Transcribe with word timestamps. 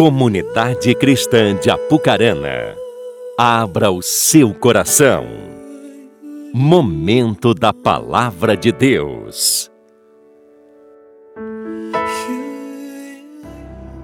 Comunidade 0.00 0.94
Cristã 0.94 1.54
de 1.54 1.68
Apucarana, 1.68 2.74
abra 3.38 3.90
o 3.90 4.00
seu 4.00 4.54
coração. 4.54 5.26
Momento 6.54 7.52
da 7.52 7.70
Palavra 7.70 8.56
de 8.56 8.72
Deus. 8.72 9.70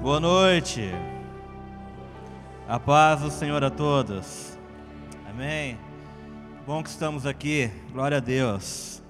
Boa 0.03 0.21
noite. 0.21 0.83
A 2.69 2.79
paz 2.79 3.23
do 3.23 3.31
Senhor 3.31 3.65
a 3.65 3.71
todos. 3.71 4.59
Amém. 5.27 5.79
Bom 6.67 6.83
que 6.83 6.91
estamos 6.91 7.25
aqui. 7.25 7.71
Glória 7.91 8.19
a 8.19 8.21
Deus. 8.21 9.03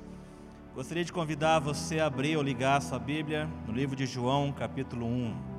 Gostaria 0.72 1.04
de 1.04 1.12
convidar 1.12 1.58
você 1.58 1.98
a 1.98 2.06
abrir 2.06 2.36
ou 2.36 2.44
ligar 2.44 2.76
a 2.76 2.80
sua 2.80 3.00
Bíblia 3.00 3.48
no 3.66 3.74
livro 3.74 3.96
de 3.96 4.06
João, 4.06 4.52
capítulo 4.52 5.04
1. 5.04 5.55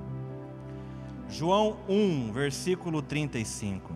João 1.30 1.78
1, 1.90 2.32
versículo 2.32 3.02
35. 3.02 3.94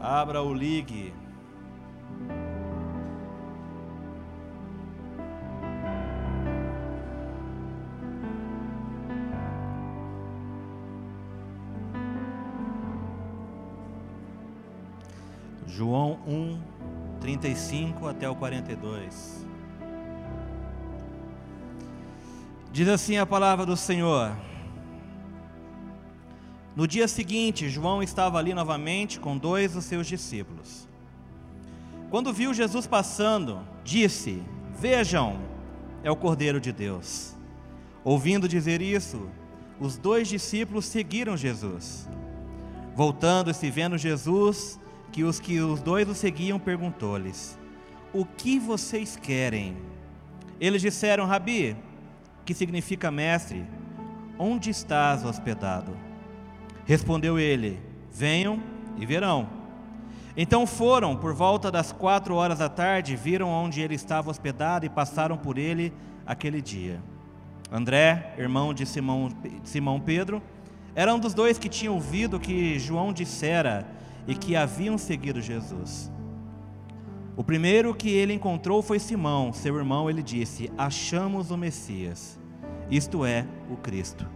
Abra 0.00 0.42
o 0.42 0.54
ligue. 0.54 1.12
João 15.66 16.18
1, 16.26 16.60
35 17.20 18.08
até 18.08 18.28
o 18.28 18.34
42. 18.34 19.49
Diz 22.72 22.88
assim 22.88 23.16
a 23.16 23.26
palavra 23.26 23.66
do 23.66 23.76
Senhor. 23.76 24.36
No 26.76 26.86
dia 26.86 27.08
seguinte, 27.08 27.68
João 27.68 28.00
estava 28.00 28.38
ali 28.38 28.54
novamente 28.54 29.18
com 29.18 29.36
dois 29.36 29.72
dos 29.72 29.84
seus 29.84 30.06
discípulos. 30.06 30.88
Quando 32.10 32.32
viu 32.32 32.54
Jesus 32.54 32.86
passando, 32.86 33.60
disse: 33.82 34.40
Vejam, 34.78 35.40
é 36.04 36.10
o 36.10 36.16
Cordeiro 36.16 36.60
de 36.60 36.70
Deus. 36.70 37.36
Ouvindo 38.04 38.48
dizer 38.48 38.80
isso, 38.80 39.28
os 39.80 39.98
dois 39.98 40.28
discípulos 40.28 40.84
seguiram 40.84 41.36
Jesus. 41.36 42.08
Voltando-se 42.94 43.68
vendo 43.68 43.98
Jesus, 43.98 44.78
que 45.10 45.24
os 45.24 45.40
que 45.40 45.60
os 45.60 45.82
dois 45.82 46.08
o 46.08 46.14
seguiam, 46.14 46.58
perguntou-lhes: 46.58 47.58
O 48.12 48.24
que 48.24 48.60
vocês 48.60 49.16
querem? 49.16 49.76
Eles 50.60 50.80
disseram: 50.80 51.26
Rabi, 51.26 51.76
que 52.50 52.54
significa 52.54 53.12
mestre, 53.12 53.64
onde 54.36 54.70
estás 54.70 55.24
hospedado? 55.24 55.96
Respondeu 56.84 57.38
ele: 57.38 57.78
Venham 58.10 58.60
e 58.98 59.06
verão. 59.06 59.48
Então 60.36 60.66
foram, 60.66 61.16
por 61.16 61.32
volta 61.32 61.70
das 61.70 61.92
quatro 61.92 62.34
horas 62.34 62.58
da 62.58 62.68
tarde, 62.68 63.14
viram 63.14 63.48
onde 63.48 63.80
ele 63.80 63.94
estava 63.94 64.30
hospedado 64.30 64.84
e 64.84 64.88
passaram 64.88 65.36
por 65.36 65.58
ele 65.58 65.92
aquele 66.26 66.60
dia. 66.60 67.00
André, 67.70 68.34
irmão 68.36 68.74
de 68.74 68.84
Simão, 68.84 69.28
Simão 69.62 70.00
Pedro, 70.00 70.42
era 70.92 71.14
um 71.14 71.20
dos 71.20 71.32
dois 71.32 71.56
que 71.56 71.68
tinham 71.68 71.94
ouvido 71.94 72.40
que 72.40 72.80
João 72.80 73.12
dissera 73.12 73.86
e 74.26 74.34
que 74.34 74.56
haviam 74.56 74.98
seguido 74.98 75.40
Jesus. 75.40 76.10
O 77.36 77.44
primeiro 77.44 77.94
que 77.94 78.10
ele 78.10 78.34
encontrou 78.34 78.82
foi 78.82 78.98
Simão, 78.98 79.52
seu 79.52 79.76
irmão. 79.76 80.10
Ele 80.10 80.22
disse: 80.22 80.68
Achamos 80.76 81.52
o 81.52 81.56
Messias, 81.56 82.39
isto 82.90 83.24
é, 83.24 83.46
o 83.70 83.76
Cristo. 83.76 84.26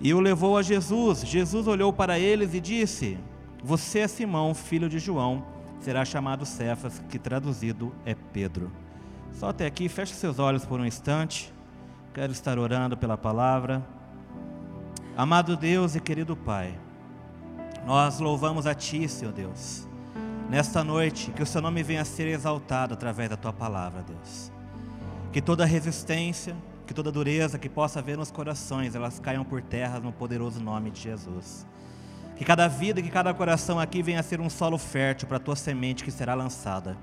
E 0.00 0.14
o 0.14 0.20
levou 0.20 0.56
a 0.56 0.62
Jesus. 0.62 1.20
Jesus 1.20 1.66
olhou 1.66 1.92
para 1.92 2.18
eles 2.18 2.54
e 2.54 2.60
disse: 2.60 3.18
Você 3.62 4.00
é 4.00 4.08
Simão, 4.08 4.54
filho 4.54 4.88
de 4.88 4.98
João, 4.98 5.44
será 5.80 6.04
chamado 6.04 6.46
Cefas, 6.46 7.02
que 7.08 7.18
traduzido 7.18 7.92
é 8.04 8.14
Pedro. 8.14 8.70
Só 9.32 9.50
até 9.50 9.66
aqui, 9.66 9.88
feche 9.88 10.14
seus 10.14 10.38
olhos 10.38 10.64
por 10.64 10.80
um 10.80 10.86
instante. 10.86 11.52
Quero 12.14 12.32
estar 12.32 12.58
orando 12.58 12.96
pela 12.96 13.16
palavra. 13.16 13.84
Amado 15.16 15.56
Deus 15.56 15.94
e 15.94 16.00
querido 16.00 16.34
Pai, 16.34 16.78
nós 17.84 18.20
louvamos 18.20 18.66
a 18.66 18.74
Ti, 18.74 19.06
Senhor 19.08 19.32
Deus, 19.32 19.86
nesta 20.48 20.82
noite, 20.82 21.30
que 21.32 21.42
o 21.42 21.46
Seu 21.46 21.60
nome 21.60 21.82
venha 21.82 22.02
a 22.02 22.04
ser 22.04 22.26
exaltado 22.28 22.94
através 22.94 23.28
da 23.28 23.36
Tua 23.36 23.52
palavra, 23.52 24.02
Deus. 24.02 24.50
Que 25.32 25.42
toda 25.42 25.64
resistência, 25.64 26.56
que 26.90 26.94
toda 26.94 27.12
dureza 27.12 27.56
que 27.56 27.68
possa 27.68 28.00
haver 28.00 28.18
nos 28.18 28.32
corações, 28.32 28.96
elas 28.96 29.20
caiam 29.20 29.44
por 29.44 29.62
terra 29.62 30.00
no 30.00 30.10
poderoso 30.10 30.60
nome 30.60 30.90
de 30.90 31.00
Jesus. 31.00 31.64
Que 32.34 32.44
cada 32.44 32.66
vida 32.66 32.98
e 32.98 33.02
que 33.04 33.10
cada 33.10 33.32
coração 33.32 33.78
aqui 33.78 34.02
venha 34.02 34.18
a 34.18 34.24
ser 34.24 34.40
um 34.40 34.50
solo 34.50 34.76
fértil 34.76 35.28
para 35.28 35.36
a 35.36 35.40
Tua 35.40 35.54
semente 35.54 36.02
que 36.02 36.10
será 36.10 36.34
lançada. 36.34 36.98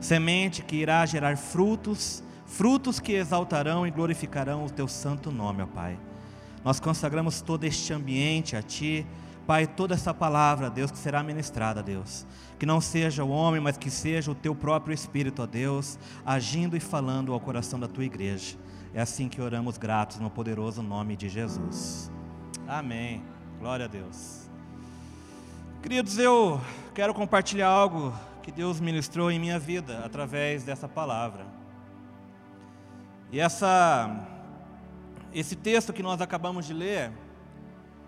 Semente 0.00 0.64
que 0.64 0.74
irá 0.74 1.06
gerar 1.06 1.36
frutos, 1.36 2.24
frutos 2.44 2.98
que 2.98 3.12
exaltarão 3.12 3.86
e 3.86 3.90
glorificarão 3.92 4.64
o 4.64 4.70
Teu 4.70 4.88
santo 4.88 5.30
nome, 5.30 5.62
ó 5.62 5.66
Pai. 5.66 5.96
Nós 6.64 6.80
consagramos 6.80 7.40
todo 7.40 7.62
este 7.62 7.92
ambiente 7.92 8.56
a 8.56 8.62
Ti, 8.62 9.06
Pai, 9.46 9.66
toda 9.66 9.94
essa 9.94 10.14
palavra, 10.14 10.70
Deus, 10.70 10.90
que 10.90 10.96
será 10.96 11.22
ministrada, 11.22 11.82
Deus, 11.82 12.26
que 12.58 12.64
não 12.64 12.80
seja 12.80 13.24
o 13.24 13.28
homem, 13.28 13.60
mas 13.60 13.76
que 13.76 13.90
seja 13.90 14.30
o 14.30 14.34
teu 14.34 14.54
próprio 14.54 14.94
Espírito, 14.94 15.42
ó 15.42 15.46
Deus, 15.46 15.98
agindo 16.24 16.76
e 16.76 16.80
falando 16.80 17.32
ao 17.32 17.40
coração 17.40 17.78
da 17.78 17.86
tua 17.86 18.04
igreja. 18.04 18.56
É 18.94 19.00
assim 19.00 19.28
que 19.28 19.42
oramos 19.42 19.76
gratos 19.76 20.18
no 20.18 20.30
poderoso 20.30 20.82
nome 20.82 21.14
de 21.16 21.28
Jesus. 21.28 22.10
Amém. 22.66 23.22
Glória 23.58 23.84
a 23.84 23.88
Deus. 23.88 24.48
Queridos, 25.82 26.18
eu 26.18 26.58
quero 26.94 27.12
compartilhar 27.12 27.68
algo 27.68 28.14
que 28.42 28.50
Deus 28.50 28.80
ministrou 28.80 29.30
em 29.30 29.38
minha 29.38 29.58
vida 29.58 30.02
através 30.04 30.62
dessa 30.62 30.88
palavra. 30.88 31.46
E 33.30 33.40
essa 33.40 34.26
esse 35.34 35.56
texto 35.56 35.92
que 35.92 36.02
nós 36.02 36.20
acabamos 36.20 36.64
de 36.64 36.72
ler, 36.72 37.10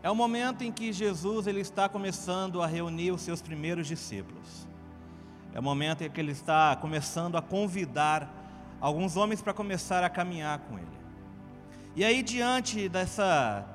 é 0.06 0.10
o 0.10 0.14
momento 0.14 0.62
em 0.62 0.70
que 0.70 0.92
Jesus 0.92 1.48
ele 1.48 1.60
está 1.60 1.88
começando 1.88 2.62
a 2.62 2.66
reunir 2.68 3.10
os 3.10 3.22
seus 3.22 3.42
primeiros 3.42 3.88
discípulos. 3.88 4.64
É 5.52 5.58
o 5.58 5.62
momento 5.64 6.04
em 6.04 6.08
que 6.08 6.20
ele 6.20 6.30
está 6.30 6.76
começando 6.76 7.36
a 7.36 7.42
convidar 7.42 8.32
alguns 8.80 9.16
homens 9.16 9.42
para 9.42 9.52
começar 9.52 10.04
a 10.04 10.08
caminhar 10.08 10.60
com 10.60 10.78
ele. 10.78 10.86
E 11.96 12.04
aí, 12.04 12.22
diante 12.22 12.88
dessa, 12.88 13.66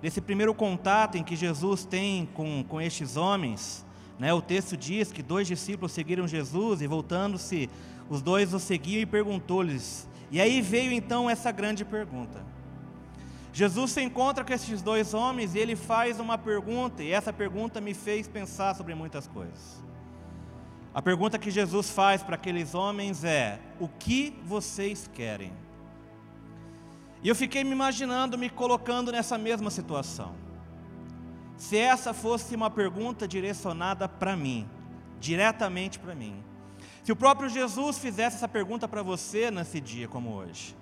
desse 0.00 0.20
primeiro 0.20 0.54
contato 0.54 1.18
em 1.18 1.24
que 1.24 1.34
Jesus 1.34 1.84
tem 1.84 2.24
com, 2.34 2.62
com 2.62 2.80
estes 2.80 3.16
homens, 3.16 3.84
né, 4.16 4.32
o 4.32 4.40
texto 4.40 4.76
diz 4.76 5.10
que 5.10 5.24
dois 5.24 5.48
discípulos 5.48 5.90
seguiram 5.90 6.28
Jesus 6.28 6.82
e, 6.82 6.86
voltando-se, 6.86 7.68
os 8.08 8.22
dois 8.22 8.54
o 8.54 8.60
seguiam 8.60 9.02
e 9.02 9.06
perguntou-lhes. 9.06 10.08
E 10.30 10.40
aí 10.40 10.62
veio 10.62 10.92
então 10.92 11.28
essa 11.28 11.50
grande 11.50 11.84
pergunta: 11.84 12.44
Jesus 13.52 13.90
se 13.90 14.00
encontra 14.00 14.44
com 14.44 14.52
esses 14.52 14.80
dois 14.80 15.12
homens 15.12 15.54
e 15.54 15.58
ele 15.58 15.74
faz 15.74 16.20
uma 16.20 16.38
pergunta, 16.38 17.02
e 17.02 17.10
essa 17.10 17.32
pergunta 17.32 17.80
me 17.80 17.94
fez 17.94 18.28
pensar 18.28 18.74
sobre 18.74 18.94
muitas 18.94 19.26
coisas. 19.26 19.82
A 20.92 21.00
pergunta 21.00 21.38
que 21.38 21.50
Jesus 21.50 21.90
faz 21.90 22.22
para 22.22 22.34
aqueles 22.34 22.74
homens 22.74 23.24
é: 23.24 23.60
O 23.78 23.88
que 23.88 24.36
vocês 24.44 25.08
querem? 25.12 25.52
E 27.22 27.28
eu 27.28 27.34
fiquei 27.34 27.62
me 27.62 27.72
imaginando, 27.72 28.38
me 28.38 28.48
colocando 28.48 29.12
nessa 29.12 29.36
mesma 29.36 29.70
situação. 29.70 30.34
Se 31.56 31.76
essa 31.76 32.14
fosse 32.14 32.56
uma 32.56 32.70
pergunta 32.70 33.28
direcionada 33.28 34.08
para 34.08 34.34
mim, 34.34 34.68
diretamente 35.20 35.98
para 35.98 36.14
mim. 36.14 36.42
Se 37.04 37.12
o 37.12 37.16
próprio 37.16 37.48
Jesus 37.48 37.98
fizesse 37.98 38.36
essa 38.36 38.48
pergunta 38.48 38.88
para 38.88 39.02
você 39.02 39.50
nesse 39.50 39.80
dia 39.80 40.08
como 40.08 40.32
hoje. 40.32 40.74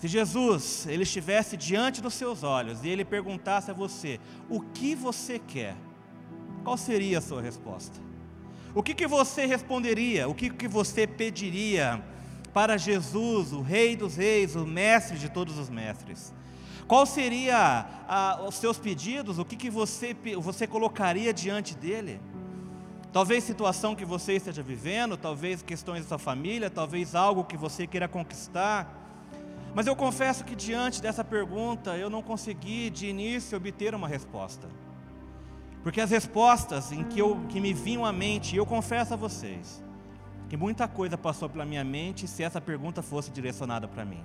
Se 0.00 0.08
Jesus 0.08 0.86
ele 0.86 1.02
estivesse 1.02 1.56
diante 1.56 2.00
dos 2.00 2.14
seus 2.14 2.42
olhos 2.42 2.82
e 2.82 2.88
ele 2.88 3.04
perguntasse 3.04 3.70
a 3.70 3.74
você: 3.74 4.18
"O 4.48 4.60
que 4.60 4.94
você 4.94 5.38
quer?", 5.38 5.76
qual 6.64 6.76
seria 6.76 7.18
a 7.18 7.20
sua 7.20 7.42
resposta? 7.42 8.00
O 8.74 8.82
que, 8.82 8.94
que 8.94 9.06
você 9.06 9.44
responderia? 9.44 10.28
O 10.28 10.34
que, 10.34 10.48
que 10.48 10.66
você 10.66 11.06
pediria 11.06 12.02
para 12.52 12.76
Jesus, 12.76 13.52
o 13.52 13.60
Rei 13.60 13.94
dos 13.94 14.16
Reis, 14.16 14.56
o 14.56 14.66
Mestre 14.66 15.18
de 15.18 15.28
todos 15.28 15.58
os 15.58 15.68
mestres? 15.68 16.32
Qual 16.86 17.04
seria 17.04 17.86
a, 18.08 18.42
os 18.48 18.54
seus 18.54 18.78
pedidos? 18.78 19.38
O 19.38 19.44
que, 19.44 19.54
que 19.54 19.70
você, 19.70 20.16
você 20.40 20.66
colocaria 20.66 21.32
diante 21.32 21.74
dele? 21.74 22.20
Talvez 23.12 23.44
situação 23.44 23.94
que 23.94 24.04
você 24.04 24.34
esteja 24.34 24.62
vivendo, 24.62 25.16
talvez 25.16 25.62
questões 25.62 26.02
da 26.02 26.08
sua 26.08 26.18
família, 26.18 26.70
talvez 26.70 27.14
algo 27.14 27.44
que 27.44 27.56
você 27.56 27.86
queira 27.86 28.08
conquistar. 28.08 28.99
Mas 29.74 29.86
eu 29.86 29.94
confesso 29.94 30.44
que 30.44 30.56
diante 30.56 31.00
dessa 31.00 31.22
pergunta 31.22 31.96
eu 31.96 32.10
não 32.10 32.22
consegui 32.22 32.90
de 32.90 33.06
início 33.06 33.56
obter 33.56 33.94
uma 33.94 34.08
resposta. 34.08 34.68
Porque 35.82 36.00
as 36.00 36.10
respostas 36.10 36.92
em 36.92 37.04
que, 37.04 37.20
eu, 37.20 37.40
que 37.48 37.60
me 37.60 37.72
vinham 37.72 38.04
à 38.04 38.12
mente, 38.12 38.56
eu 38.56 38.66
confesso 38.66 39.14
a 39.14 39.16
vocês, 39.16 39.82
que 40.48 40.56
muita 40.56 40.86
coisa 40.86 41.16
passou 41.16 41.48
pela 41.48 41.64
minha 41.64 41.84
mente 41.84 42.26
se 42.28 42.42
essa 42.42 42.60
pergunta 42.60 43.00
fosse 43.00 43.30
direcionada 43.30 43.88
para 43.88 44.04
mim. 44.04 44.22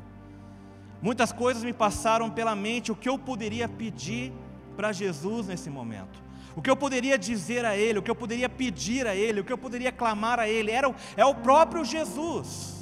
Muitas 1.02 1.32
coisas 1.32 1.64
me 1.64 1.72
passaram 1.72 2.30
pela 2.30 2.56
mente 2.56 2.92
o 2.92 2.96
que 2.96 3.08
eu 3.08 3.18
poderia 3.18 3.70
pedir 3.70 4.34
para 4.76 4.92
Jesus 4.92 5.48
nesse 5.48 5.70
momento. 5.70 6.24
O 6.56 6.62
que 6.62 6.70
eu 6.70 6.76
poderia 6.76 7.18
dizer 7.18 7.66
a 7.66 7.76
Ele, 7.76 8.00
o 8.00 8.02
que 8.02 8.10
eu 8.10 8.16
poderia 8.16 8.50
pedir 8.50 9.06
a 9.06 9.16
Ele, 9.16 9.42
o 9.42 9.44
que 9.44 9.52
eu 9.52 9.58
poderia 9.58 9.92
clamar 9.92 10.40
a 10.40 10.48
Ele, 10.48 10.72
era 10.72 10.94
é 11.16 11.26
o 11.26 11.36
próprio 11.36 11.86
Jesus. 11.86 12.75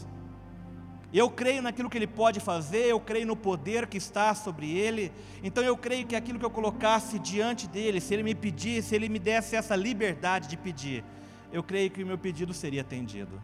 Eu 1.13 1.30
creio 1.30 1.62
naquilo 1.62 1.92
que 1.92 1.98
Ele 1.98 2.07
pode 2.07 2.39
fazer, 2.39 2.88
eu 2.88 3.00
creio 3.00 3.27
no 3.27 3.36
poder 3.36 3.86
que 3.86 3.98
está 3.98 4.33
sobre 4.33 4.75
Ele, 4.75 5.12
então 5.44 5.63
eu 5.63 5.77
creio 5.77 6.07
que 6.07 6.15
aquilo 6.15 6.39
que 6.39 6.45
eu 6.45 6.50
colocasse 6.50 7.19
diante 7.19 7.68
dEle, 7.68 8.01
se 8.01 8.15
Ele 8.15 8.24
me 8.24 8.33
pedisse, 8.33 8.89
se 8.89 8.95
Ele 8.95 9.07
me 9.07 9.19
desse 9.19 9.56
essa 9.56 9.75
liberdade 9.75 10.48
de 10.48 10.57
pedir, 10.57 11.04
eu 11.51 11.62
creio 11.62 11.92
que 11.92 12.04
o 12.04 12.07
meu 12.07 12.18
pedido 12.18 12.51
seria 12.51 12.81
atendido. 12.81 13.39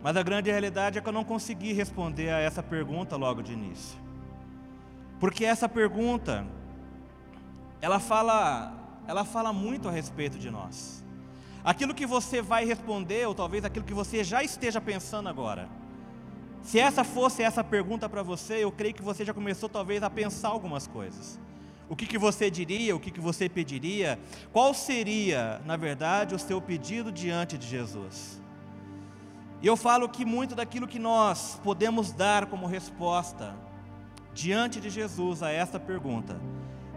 Mas 0.00 0.16
a 0.16 0.22
grande 0.22 0.48
realidade 0.48 0.96
é 0.96 1.00
que 1.00 1.08
eu 1.08 1.12
não 1.12 1.24
consegui 1.24 1.72
responder 1.72 2.30
a 2.30 2.38
essa 2.38 2.62
pergunta 2.62 3.16
logo 3.16 3.42
de 3.42 3.52
início. 3.52 3.98
Porque 5.18 5.44
essa 5.44 5.68
pergunta, 5.68 6.46
ela 7.82 7.98
fala, 7.98 8.72
ela 9.08 9.24
fala 9.24 9.52
muito 9.52 9.88
a 9.88 9.90
respeito 9.90 10.38
de 10.38 10.50
nós. 10.50 11.04
Aquilo 11.64 11.94
que 11.94 12.06
você 12.06 12.40
vai 12.40 12.64
responder, 12.64 13.26
ou 13.26 13.34
talvez 13.34 13.64
aquilo 13.64 13.84
que 13.84 13.92
você 13.92 14.22
já 14.22 14.42
esteja 14.42 14.80
pensando 14.80 15.28
agora. 15.28 15.79
Se 16.62 16.78
essa 16.78 17.02
fosse 17.02 17.42
essa 17.42 17.64
pergunta 17.64 18.08
para 18.08 18.22
você, 18.22 18.64
eu 18.64 18.70
creio 18.70 18.94
que 18.94 19.02
você 19.02 19.24
já 19.24 19.32
começou 19.32 19.68
talvez 19.68 20.02
a 20.02 20.10
pensar 20.10 20.48
algumas 20.48 20.86
coisas. 20.86 21.38
O 21.88 21.96
que, 21.96 22.06
que 22.06 22.18
você 22.18 22.50
diria, 22.50 22.94
o 22.94 23.00
que, 23.00 23.10
que 23.10 23.20
você 23.20 23.48
pediria? 23.48 24.18
Qual 24.52 24.72
seria, 24.72 25.60
na 25.64 25.76
verdade, 25.76 26.34
o 26.34 26.38
seu 26.38 26.60
pedido 26.60 27.10
diante 27.10 27.58
de 27.58 27.66
Jesus? 27.66 28.40
E 29.60 29.66
eu 29.66 29.76
falo 29.76 30.08
que 30.08 30.24
muito 30.24 30.54
daquilo 30.54 30.86
que 30.86 30.98
nós 30.98 31.60
podemos 31.64 32.12
dar 32.12 32.46
como 32.46 32.66
resposta 32.66 33.56
diante 34.32 34.80
de 34.80 34.88
Jesus 34.88 35.42
a 35.42 35.50
esta 35.50 35.80
pergunta 35.80 36.40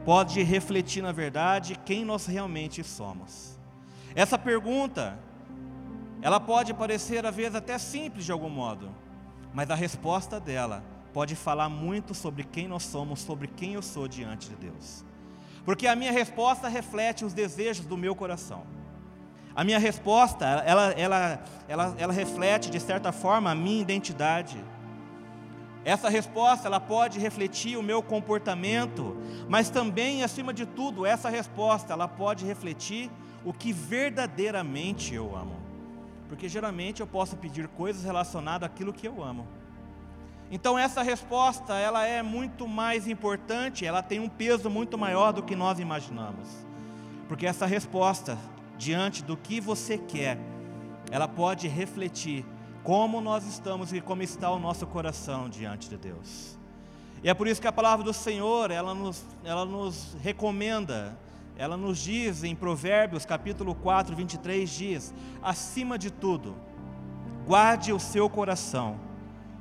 pode 0.06 0.42
refletir, 0.44 1.02
na 1.02 1.12
verdade, 1.12 1.80
quem 1.84 2.06
nós 2.06 2.26
realmente 2.26 2.84
somos. 2.84 3.58
Essa 4.14 4.38
pergunta, 4.38 5.18
ela 6.22 6.40
pode 6.40 6.74
parecer 6.74 7.26
às 7.26 7.36
vezes 7.36 7.56
até 7.56 7.78
simples 7.78 8.26
de 8.26 8.32
algum 8.32 8.50
modo, 8.50 8.94
mas 9.54 9.70
a 9.70 9.76
resposta 9.76 10.40
dela 10.40 10.84
pode 11.14 11.36
falar 11.36 11.70
muito 11.70 12.14
sobre 12.14 12.44
quem 12.44 12.68
nós 12.68 12.84
somos, 12.84 13.20
sobre 13.22 13.48
quem 13.48 13.74
eu 13.74 13.82
sou 13.82 14.08
diante 14.08 14.50
de 14.50 14.56
Deus. 14.56 15.06
Porque 15.64 15.88
a 15.88 15.96
minha 15.96 16.12
resposta 16.12 16.68
reflete 16.68 17.24
os 17.24 17.34
desejos 17.34 17.86
do 17.86 17.96
meu 17.96 18.16
coração. 18.16 18.64
A 19.56 19.64
minha 19.64 19.78
resposta, 19.78 20.46
ela, 20.46 20.92
ela, 20.92 21.44
ela, 21.68 21.96
ela 21.98 22.14
reflete 22.14 22.72
de 22.72 22.80
certa 22.80 23.12
forma 23.12 23.52
a 23.52 23.56
minha 23.56 23.82
identidade. 23.82 24.58
Essa 25.86 26.10
resposta 26.10 26.68
ela 26.68 26.80
pode 26.80 27.20
refletir 27.20 27.78
o 27.78 27.84
meu 27.84 28.02
comportamento, 28.02 29.16
mas 29.48 29.70
também, 29.70 30.24
acima 30.24 30.54
de 30.54 30.66
tudo, 30.66 31.06
essa 31.06 31.30
resposta 31.30 31.94
ela 31.94 32.08
pode 32.08 32.46
refletir 32.46 33.12
o 33.46 33.54
que 33.54 33.72
verdadeiramente 33.72 35.14
eu 35.14 35.36
amo. 35.36 35.63
Porque 36.28 36.50
geralmente 36.50 37.02
eu 37.02 37.08
posso 37.08 37.36
pedir 37.38 37.68
coisas 37.68 38.04
relacionadas 38.04 38.68
àquilo 38.68 38.94
que 38.94 39.08
eu 39.08 39.24
amo. 39.24 39.48
Então 40.52 40.78
essa 40.78 41.02
resposta 41.02 41.74
ela 41.74 42.06
é 42.06 42.22
muito 42.22 42.68
mais 42.68 43.08
importante, 43.08 43.86
ela 43.86 44.04
tem 44.04 44.20
um 44.20 44.30
peso 44.30 44.70
muito 44.70 44.98
maior 44.98 45.32
do 45.34 45.42
que 45.42 45.56
nós 45.56 45.80
imaginamos. 45.80 46.48
Porque 47.28 47.48
essa 47.48 47.66
resposta 47.66 48.38
diante 48.78 49.24
do 49.24 49.36
que 49.36 49.60
você 49.60 49.98
quer, 49.98 50.38
ela 51.10 51.28
pode 51.28 51.68
refletir 51.68 52.46
como 52.84 53.22
nós 53.22 53.46
estamos 53.48 53.94
e 53.94 54.02
como 54.02 54.22
está 54.22 54.52
o 54.52 54.60
nosso 54.60 54.86
coração 54.86 55.50
diante 55.50 55.90
de 55.90 55.98
Deus. 55.98 56.58
E 57.24 57.30
é 57.30 57.34
por 57.34 57.48
isso 57.48 57.62
que 57.62 57.68
a 57.68 57.72
palavra 57.72 58.04
do 58.04 58.14
Senhor, 58.14 58.70
ela 58.70 58.94
nos, 58.94 59.24
ela 59.46 59.66
nos 59.66 60.16
recomenda, 60.22 61.18
ela 61.58 61.78
nos 61.78 62.00
diz 62.00 62.44
em 62.44 62.56
Provérbios 62.56 63.26
capítulo 63.26 63.76
4, 63.76 64.16
23, 64.16 64.70
diz: 64.70 65.14
acima 65.42 65.98
de 65.98 66.12
tudo, 66.12 66.56
guarde 67.46 67.94
o 67.94 68.00
seu 68.00 68.30
coração, 68.30 69.00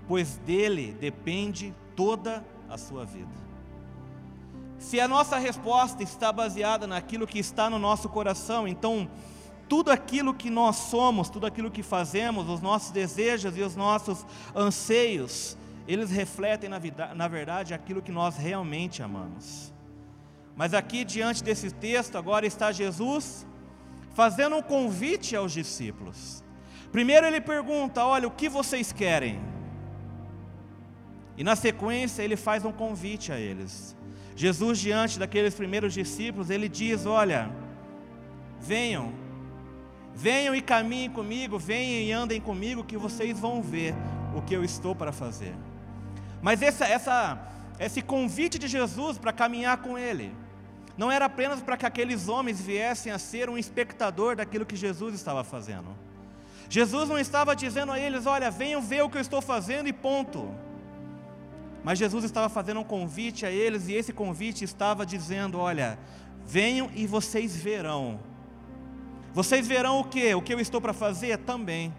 pois 0.08 0.36
dele 0.38 0.96
depende 0.98 1.74
toda 1.94 2.44
a 2.68 2.78
sua 2.78 3.04
vida. 3.04 3.42
Se 4.78 4.98
a 4.98 5.06
nossa 5.06 5.36
resposta 5.36 6.02
está 6.02 6.32
baseada 6.32 6.86
naquilo 6.86 7.26
que 7.26 7.38
está 7.38 7.70
no 7.70 7.78
nosso 7.78 8.08
coração, 8.08 8.66
então 8.66 9.08
tudo 9.68 9.90
aquilo 9.90 10.34
que 10.34 10.50
nós 10.50 10.76
somos, 10.76 11.30
tudo 11.30 11.46
aquilo 11.46 11.70
que 11.70 11.82
fazemos, 11.82 12.48
os 12.48 12.60
nossos 12.60 12.90
desejos 12.90 13.56
e 13.56 13.62
os 13.62 13.76
nossos 13.76 14.26
anseios, 14.54 15.56
eles 15.86 16.10
refletem 16.10 16.68
na, 16.68 17.28
verdade 17.28 17.72
aquilo 17.72 18.02
que 18.02 18.12
nós 18.12 18.36
realmente 18.36 19.02
amamos. 19.02 19.72
Mas 20.56 20.75
aqui 20.75 21.04
diante 21.04 21.43
desse 21.43 21.70
texto, 21.70 22.16
agora 22.16 22.46
está 22.46 22.70
Jesus 22.72 23.46
fazendo 24.14 24.56
um 24.56 24.62
convite 24.62 25.34
aos 25.34 25.52
discípulos. 25.52 26.43
Primeiro 26.90 27.26
ele 27.26 27.40
pergunta: 27.40 28.04
Olha, 28.04 28.28
o 28.28 28.31
que 28.31 28.49
vocês 28.49 28.93
querem? 28.93 29.40
E 31.37 31.43
na 31.43 31.56
sequência 31.56 32.22
ele 32.22 32.37
faz 32.37 32.64
um 32.64 32.72
convite 32.72 33.32
a 33.32 33.38
eles. 33.38 33.96
Jesus, 34.37 34.78
diante 34.78 35.19
daqueles 35.19 35.54
primeiros 35.54 35.94
discípulos, 35.94 36.50
ele 36.50 36.69
diz: 36.69 37.06
Olha, 37.06 37.50
venham, 38.60 39.12
venham 40.14 40.55
e 40.55 40.60
caminhem 40.60 41.10
comigo, 41.10 41.58
venham 41.58 42.02
e 42.02 42.12
andem 42.12 42.40
comigo, 42.40 42.84
que 42.84 42.96
vocês 42.96 43.38
vão 43.38 43.62
ver 43.62 43.94
o 44.34 44.43
que 44.43 44.55
eu 44.55 44.62
estou 44.62 44.94
para 44.94 45.12
fazer. 45.12 45.55
Mas 46.40 46.60
essa, 46.60 46.87
essa, 46.87 47.40
esse 47.78 48.02
convite 48.02 48.58
de 48.58 48.69
Jesus 48.69 49.16
para 49.16 49.32
caminhar 49.32 49.78
com 49.78 49.96
Ele, 49.96 50.32
não 50.96 51.10
era 51.10 51.24
apenas 51.24 51.60
para 51.60 51.76
que 51.76 51.86
aqueles 51.86 52.28
homens 52.28 52.60
viessem 52.60 53.12
a 53.12 53.18
ser 53.18 53.48
um 53.48 53.56
espectador 53.56 54.36
daquilo 54.36 54.66
que 54.66 54.76
Jesus 54.76 55.14
estava 55.14 55.42
fazendo. 55.42 55.88
Jesus 56.68 57.08
não 57.08 57.18
estava 57.18 57.56
dizendo 57.56 57.92
a 57.92 57.98
eles: 57.98 58.26
Olha, 58.26 58.50
venham 58.50 58.80
ver 58.80 59.02
o 59.02 59.10
que 59.10 59.16
eu 59.16 59.20
estou 59.20 59.40
fazendo 59.40 59.88
e 59.88 59.92
ponto. 59.92 60.54
Mas 61.84 61.98
Jesus 61.98 62.24
estava 62.24 62.48
fazendo 62.48 62.80
um 62.80 62.84
convite 62.84 63.44
a 63.44 63.50
eles 63.50 63.88
e 63.88 63.94
esse 63.94 64.12
convite 64.12 64.64
estava 64.64 65.04
dizendo: 65.04 65.58
Olha, 65.58 65.98
venham 66.46 66.90
e 66.94 67.06
vocês 67.06 67.56
verão. 67.56 68.20
Vocês 69.34 69.66
verão 69.66 70.00
o 70.00 70.04
que? 70.04 70.34
O 70.34 70.42
que 70.42 70.52
eu 70.52 70.60
estou 70.60 70.80
para 70.80 70.92
fazer 70.92 71.38
também. 71.38 71.92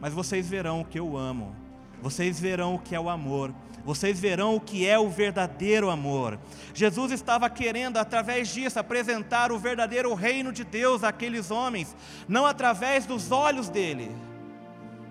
Mas 0.00 0.12
vocês 0.12 0.48
verão 0.48 0.82
o 0.82 0.84
que 0.84 0.98
eu 0.98 1.16
amo. 1.16 1.54
Vocês 2.02 2.38
verão 2.38 2.74
o 2.74 2.78
que 2.78 2.94
é 2.94 3.00
o 3.00 3.08
amor. 3.08 3.52
Vocês 3.84 4.20
verão 4.20 4.56
o 4.56 4.60
que 4.60 4.86
é 4.86 4.98
o 4.98 5.08
verdadeiro 5.08 5.90
amor. 5.90 6.38
Jesus 6.74 7.12
estava 7.12 7.48
querendo, 7.48 7.96
através 7.96 8.48
disso, 8.48 8.78
apresentar 8.78 9.50
o 9.50 9.58
verdadeiro 9.58 10.12
reino 10.14 10.52
de 10.52 10.64
Deus 10.64 11.02
àqueles 11.02 11.50
homens, 11.50 11.96
não 12.28 12.46
através 12.46 13.06
dos 13.06 13.32
olhos 13.32 13.68
dele, 13.68 14.10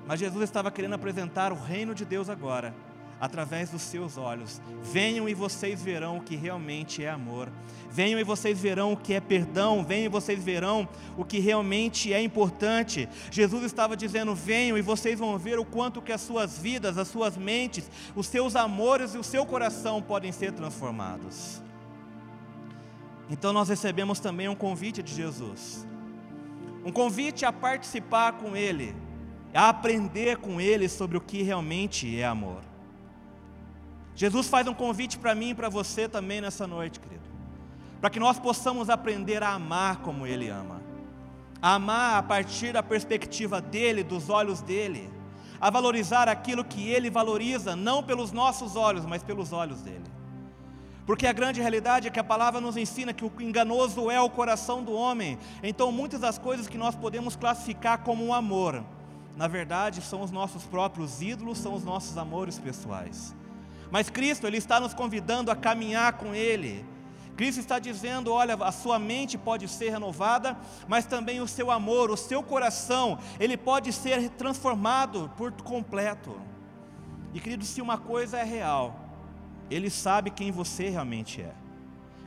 mas 0.05 0.19
Jesus 0.19 0.43
estava 0.43 0.71
querendo 0.71 0.95
apresentar 0.95 1.51
o 1.51 1.55
reino 1.55 1.93
de 1.93 2.03
Deus 2.03 2.29
agora 2.29 2.73
através 3.19 3.69
dos 3.69 3.81
seus 3.81 4.17
olhos. 4.17 4.61
Venham 4.81 5.27
e 5.27 5.33
vocês 5.33 5.83
verão 5.83 6.17
o 6.17 6.21
que 6.21 6.35
realmente 6.35 7.03
é 7.03 7.09
amor. 7.09 7.49
Venham 7.91 8.19
e 8.19 8.23
vocês 8.23 8.59
verão 8.59 8.93
o 8.93 8.97
que 8.97 9.13
é 9.13 9.19
perdão. 9.19 9.83
Venham 9.83 10.05
e 10.05 10.09
vocês 10.09 10.43
verão 10.43 10.87
o 11.17 11.25
que 11.25 11.39
realmente 11.39 12.13
é 12.13 12.21
importante. 12.21 13.09
Jesus 13.31 13.63
estava 13.63 13.97
dizendo: 13.97 14.35
venham 14.35 14.77
e 14.77 14.81
vocês 14.81 15.17
vão 15.19 15.37
ver 15.37 15.57
o 15.57 15.65
quanto 15.65 16.01
que 16.01 16.11
as 16.11 16.21
suas 16.21 16.57
vidas, 16.57 16.97
as 16.97 17.07
suas 17.07 17.35
mentes, 17.35 17.89
os 18.15 18.27
seus 18.27 18.55
amores 18.55 19.15
e 19.15 19.17
o 19.17 19.23
seu 19.23 19.45
coração 19.45 20.01
podem 20.01 20.31
ser 20.31 20.51
transformados. 20.51 21.61
Então 23.29 23.53
nós 23.53 23.69
recebemos 23.69 24.19
também 24.19 24.47
um 24.47 24.55
convite 24.55 25.03
de 25.03 25.13
Jesus. 25.13 25.85
Um 26.83 26.91
convite 26.91 27.45
a 27.45 27.51
participar 27.51 28.33
com 28.33 28.55
Ele, 28.55 28.95
a 29.53 29.69
aprender 29.69 30.37
com 30.37 30.59
Ele 30.59 30.87
sobre 30.87 31.17
o 31.17 31.21
que 31.21 31.43
realmente 31.43 32.19
é 32.19 32.25
amor. 32.25 32.61
Jesus 34.15 34.47
faz 34.47 34.67
um 34.67 34.73
convite 34.73 35.17
para 35.17 35.35
mim 35.35 35.51
e 35.51 35.55
para 35.55 35.69
você 35.69 36.07
também 36.07 36.41
nessa 36.41 36.67
noite, 36.67 36.99
querido, 36.99 37.28
para 37.99 38.09
que 38.09 38.19
nós 38.19 38.39
possamos 38.39 38.89
aprender 38.89 39.43
a 39.43 39.49
amar 39.49 39.97
como 39.97 40.25
Ele 40.25 40.49
ama, 40.49 40.81
a 41.61 41.75
amar 41.75 42.17
a 42.17 42.23
partir 42.23 42.73
da 42.73 42.81
perspectiva 42.81 43.61
dEle, 43.61 44.03
dos 44.03 44.29
olhos 44.29 44.61
dEle, 44.61 45.09
a 45.59 45.69
valorizar 45.69 46.29
aquilo 46.29 46.63
que 46.63 46.87
Ele 46.87 47.09
valoriza, 47.09 47.75
não 47.75 48.01
pelos 48.01 48.31
nossos 48.31 48.75
olhos, 48.75 49.05
mas 49.05 49.21
pelos 49.21 49.51
olhos 49.51 49.81
dEle. 49.81 50.19
Porque 51.05 51.25
a 51.25 51.33
grande 51.33 51.59
realidade 51.59 52.07
é 52.07 52.11
que 52.11 52.19
a 52.19 52.23
palavra 52.23 52.61
nos 52.61 52.77
ensina 52.77 53.11
que 53.11 53.25
o 53.25 53.31
enganoso 53.39 54.11
é 54.11 54.21
o 54.21 54.29
coração 54.29 54.83
do 54.83 54.93
homem. 54.93 55.39
Então, 55.63 55.91
muitas 55.91 56.19
das 56.19 56.37
coisas 56.37 56.67
que 56.67 56.77
nós 56.77 56.95
podemos 56.95 57.35
classificar 57.35 57.97
como 58.03 58.23
um 58.23 58.31
amor, 58.31 58.83
na 59.35 59.47
verdade, 59.47 60.01
são 60.01 60.21
os 60.21 60.29
nossos 60.29 60.65
próprios 60.65 61.19
ídolos, 61.19 61.57
são 61.57 61.73
os 61.73 61.83
nossos 61.83 62.15
amores 62.15 62.59
pessoais. 62.59 63.35
Mas 63.89 64.07
Cristo, 64.07 64.45
Ele 64.45 64.57
está 64.57 64.79
nos 64.79 64.93
convidando 64.93 65.49
a 65.49 65.55
caminhar 65.55 66.13
com 66.13 66.35
Ele. 66.35 66.85
Cristo 67.39 67.61
está 67.61 67.79
dizendo: 67.79 68.33
olha, 68.33 68.55
a 68.55 68.69
sua 68.69 68.99
mente 68.99 69.37
pode 69.37 69.65
ser 69.69 69.91
renovada, 69.91 70.57
mas 70.89 71.05
também 71.05 71.39
o 71.39 71.47
seu 71.47 71.71
amor, 71.71 72.11
o 72.11 72.17
seu 72.17 72.43
coração, 72.43 73.17
ele 73.39 73.55
pode 73.55 73.93
ser 73.93 74.29
transformado 74.31 75.31
por 75.37 75.49
completo. 75.53 76.35
E 77.33 77.39
querido, 77.39 77.63
se 77.63 77.81
uma 77.81 77.97
coisa 77.97 78.39
é 78.39 78.43
real, 78.43 78.93
Ele 79.71 79.89
sabe 79.89 80.31
quem 80.31 80.51
você 80.51 80.89
realmente 80.89 81.41
é. 81.41 81.53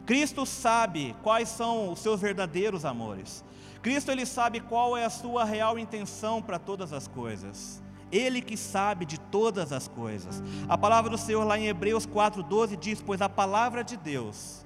Cristo 0.07 0.47
sabe 0.47 1.15
quais 1.23 1.51
são 1.51 1.93
os 1.93 1.99
seus 1.99 2.19
verdadeiros 2.19 2.87
amores. 2.87 3.45
Cristo 3.83 4.11
ele 4.11 4.25
sabe 4.25 4.61
qual 4.61 4.97
é 4.97 5.05
a 5.05 5.11
sua 5.11 5.45
real 5.45 5.79
intenção 5.79 6.41
para 6.41 6.59
todas 6.59 6.91
as 6.91 7.07
coisas. 7.07 7.83
Ele 8.11 8.41
que 8.41 8.57
sabe 8.57 9.05
de 9.05 9.21
todas 9.21 9.73
as 9.73 9.89
coisas. 9.89 10.43
A 10.67 10.79
palavra 10.79 11.11
do 11.11 11.19
Senhor 11.19 11.45
lá 11.45 11.59
em 11.59 11.67
Hebreus 11.67 12.07
4:12 12.07 12.79
diz: 12.79 13.03
"Pois 13.03 13.21
a 13.21 13.29
palavra 13.29 13.85
de 13.85 13.97
Deus, 13.97 14.63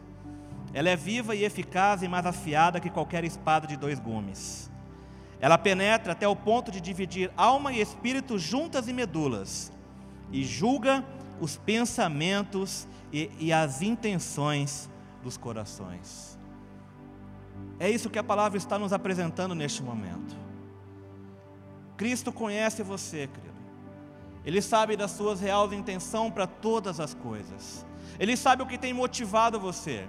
ela 0.77 0.91
é 0.91 0.95
viva 0.95 1.35
e 1.35 1.43
eficaz 1.43 2.03
e 2.03 2.09
mais 2.09 2.27
afiada 2.27 2.79
que 2.79 2.91
qualquer 2.91 3.25
espada 3.25 3.67
de 3.67 3.79
dois 3.79 3.99
gumes. 3.99 4.71
Ela 5.41 5.57
penetra 5.57 6.13
até 6.13 6.29
o 6.29 6.37
ponto 6.37 6.71
de 6.71 6.83
dividir 6.83 7.33
alma 7.35 7.73
e 7.73 7.81
espírito 7.81 8.39
juntas 8.39 8.87
e 8.87 8.93
medulas 8.93 9.73
e 10.31 10.45
julga 10.45 11.03
os 11.41 11.57
pensamentos 11.57 12.87
e, 13.11 13.31
e 13.39 13.55
as 13.55 13.81
intenções 13.81 14.91
dos 15.23 15.39
corações. 15.39 16.39
É 17.81 17.89
isso 17.89 18.11
que 18.11 18.19
a 18.19 18.25
palavra 18.25 18.59
está 18.59 18.79
nos 18.79 18.93
apresentando 18.93 19.55
neste 19.55 19.83
momento. 19.83 20.37
Cristo 21.97 22.31
conhece 22.31 22.83
você, 22.83 23.29
querido. 23.29 23.57
Ele 24.45 24.61
sabe 24.61 24.95
das 24.95 25.13
suas 25.13 25.41
reais 25.41 25.73
intenções 25.73 26.35
para 26.35 26.47
todas 26.47 27.01
as 27.01 27.15
coisas. 27.15 27.87
Ele 28.21 28.37
sabe 28.37 28.63
o 28.63 28.67
que 28.67 28.77
tem 28.77 28.93
motivado 28.93 29.59
você. 29.59 30.07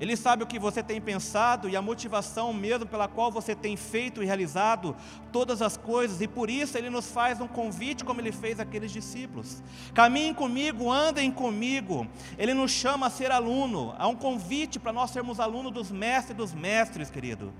Ele 0.00 0.16
sabe 0.16 0.42
o 0.42 0.46
que 0.46 0.58
você 0.58 0.82
tem 0.82 1.00
pensado 1.00 1.68
e 1.68 1.76
a 1.76 1.82
motivação 1.82 2.52
mesmo 2.52 2.86
pela 2.86 3.08
qual 3.08 3.32
você 3.32 3.54
tem 3.54 3.76
feito 3.76 4.22
e 4.22 4.26
realizado 4.26 4.94
todas 5.32 5.62
as 5.62 5.76
coisas, 5.76 6.20
e 6.20 6.28
por 6.28 6.50
isso 6.50 6.76
ele 6.76 6.90
nos 6.90 7.10
faz 7.10 7.40
um 7.40 7.48
convite, 7.48 8.04
como 8.04 8.20
ele 8.20 8.32
fez 8.32 8.60
aqueles 8.60 8.90
discípulos: 8.90 9.62
caminhem 9.94 10.34
comigo, 10.34 10.92
andem 10.92 11.30
comigo. 11.30 12.06
Ele 12.36 12.52
nos 12.52 12.70
chama 12.70 13.06
a 13.06 13.10
ser 13.10 13.30
aluno, 13.30 13.94
há 13.98 14.06
um 14.06 14.16
convite 14.16 14.78
para 14.78 14.92
nós 14.92 15.10
sermos 15.10 15.40
alunos 15.40 15.72
dos 15.72 15.90
mestres 15.90 16.36
dos 16.36 16.52
mestres, 16.52 17.10
querido. 17.10 17.52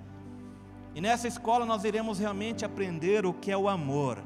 E 0.94 1.00
nessa 1.00 1.28
escola 1.28 1.66
nós 1.66 1.84
iremos 1.84 2.18
realmente 2.18 2.64
aprender 2.64 3.26
o 3.26 3.32
que 3.32 3.50
é 3.50 3.56
o 3.56 3.68
amor 3.68 4.22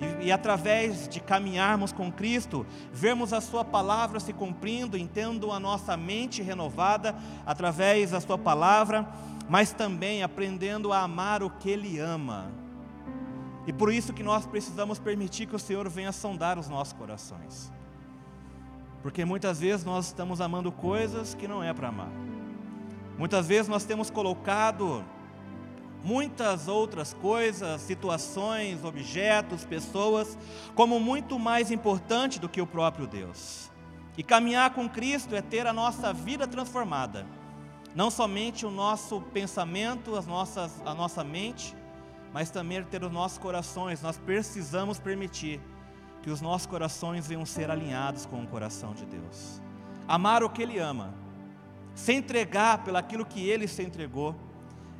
e, 0.00 0.26
e, 0.26 0.32
através 0.32 1.08
de 1.08 1.20
caminharmos 1.20 1.92
com 1.92 2.10
Cristo, 2.10 2.64
vermos 2.92 3.32
a 3.32 3.40
Sua 3.40 3.64
palavra 3.64 4.20
se 4.20 4.32
cumprindo, 4.32 4.96
entendo 4.96 5.50
a 5.50 5.58
nossa 5.58 5.96
mente 5.96 6.40
renovada 6.42 7.16
através 7.44 8.12
da 8.12 8.20
Sua 8.20 8.38
palavra, 8.38 9.08
mas 9.48 9.72
também 9.72 10.22
aprendendo 10.22 10.92
a 10.92 11.00
amar 11.00 11.42
o 11.42 11.50
que 11.50 11.68
Ele 11.70 11.98
ama. 11.98 12.50
E 13.66 13.72
por 13.72 13.92
isso 13.92 14.12
que 14.12 14.22
nós 14.22 14.46
precisamos 14.46 14.98
permitir 14.98 15.46
que 15.46 15.56
o 15.56 15.58
Senhor 15.58 15.88
venha 15.88 16.12
sondar 16.12 16.58
os 16.58 16.68
nossos 16.68 16.92
corações. 16.94 17.70
Porque 19.02 19.24
muitas 19.24 19.60
vezes 19.60 19.84
nós 19.84 20.06
estamos 20.06 20.40
amando 20.40 20.72
coisas 20.72 21.34
que 21.34 21.46
não 21.46 21.62
é 21.62 21.72
para 21.74 21.88
amar. 21.88 22.10
Muitas 23.18 23.46
vezes 23.46 23.68
nós 23.68 23.84
temos 23.84 24.10
colocado 24.10 25.04
muitas 26.08 26.68
outras 26.68 27.12
coisas, 27.12 27.82
situações, 27.82 28.82
objetos, 28.82 29.66
pessoas, 29.66 30.38
como 30.74 30.98
muito 30.98 31.38
mais 31.38 31.70
importante 31.70 32.40
do 32.40 32.48
que 32.48 32.62
o 32.62 32.66
próprio 32.66 33.06
Deus. 33.06 33.70
E 34.16 34.22
caminhar 34.22 34.72
com 34.72 34.88
Cristo 34.88 35.36
é 35.36 35.42
ter 35.42 35.66
a 35.66 35.72
nossa 35.72 36.10
vida 36.10 36.46
transformada, 36.46 37.26
não 37.94 38.10
somente 38.10 38.64
o 38.64 38.70
nosso 38.70 39.20
pensamento, 39.34 40.16
as 40.16 40.26
nossas, 40.26 40.80
a 40.86 40.94
nossa 40.94 41.22
mente, 41.22 41.76
mas 42.32 42.50
também 42.50 42.82
ter 42.84 43.04
os 43.04 43.12
nossos 43.12 43.36
corações. 43.36 44.00
Nós 44.00 44.16
precisamos 44.16 44.98
permitir 44.98 45.60
que 46.22 46.30
os 46.30 46.40
nossos 46.40 46.66
corações 46.66 47.26
venham 47.26 47.44
ser 47.44 47.70
alinhados 47.70 48.24
com 48.24 48.42
o 48.42 48.46
coração 48.46 48.94
de 48.94 49.04
Deus. 49.04 49.60
Amar 50.08 50.42
o 50.42 50.48
que 50.48 50.62
Ele 50.62 50.78
ama, 50.78 51.12
se 51.94 52.14
entregar 52.14 52.82
pelo 52.82 52.96
aquilo 52.96 53.26
que 53.26 53.46
Ele 53.46 53.68
se 53.68 53.82
entregou 53.82 54.47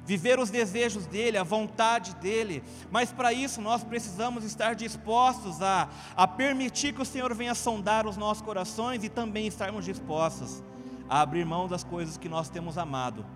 viver 0.08 0.38
os 0.38 0.48
desejos 0.48 1.04
dele, 1.04 1.36
a 1.36 1.42
vontade 1.42 2.14
dele, 2.14 2.64
mas 2.90 3.12
para 3.12 3.30
isso 3.30 3.60
nós 3.60 3.84
precisamos 3.84 4.42
estar 4.42 4.74
dispostos 4.74 5.60
a, 5.60 5.86
a 6.16 6.26
permitir 6.26 6.94
que 6.94 7.02
o 7.02 7.04
Senhor 7.04 7.34
venha 7.34 7.54
sondar 7.54 8.06
os 8.06 8.16
nossos 8.16 8.42
corações 8.42 9.04
e 9.04 9.10
também 9.10 9.46
estarmos 9.46 9.84
dispostos 9.84 10.62
a 11.10 11.20
abrir 11.20 11.44
mão 11.44 11.68
das 11.68 11.84
coisas 11.84 12.16
que 12.16 12.26
nós 12.26 12.48
temos 12.48 12.78
amado 12.78 13.26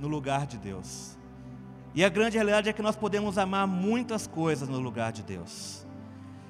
no 0.00 0.08
lugar 0.08 0.46
de 0.46 0.56
Deus. 0.56 1.18
E 1.94 2.02
a 2.02 2.08
grande 2.08 2.38
realidade 2.38 2.70
é 2.70 2.72
que 2.72 2.80
nós 2.80 2.96
podemos 2.96 3.36
amar 3.36 3.66
muitas 3.66 4.26
coisas 4.26 4.70
no 4.70 4.78
lugar 4.78 5.12
de 5.12 5.22
Deus. 5.22 5.86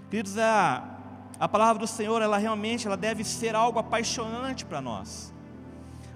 Queridos, 0.09 0.39
a, 0.39 0.97
a 1.41 1.49
palavra 1.49 1.81
do 1.81 1.89
Senhor, 1.89 2.23
ela 2.23 2.39
realmente 2.39 2.87
ela 2.87 2.97
deve 2.97 3.25
ser 3.25 3.57
algo 3.57 3.81
apaixonante 3.81 4.65
para 4.65 4.81
nós. 4.81 5.35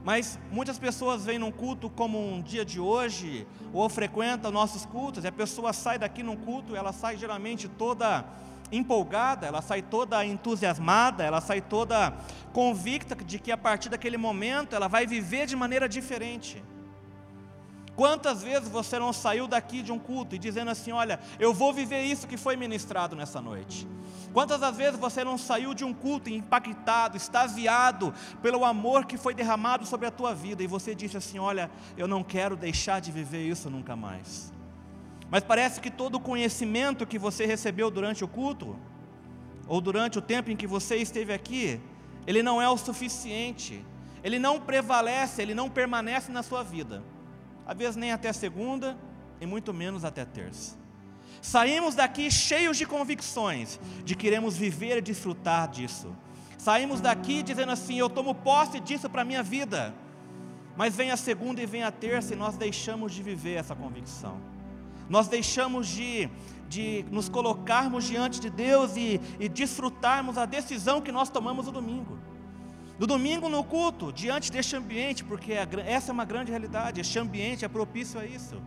Mas 0.02 0.38
muitas 0.50 0.78
pessoas 0.78 1.25
vêm 1.25 1.38
num 1.38 1.52
culto 1.52 1.90
como 1.90 2.19
um 2.19 2.40
dia 2.40 2.64
de 2.64 2.80
hoje, 2.80 3.47
ou 3.73 3.88
frequentam 3.88 4.50
nossos 4.50 4.87
cultos, 4.87 5.25
e 5.25 5.28
a 5.28 5.33
pessoa 5.33 5.73
sai 5.73 5.99
daqui 5.99 6.23
num 6.23 6.37
culto, 6.37 6.75
ela 6.75 6.92
sai 6.92 7.16
geralmente 7.16 7.69
toda 7.69 8.25
empolgada, 8.73 9.47
ela 9.47 9.61
sai 9.61 9.83
toda 9.83 10.25
entusiasmada, 10.25 11.25
ela 11.25 11.40
sai 11.40 11.61
toda 11.61 12.14
convicta 12.52 13.14
de 13.14 13.38
que 13.38 13.52
a 13.52 13.59
partir 13.59 13.88
daquele 13.88 14.16
momento 14.16 14.75
ela 14.75 14.88
vai 14.88 15.07
viver 15.07 15.47
de 15.47 15.57
maneira 15.57 15.88
diferente. 15.88 16.62
Quantas 18.00 18.42
vezes 18.42 18.66
você 18.66 18.99
não 18.99 19.12
saiu 19.12 19.47
daqui 19.47 19.83
de 19.83 19.92
um 19.92 19.99
culto 19.99 20.35
e 20.35 20.38
dizendo 20.38 20.71
assim: 20.71 20.90
Olha, 20.90 21.21
eu 21.38 21.52
vou 21.52 21.71
viver 21.71 22.00
isso 22.00 22.26
que 22.26 22.38
foi 22.38 22.57
ministrado 22.57 23.14
nessa 23.14 23.42
noite? 23.42 23.87
Quantas 24.33 24.59
das 24.59 24.75
vezes 24.75 24.99
você 24.99 25.23
não 25.23 25.37
saiu 25.37 25.75
de 25.75 25.85
um 25.85 25.92
culto 25.92 26.30
impactado, 26.30 27.19
extasiado 27.19 28.14
pelo 28.40 28.64
amor 28.64 29.04
que 29.04 29.19
foi 29.19 29.35
derramado 29.35 29.85
sobre 29.85 30.07
a 30.07 30.11
tua 30.11 30.35
vida 30.35 30.62
e 30.62 30.66
você 30.66 30.95
disse 30.95 31.19
assim: 31.19 31.38
Olha, 31.38 31.71
eu 31.95 32.09
não 32.09 32.25
quero 32.25 32.57
deixar 32.57 33.02
de 33.02 33.12
viver 33.12 33.47
isso 33.47 33.69
nunca 33.69 33.95
mais. 33.95 34.50
Mas 35.30 35.45
parece 35.45 35.78
que 35.78 35.90
todo 35.90 36.14
o 36.14 36.21
conhecimento 36.21 37.07
que 37.07 37.19
você 37.19 37.45
recebeu 37.45 37.90
durante 37.90 38.25
o 38.25 38.28
culto, 38.28 38.78
ou 39.69 39.78
durante 39.78 40.19
o 40.19 40.23
tempo 40.23 40.50
em 40.50 40.57
que 40.57 40.66
você 40.66 40.97
esteve 40.97 41.35
aqui, 41.35 41.78
ele 42.26 42.42
não 42.42 42.62
é 42.62 42.69
o 42.71 42.78
suficiente, 42.78 43.85
ele 44.25 44.38
não 44.38 44.59
prevalece, 44.59 45.42
ele 45.42 45.52
não 45.52 45.69
permanece 45.69 46.33
na 46.33 46.42
sua 46.42 46.62
vida 46.62 47.02
às 47.70 47.78
vezes 47.78 47.94
nem 47.94 48.10
até 48.10 48.32
segunda, 48.32 48.98
e 49.40 49.46
muito 49.46 49.72
menos 49.72 50.04
até 50.04 50.24
terça. 50.24 50.76
Saímos 51.40 51.94
daqui 51.94 52.28
cheios 52.28 52.76
de 52.76 52.84
convicções 52.84 53.78
de 54.04 54.16
que 54.16 54.22
queremos 54.22 54.56
viver 54.56 54.98
e 54.98 55.00
desfrutar 55.00 55.68
disso. 55.68 56.12
Saímos 56.58 57.00
daqui 57.00 57.44
dizendo 57.44 57.70
assim: 57.70 57.96
eu 57.96 58.10
tomo 58.10 58.34
posse 58.34 58.80
disso 58.80 59.08
para 59.08 59.22
a 59.22 59.24
minha 59.24 59.40
vida. 59.40 59.94
Mas 60.76 60.96
vem 60.96 61.12
a 61.12 61.16
segunda 61.16 61.62
e 61.62 61.66
vem 61.66 61.84
a 61.84 61.92
terça 61.92 62.32
e 62.32 62.36
nós 62.36 62.56
deixamos 62.56 63.12
de 63.12 63.22
viver 63.22 63.54
essa 63.54 63.76
convicção. 63.76 64.40
Nós 65.08 65.28
deixamos 65.28 65.86
de, 65.86 66.28
de 66.68 67.04
nos 67.08 67.28
colocarmos 67.28 68.02
diante 68.02 68.40
de 68.40 68.50
Deus 68.50 68.96
e, 68.96 69.20
e 69.38 69.48
desfrutarmos 69.48 70.36
a 70.36 70.44
decisão 70.44 71.00
que 71.00 71.12
nós 71.12 71.30
tomamos 71.30 71.66
no 71.66 71.72
domingo. 71.72 72.18
No 73.00 73.07
domingo 73.07 73.49
no 73.49 73.64
culto, 73.64 74.12
diante 74.12 74.52
deste 74.52 74.76
ambiente, 74.76 75.25
porque 75.25 75.54
essa 75.54 76.11
é 76.11 76.12
uma 76.12 76.26
grande 76.26 76.50
realidade, 76.50 77.00
este 77.00 77.19
ambiente 77.19 77.64
é 77.64 77.69
propício 77.69 78.21
a 78.21 78.26
isso. 78.26 78.61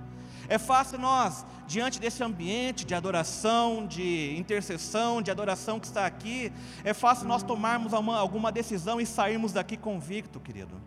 É 0.50 0.58
fácil 0.58 0.98
nós, 0.98 1.46
diante 1.68 2.00
desse 2.00 2.24
ambiente 2.24 2.84
de 2.84 2.96
adoração, 2.96 3.86
de 3.86 4.36
intercessão, 4.36 5.22
de 5.22 5.30
adoração 5.30 5.80
que 5.80 5.86
está 5.86 6.08
aqui, 6.08 6.52
é 6.84 6.96
fácil 6.96 7.28
nós 7.28 7.44
tomarmos 7.44 7.94
uma, 7.94 8.18
alguma 8.18 8.52
decisão 8.52 9.00
e 9.00 9.06
sairmos 9.06 9.54
daqui 9.54 9.78
convicto, 9.78 10.40
querido. 10.40 10.82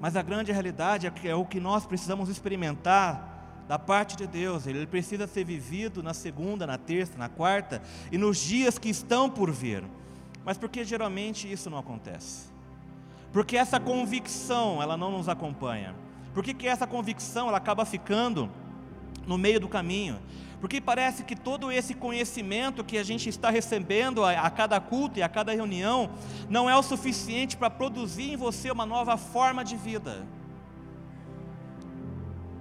Mas 0.00 0.14
a 0.14 0.22
grande 0.22 0.52
realidade 0.52 1.08
é, 1.08 1.12
é 1.28 1.34
o 1.34 1.44
que 1.44 1.58
nós 1.58 1.86
precisamos 1.86 2.28
experimentar 2.28 3.64
da 3.66 3.80
parte 3.80 4.16
de 4.16 4.28
Deus. 4.28 4.64
Ele 4.64 4.86
precisa 4.86 5.26
ser 5.26 5.42
vivido 5.42 6.04
na 6.04 6.14
segunda, 6.14 6.68
na 6.68 6.78
terça, 6.78 7.18
na 7.18 7.28
quarta 7.28 7.82
e 8.12 8.16
nos 8.16 8.38
dias 8.38 8.78
que 8.78 8.88
estão 8.88 9.28
por 9.28 9.50
vir. 9.50 9.82
Mas 10.48 10.56
por 10.56 10.70
que 10.70 10.82
geralmente 10.82 11.52
isso 11.52 11.68
não 11.68 11.76
acontece? 11.76 12.48
Porque 13.34 13.54
essa 13.54 13.78
convicção, 13.78 14.82
ela 14.82 14.96
não 14.96 15.10
nos 15.10 15.28
acompanha. 15.28 15.94
Por 16.32 16.42
que, 16.42 16.54
que 16.54 16.66
essa 16.66 16.86
convicção, 16.86 17.48
ela 17.48 17.58
acaba 17.58 17.84
ficando 17.84 18.50
no 19.26 19.36
meio 19.36 19.60
do 19.60 19.68
caminho? 19.68 20.18
Porque 20.58 20.80
parece 20.80 21.22
que 21.22 21.36
todo 21.36 21.70
esse 21.70 21.92
conhecimento 21.92 22.82
que 22.82 22.96
a 22.96 23.02
gente 23.02 23.28
está 23.28 23.50
recebendo 23.50 24.24
a, 24.24 24.40
a 24.40 24.48
cada 24.48 24.80
culto 24.80 25.18
e 25.18 25.22
a 25.22 25.28
cada 25.28 25.52
reunião 25.52 26.08
não 26.48 26.70
é 26.70 26.74
o 26.74 26.82
suficiente 26.82 27.54
para 27.54 27.68
produzir 27.68 28.32
em 28.32 28.36
você 28.36 28.70
uma 28.70 28.86
nova 28.86 29.18
forma 29.18 29.62
de 29.62 29.76
vida. 29.76 30.26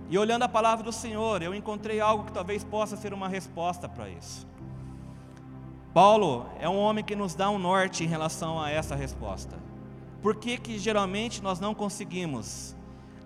E 0.09 0.17
olhando 0.17 0.43
a 0.43 0.49
palavra 0.49 0.83
do 0.83 0.91
Senhor, 0.91 1.41
eu 1.41 1.55
encontrei 1.55 2.01
algo 2.01 2.25
que 2.25 2.33
talvez 2.33 2.65
possa 2.65 2.97
ser 2.97 3.13
uma 3.13 3.29
resposta 3.29 3.87
para 3.87 4.09
isso. 4.09 4.45
Paulo 5.97 6.45
é 6.59 6.69
um 6.69 6.77
homem 6.77 7.03
que 7.03 7.15
nos 7.15 7.33
dá 7.33 7.49
um 7.49 7.57
norte 7.57 8.03
em 8.03 8.07
relação 8.07 8.61
a 8.61 8.69
essa 8.69 8.95
resposta. 8.95 9.57
Por 10.21 10.35
que, 10.35 10.55
que 10.55 10.77
geralmente 10.77 11.41
nós 11.41 11.59
não 11.59 11.73
conseguimos 11.73 12.75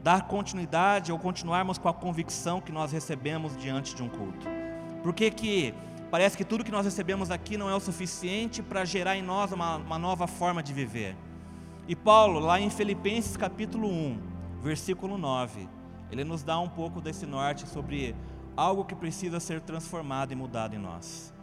dar 0.01 0.25
continuidade 0.25 1.11
ou 1.11 1.19
continuarmos 1.19 1.77
com 1.77 1.89
a 1.89 1.93
convicção 1.93 2.61
que 2.61 2.71
nós 2.71 2.93
recebemos 2.93 3.57
diante 3.57 3.93
de 3.93 4.01
um 4.01 4.07
culto? 4.07 4.47
Por 5.03 5.13
que, 5.13 5.29
que 5.31 5.73
parece 6.09 6.37
que 6.37 6.45
tudo 6.45 6.63
que 6.63 6.71
nós 6.71 6.85
recebemos 6.85 7.29
aqui 7.29 7.57
não 7.57 7.69
é 7.69 7.75
o 7.75 7.79
suficiente 7.81 8.63
para 8.63 8.85
gerar 8.85 9.17
em 9.17 9.21
nós 9.21 9.51
uma, 9.51 9.75
uma 9.75 9.99
nova 9.99 10.25
forma 10.25 10.63
de 10.63 10.71
viver. 10.71 11.17
E 11.89 11.93
Paulo, 11.93 12.39
lá 12.39 12.57
em 12.57 12.69
Filipenses 12.69 13.35
capítulo 13.35 13.89
1, 13.89 14.17
versículo 14.61 15.17
9, 15.17 15.67
ele 16.09 16.23
nos 16.23 16.41
dá 16.41 16.57
um 16.57 16.69
pouco 16.69 17.01
desse 17.01 17.25
norte 17.25 17.67
sobre 17.67 18.15
algo 18.55 18.85
que 18.85 18.95
precisa 18.95 19.41
ser 19.41 19.59
transformado 19.59 20.31
e 20.31 20.37
mudado 20.37 20.73
em 20.73 20.79
nós. 20.79 21.33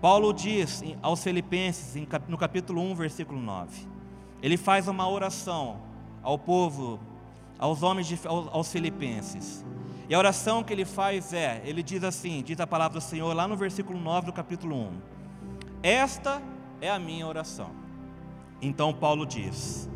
Paulo 0.00 0.32
diz 0.32 0.82
aos 1.02 1.22
Filipenses, 1.22 2.06
no 2.28 2.36
capítulo 2.36 2.82
1, 2.82 2.94
versículo 2.94 3.40
9, 3.40 3.86
ele 4.42 4.56
faz 4.56 4.88
uma 4.88 5.08
oração 5.08 5.80
ao 6.22 6.38
povo, 6.38 7.00
aos 7.58 7.82
homens, 7.82 8.06
de, 8.06 8.18
aos 8.26 8.70
Filipenses. 8.70 9.64
E 10.08 10.14
a 10.14 10.18
oração 10.18 10.62
que 10.62 10.72
ele 10.72 10.84
faz 10.84 11.32
é: 11.32 11.62
ele 11.64 11.82
diz 11.82 12.04
assim, 12.04 12.42
diz 12.42 12.60
a 12.60 12.66
palavra 12.66 13.00
do 13.00 13.04
Senhor 13.04 13.32
lá 13.34 13.48
no 13.48 13.56
versículo 13.56 13.98
9 13.98 14.26
do 14.26 14.32
capítulo 14.32 14.76
1. 14.76 14.92
Esta 15.82 16.42
é 16.80 16.90
a 16.90 16.98
minha 16.98 17.26
oração. 17.26 17.70
Então 18.60 18.92
Paulo 18.92 19.26
diz: 19.26 19.88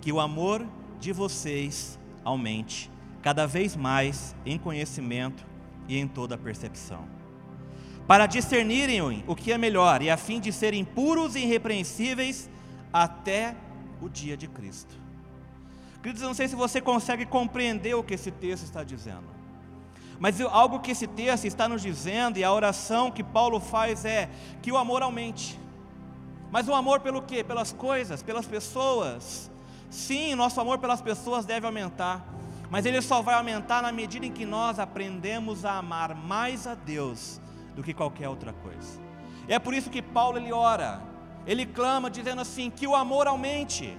que 0.00 0.12
o 0.12 0.20
amor 0.20 0.64
de 1.00 1.12
vocês 1.12 1.98
aumente 2.24 2.88
cada 3.22 3.44
vez 3.44 3.74
mais 3.74 4.36
em 4.46 4.56
conhecimento 4.56 5.44
e 5.88 5.98
em 5.98 6.06
toda 6.06 6.38
percepção, 6.38 7.08
para 8.06 8.26
discernirem 8.26 9.24
o 9.26 9.34
que 9.34 9.52
é 9.52 9.58
melhor 9.58 10.00
e 10.00 10.10
a 10.10 10.16
fim 10.16 10.38
de 10.38 10.52
serem 10.52 10.84
puros 10.84 11.34
e 11.34 11.40
irrepreensíveis 11.40 12.48
até 12.92 13.56
o 14.00 14.08
dia 14.08 14.36
de 14.36 14.46
Cristo. 14.46 14.94
Queridos, 16.00 16.22
eu 16.22 16.28
não 16.28 16.34
sei 16.34 16.46
se 16.46 16.54
você 16.54 16.80
consegue 16.80 17.26
compreender 17.26 17.94
o 17.94 18.04
que 18.04 18.14
esse 18.14 18.30
texto 18.30 18.62
está 18.62 18.84
dizendo. 18.84 19.34
Mas 20.20 20.40
algo 20.40 20.78
que 20.78 20.92
esse 20.92 21.06
texto 21.06 21.46
está 21.46 21.68
nos 21.68 21.82
dizendo, 21.82 22.38
e 22.38 22.44
a 22.44 22.52
oração 22.52 23.10
que 23.10 23.24
Paulo 23.24 23.58
faz 23.58 24.04
é 24.04 24.30
que 24.62 24.70
o 24.70 24.76
amor 24.76 25.02
aumente. 25.02 25.58
Mas 26.50 26.68
o 26.68 26.74
amor 26.74 27.00
pelo 27.00 27.20
quê? 27.20 27.42
Pelas 27.42 27.72
coisas, 27.72 28.22
pelas 28.22 28.46
pessoas. 28.46 29.50
Sim, 29.90 30.34
nosso 30.36 30.60
amor 30.60 30.78
pelas 30.78 31.02
pessoas 31.02 31.44
deve 31.44 31.66
aumentar. 31.66 32.24
Mas 32.70 32.86
ele 32.86 33.02
só 33.02 33.20
vai 33.20 33.34
aumentar 33.34 33.82
na 33.82 33.90
medida 33.90 34.24
em 34.24 34.32
que 34.32 34.46
nós 34.46 34.78
aprendemos 34.78 35.64
a 35.64 35.78
amar 35.78 36.14
mais 36.14 36.66
a 36.66 36.74
Deus 36.74 37.40
do 37.76 37.82
que 37.82 37.94
qualquer 37.94 38.28
outra 38.28 38.52
coisa. 38.52 39.00
E 39.46 39.52
é 39.52 39.58
por 39.58 39.74
isso 39.74 39.90
que 39.90 40.02
Paulo 40.02 40.38
ele 40.38 40.52
ora, 40.52 41.00
ele 41.46 41.64
clama 41.64 42.10
dizendo 42.10 42.40
assim: 42.40 42.70
que 42.70 42.86
o 42.86 42.96
amor 42.96 43.28
aumente. 43.28 43.96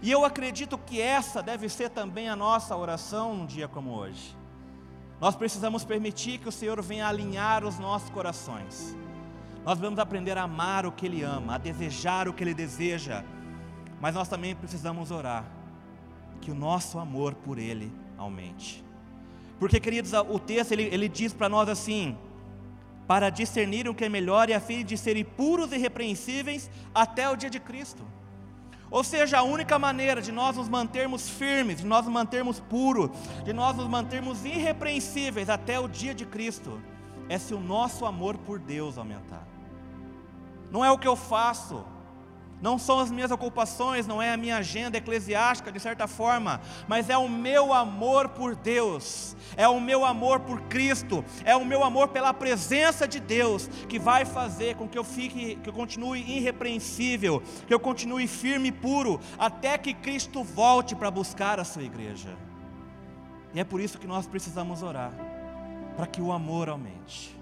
E 0.00 0.10
eu 0.10 0.24
acredito 0.24 0.78
que 0.78 1.00
essa 1.00 1.42
deve 1.42 1.68
ser 1.68 1.90
também 1.90 2.28
a 2.28 2.34
nossa 2.34 2.74
oração 2.76 3.34
num 3.34 3.46
dia 3.46 3.68
como 3.68 3.92
hoje. 3.94 4.36
Nós 5.20 5.36
precisamos 5.36 5.84
permitir 5.84 6.38
que 6.38 6.48
o 6.48 6.52
Senhor 6.52 6.80
venha 6.82 7.06
alinhar 7.06 7.64
os 7.64 7.78
nossos 7.78 8.10
corações. 8.10 8.96
Nós 9.64 9.78
vamos 9.78 10.00
aprender 10.00 10.36
a 10.36 10.42
amar 10.42 10.84
o 10.86 10.90
que 10.90 11.06
Ele 11.06 11.22
ama, 11.22 11.54
a 11.54 11.58
desejar 11.58 12.26
o 12.26 12.32
que 12.32 12.42
Ele 12.42 12.54
deseja, 12.54 13.22
mas 14.00 14.16
nós 14.16 14.26
também 14.26 14.56
precisamos 14.56 15.12
orar 15.12 15.44
que 16.40 16.50
o 16.50 16.54
nosso 16.54 16.98
amor 16.98 17.34
por 17.34 17.56
Ele 17.56 17.92
aumente. 18.18 18.84
Porque, 19.60 19.78
queridos, 19.78 20.12
o 20.12 20.40
texto 20.40 20.72
ele, 20.72 20.82
ele 20.92 21.08
diz 21.08 21.32
para 21.32 21.48
nós 21.48 21.68
assim: 21.68 22.18
para 23.06 23.30
discernir 23.30 23.88
o 23.88 23.94
que 23.94 24.04
é 24.04 24.08
melhor 24.08 24.48
e 24.48 24.54
a 24.54 24.60
fim 24.60 24.84
de 24.84 24.96
serem 24.96 25.24
puros 25.24 25.72
e 25.72 25.76
irrepreensíveis 25.76 26.70
até 26.94 27.28
o 27.28 27.36
dia 27.36 27.50
de 27.50 27.60
Cristo. 27.60 28.02
Ou 28.90 29.02
seja, 29.02 29.38
a 29.38 29.42
única 29.42 29.78
maneira 29.78 30.20
de 30.20 30.30
nós 30.30 30.56
nos 30.56 30.68
mantermos 30.68 31.28
firmes, 31.28 31.78
de 31.78 31.86
nós 31.86 32.04
nos 32.04 32.12
mantermos 32.12 32.60
puros, 32.60 33.10
de 33.42 33.52
nós 33.52 33.74
nos 33.74 33.88
mantermos 33.88 34.44
irrepreensíveis 34.44 35.48
até 35.48 35.80
o 35.80 35.88
dia 35.88 36.14
de 36.14 36.26
Cristo, 36.26 36.80
é 37.28 37.38
se 37.38 37.54
o 37.54 37.60
nosso 37.60 38.04
amor 38.04 38.36
por 38.36 38.58
Deus 38.58 38.98
aumentar. 38.98 39.46
Não 40.70 40.84
é 40.84 40.90
o 40.90 40.98
que 40.98 41.08
eu 41.08 41.16
faço, 41.16 41.84
não 42.62 42.78
são 42.78 43.00
as 43.00 43.10
minhas 43.10 43.32
ocupações, 43.32 44.06
não 44.06 44.22
é 44.22 44.32
a 44.32 44.36
minha 44.36 44.58
agenda 44.58 44.96
eclesiástica 44.96 45.72
de 45.72 45.80
certa 45.80 46.06
forma, 46.06 46.60
mas 46.86 47.10
é 47.10 47.18
o 47.18 47.28
meu 47.28 47.72
amor 47.72 48.28
por 48.28 48.54
Deus, 48.54 49.36
é 49.56 49.66
o 49.66 49.80
meu 49.80 50.04
amor 50.04 50.40
por 50.40 50.60
Cristo, 50.62 51.24
é 51.44 51.56
o 51.56 51.64
meu 51.64 51.82
amor 51.82 52.08
pela 52.08 52.32
presença 52.32 53.06
de 53.06 53.18
Deus 53.18 53.66
que 53.88 53.98
vai 53.98 54.24
fazer 54.24 54.76
com 54.76 54.88
que 54.88 54.96
eu 54.96 55.02
fique, 55.02 55.56
que 55.56 55.68
eu 55.68 55.72
continue 55.74 56.20
irrepreensível, 56.20 57.42
que 57.66 57.74
eu 57.74 57.80
continue 57.80 58.28
firme 58.28 58.68
e 58.68 58.72
puro 58.72 59.18
até 59.36 59.76
que 59.76 59.92
Cristo 59.92 60.44
volte 60.44 60.94
para 60.94 61.10
buscar 61.10 61.58
a 61.58 61.64
sua 61.64 61.82
igreja. 61.82 62.36
E 63.52 63.58
é 63.58 63.64
por 63.64 63.80
isso 63.80 63.98
que 63.98 64.06
nós 64.06 64.26
precisamos 64.26 64.84
orar, 64.84 65.12
para 65.96 66.06
que 66.06 66.22
o 66.22 66.30
amor 66.30 66.68
aumente. 66.68 67.41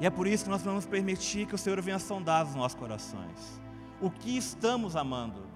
E 0.00 0.06
é 0.06 0.10
por 0.10 0.26
isso 0.26 0.44
que 0.44 0.50
nós 0.50 0.62
vamos 0.62 0.86
permitir 0.86 1.46
que 1.46 1.54
o 1.54 1.58
Senhor 1.58 1.80
venha 1.82 1.98
sondar 1.98 2.46
os 2.46 2.54
nossos 2.54 2.78
corações. 2.78 3.60
O 4.00 4.10
que 4.10 4.36
estamos 4.36 4.96
amando? 4.96 5.46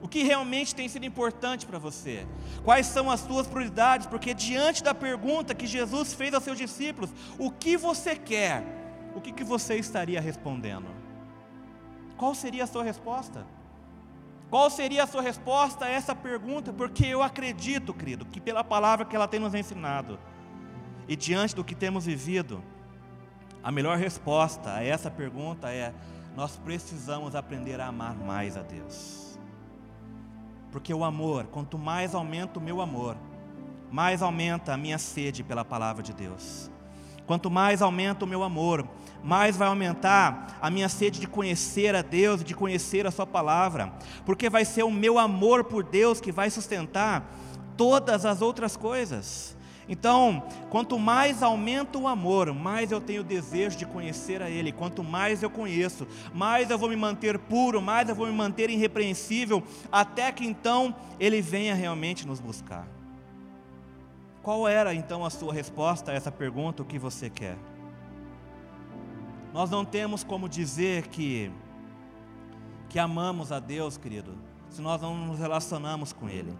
O 0.00 0.08
que 0.08 0.22
realmente 0.22 0.74
tem 0.74 0.88
sido 0.88 1.04
importante 1.04 1.66
para 1.66 1.78
você? 1.78 2.26
Quais 2.64 2.86
são 2.86 3.10
as 3.10 3.20
suas 3.20 3.46
prioridades? 3.46 4.06
Porque 4.06 4.34
diante 4.34 4.82
da 4.82 4.94
pergunta 4.94 5.54
que 5.54 5.66
Jesus 5.66 6.12
fez 6.12 6.32
aos 6.32 6.44
seus 6.44 6.58
discípulos, 6.58 7.10
o 7.38 7.50
que 7.50 7.76
você 7.76 8.16
quer? 8.16 8.64
O 9.14 9.20
que, 9.20 9.32
que 9.32 9.44
você 9.44 9.76
estaria 9.76 10.20
respondendo? 10.20 10.86
Qual 12.16 12.34
seria 12.34 12.64
a 12.64 12.66
sua 12.66 12.84
resposta? 12.84 13.46
Qual 14.50 14.68
seria 14.70 15.04
a 15.04 15.06
sua 15.06 15.22
resposta 15.22 15.86
a 15.86 15.88
essa 15.88 16.14
pergunta? 16.14 16.72
Porque 16.72 17.06
eu 17.06 17.22
acredito, 17.22 17.94
querido, 17.94 18.24
que 18.26 18.40
pela 18.40 18.62
palavra 18.62 19.04
que 19.04 19.16
ela 19.16 19.26
tem 19.26 19.40
nos 19.40 19.54
ensinado, 19.54 20.18
e 21.08 21.16
diante 21.16 21.54
do 21.54 21.64
que 21.64 21.74
temos 21.74 22.06
vivido, 22.06 22.62
a 23.62 23.70
melhor 23.70 23.96
resposta 23.96 24.74
a 24.74 24.84
essa 24.84 25.10
pergunta 25.10 25.70
é: 25.70 25.92
nós 26.36 26.56
precisamos 26.56 27.34
aprender 27.34 27.80
a 27.80 27.86
amar 27.86 28.16
mais 28.16 28.56
a 28.56 28.62
Deus. 28.62 29.38
Porque 30.70 30.92
o 30.92 31.04
amor, 31.04 31.46
quanto 31.46 31.78
mais 31.78 32.14
aumenta 32.14 32.58
o 32.58 32.62
meu 32.62 32.80
amor, 32.80 33.16
mais 33.90 34.22
aumenta 34.22 34.72
a 34.72 34.76
minha 34.76 34.98
sede 34.98 35.44
pela 35.44 35.64
palavra 35.64 36.02
de 36.02 36.14
Deus. 36.14 36.70
Quanto 37.26 37.50
mais 37.50 37.82
aumenta 37.82 38.24
o 38.24 38.28
meu 38.28 38.42
amor, 38.42 38.88
mais 39.22 39.56
vai 39.56 39.68
aumentar 39.68 40.58
a 40.60 40.70
minha 40.70 40.88
sede 40.88 41.20
de 41.20 41.26
conhecer 41.26 41.94
a 41.94 42.02
Deus, 42.02 42.42
de 42.42 42.54
conhecer 42.54 43.06
a 43.06 43.10
Sua 43.10 43.26
palavra, 43.26 43.92
porque 44.24 44.50
vai 44.50 44.64
ser 44.64 44.82
o 44.82 44.90
meu 44.90 45.18
amor 45.18 45.64
por 45.64 45.84
Deus 45.84 46.20
que 46.20 46.32
vai 46.32 46.50
sustentar 46.50 47.30
todas 47.76 48.24
as 48.24 48.42
outras 48.42 48.76
coisas. 48.76 49.56
Então, 49.88 50.42
quanto 50.70 50.98
mais 50.98 51.42
aumenta 51.42 51.98
o 51.98 52.06
amor, 52.06 52.54
mais 52.54 52.92
eu 52.92 53.00
tenho 53.00 53.24
desejo 53.24 53.76
de 53.76 53.84
conhecer 53.84 54.40
a 54.40 54.48
Ele. 54.48 54.72
Quanto 54.72 55.02
mais 55.02 55.42
eu 55.42 55.50
conheço, 55.50 56.06
mais 56.32 56.70
eu 56.70 56.78
vou 56.78 56.88
me 56.88 56.96
manter 56.96 57.38
puro, 57.38 57.82
mais 57.82 58.08
eu 58.08 58.14
vou 58.14 58.26
me 58.26 58.32
manter 58.32 58.70
irrepreensível, 58.70 59.62
até 59.90 60.30
que 60.30 60.44
então 60.44 60.94
Ele 61.18 61.42
venha 61.42 61.74
realmente 61.74 62.26
nos 62.26 62.40
buscar. 62.40 62.86
Qual 64.42 64.66
era 64.66 64.94
então 64.94 65.24
a 65.24 65.30
sua 65.30 65.52
resposta 65.52 66.10
a 66.10 66.14
essa 66.14 66.30
pergunta? 66.30 66.82
O 66.82 66.86
que 66.86 66.98
você 66.98 67.28
quer? 67.30 67.56
Nós 69.52 69.70
não 69.70 69.84
temos 69.84 70.24
como 70.24 70.48
dizer 70.48 71.08
que 71.08 71.50
que 72.88 72.98
amamos 72.98 73.50
a 73.50 73.58
Deus, 73.58 73.96
querido, 73.96 74.36
se 74.68 74.82
nós 74.82 75.00
não 75.00 75.16
nos 75.16 75.38
relacionamos 75.38 76.12
com 76.12 76.28
Ele. 76.28 76.52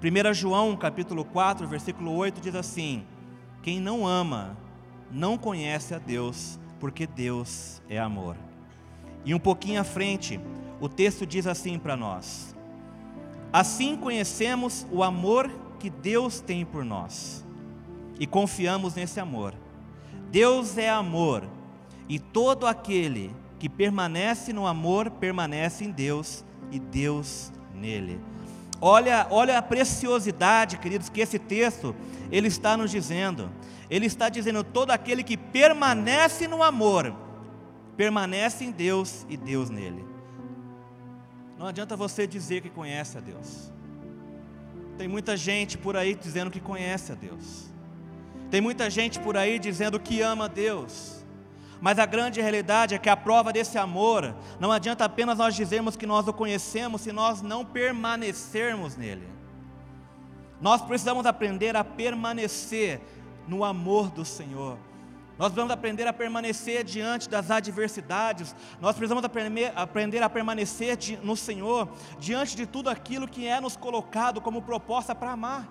1 0.00 0.32
João 0.32 0.76
capítulo 0.76 1.24
4, 1.24 1.66
versículo 1.66 2.14
8 2.14 2.40
diz 2.40 2.54
assim: 2.54 3.04
Quem 3.62 3.80
não 3.80 4.06
ama, 4.06 4.56
não 5.10 5.36
conhece 5.36 5.92
a 5.92 5.98
Deus, 5.98 6.56
porque 6.78 7.04
Deus 7.04 7.82
é 7.88 7.98
amor. 7.98 8.36
E 9.24 9.34
um 9.34 9.40
pouquinho 9.40 9.80
à 9.80 9.84
frente, 9.84 10.38
o 10.80 10.88
texto 10.88 11.26
diz 11.26 11.48
assim 11.48 11.80
para 11.80 11.96
nós: 11.96 12.54
Assim 13.52 13.96
conhecemos 13.96 14.86
o 14.92 15.02
amor 15.02 15.50
que 15.80 15.90
Deus 15.90 16.40
tem 16.40 16.64
por 16.64 16.84
nós 16.84 17.44
e 18.20 18.26
confiamos 18.26 18.94
nesse 18.94 19.18
amor. 19.18 19.52
Deus 20.30 20.78
é 20.78 20.88
amor, 20.88 21.42
e 22.08 22.20
todo 22.20 22.68
aquele 22.68 23.34
que 23.58 23.68
permanece 23.68 24.52
no 24.52 24.64
amor 24.64 25.10
permanece 25.10 25.84
em 25.84 25.90
Deus 25.90 26.44
e 26.70 26.78
Deus 26.78 27.52
nele. 27.74 28.20
Olha, 28.80 29.26
olha 29.30 29.58
a 29.58 29.62
preciosidade, 29.62 30.78
queridos, 30.78 31.08
que 31.08 31.20
esse 31.20 31.38
texto 31.38 31.94
ele 32.30 32.48
está 32.48 32.76
nos 32.76 32.90
dizendo. 32.90 33.50
Ele 33.90 34.06
está 34.06 34.28
dizendo 34.28 34.62
todo 34.62 34.90
aquele 34.90 35.22
que 35.22 35.36
permanece 35.36 36.46
no 36.46 36.62
amor, 36.62 37.14
permanece 37.96 38.64
em 38.64 38.70
Deus 38.70 39.26
e 39.28 39.36
Deus 39.36 39.70
nele. 39.70 40.04
Não 41.58 41.66
adianta 41.66 41.96
você 41.96 42.26
dizer 42.26 42.60
que 42.60 42.70
conhece 42.70 43.18
a 43.18 43.20
Deus. 43.20 43.72
Tem 44.96 45.08
muita 45.08 45.36
gente 45.36 45.76
por 45.76 45.96
aí 45.96 46.14
dizendo 46.14 46.50
que 46.50 46.60
conhece 46.60 47.12
a 47.12 47.14
Deus. 47.14 47.66
Tem 48.50 48.60
muita 48.60 48.88
gente 48.88 49.18
por 49.18 49.36
aí 49.36 49.58
dizendo 49.58 49.98
que 49.98 50.20
ama 50.20 50.44
a 50.44 50.48
Deus. 50.48 51.17
Mas 51.80 51.98
a 51.98 52.06
grande 52.06 52.40
realidade 52.40 52.94
é 52.94 52.98
que 52.98 53.08
a 53.08 53.16
prova 53.16 53.52
desse 53.52 53.78
amor 53.78 54.34
não 54.58 54.72
adianta 54.72 55.04
apenas 55.04 55.38
nós 55.38 55.54
dizermos 55.54 55.96
que 55.96 56.06
nós 56.06 56.26
o 56.26 56.32
conhecemos 56.32 57.02
se 57.02 57.12
nós 57.12 57.40
não 57.40 57.64
permanecermos 57.64 58.96
nele. 58.96 59.28
Nós 60.60 60.82
precisamos 60.82 61.24
aprender 61.24 61.76
a 61.76 61.84
permanecer 61.84 63.00
no 63.46 63.64
amor 63.64 64.10
do 64.10 64.24
Senhor. 64.24 64.76
Nós 65.38 65.48
precisamos 65.48 65.72
aprender 65.72 66.08
a 66.08 66.12
permanecer 66.12 66.82
diante 66.82 67.28
das 67.28 67.48
adversidades. 67.48 68.56
Nós 68.80 68.96
precisamos 68.96 69.22
aprender 69.76 70.20
a 70.20 70.28
permanecer 70.28 70.98
no 71.22 71.36
Senhor, 71.36 71.88
diante 72.18 72.56
de 72.56 72.66
tudo 72.66 72.90
aquilo 72.90 73.28
que 73.28 73.46
é 73.46 73.60
nos 73.60 73.76
colocado 73.76 74.40
como 74.40 74.62
proposta 74.62 75.14
para 75.14 75.30
amar. 75.30 75.68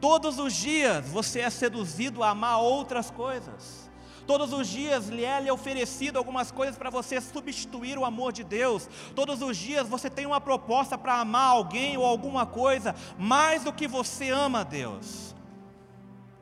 Todos 0.00 0.40
os 0.40 0.52
dias 0.52 1.06
você 1.08 1.40
é 1.40 1.50
seduzido 1.50 2.24
a 2.24 2.30
amar 2.30 2.58
outras 2.58 3.08
coisas. 3.08 3.89
Todos 4.26 4.52
os 4.52 4.68
dias 4.68 5.08
lhe 5.08 5.24
é 5.24 5.52
oferecido 5.52 6.16
algumas 6.16 6.50
coisas 6.50 6.76
para 6.76 6.90
você 6.90 7.20
substituir 7.20 7.98
o 7.98 8.04
amor 8.04 8.32
de 8.32 8.44
Deus. 8.44 8.88
Todos 9.14 9.42
os 9.42 9.56
dias 9.56 9.88
você 9.88 10.08
tem 10.08 10.26
uma 10.26 10.40
proposta 10.40 10.96
para 10.96 11.20
amar 11.20 11.50
alguém 11.50 11.96
ou 11.96 12.04
alguma 12.04 12.46
coisa 12.46 12.94
mais 13.18 13.64
do 13.64 13.72
que 13.72 13.88
você 13.88 14.30
ama 14.30 14.60
a 14.60 14.64
Deus. 14.64 15.34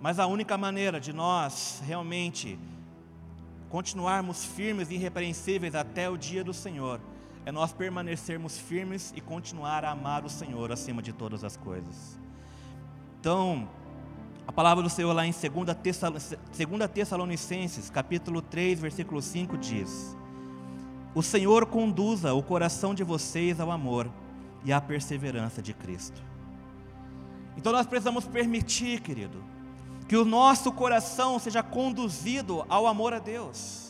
Mas 0.01 0.19
a 0.19 0.27
única 0.27 0.57
maneira 0.57 1.01
de 1.01 1.13
nós 1.13 1.83
realmente 1.85 2.59
continuarmos 3.69 4.45
firmes 4.45 4.91
e 4.91 4.95
irrepreensíveis 4.95 5.75
até 5.75 6.09
o 6.09 6.17
dia 6.17 6.43
do 6.43 6.55
Senhor 6.55 7.01
é 7.45 7.53
nós 7.53 7.73
permanecermos 7.73 8.59
firmes 8.59 9.13
e 9.17 9.21
continuar 9.21 9.85
a 9.85 9.91
amar 9.91 10.25
o 10.25 10.29
Senhor 10.29 10.71
acima 10.71 11.03
de 11.03 11.13
todas 11.13 11.43
as 11.43 11.57
coisas. 11.57 12.19
Então, 13.21 13.69
a 14.49 14.53
palavra 14.53 14.83
do 14.83 14.89
Senhor 14.89 15.13
lá 15.13 15.27
em 15.27 15.31
2 15.31 16.91
Tessalonicenses, 16.91 17.91
capítulo 17.91 18.41
3, 18.41 18.81
versículo 18.81 19.21
5 19.21 19.59
diz: 19.59 20.17
O 21.15 21.23
Senhor 21.23 21.67
conduza 21.67 22.33
o 22.33 22.43
coração 22.43 22.95
de 22.95 23.05
vocês 23.05 23.61
ao 23.61 23.71
amor 23.71 24.11
e 24.65 24.73
à 24.73 24.81
perseverança 24.81 25.61
de 25.61 25.75
Cristo. 25.75 26.23
Então 27.59 27.73
nós 27.73 27.87
precisamos 27.87 28.25
permitir, 28.25 29.03
querido, 29.03 29.45
que 30.09 30.17
o 30.17 30.25
nosso 30.25 30.73
coração 30.73 31.39
seja 31.39 31.63
conduzido 31.63 32.65
ao 32.71 32.87
amor 32.87 33.13
a 33.13 33.19
Deus. 33.19 33.88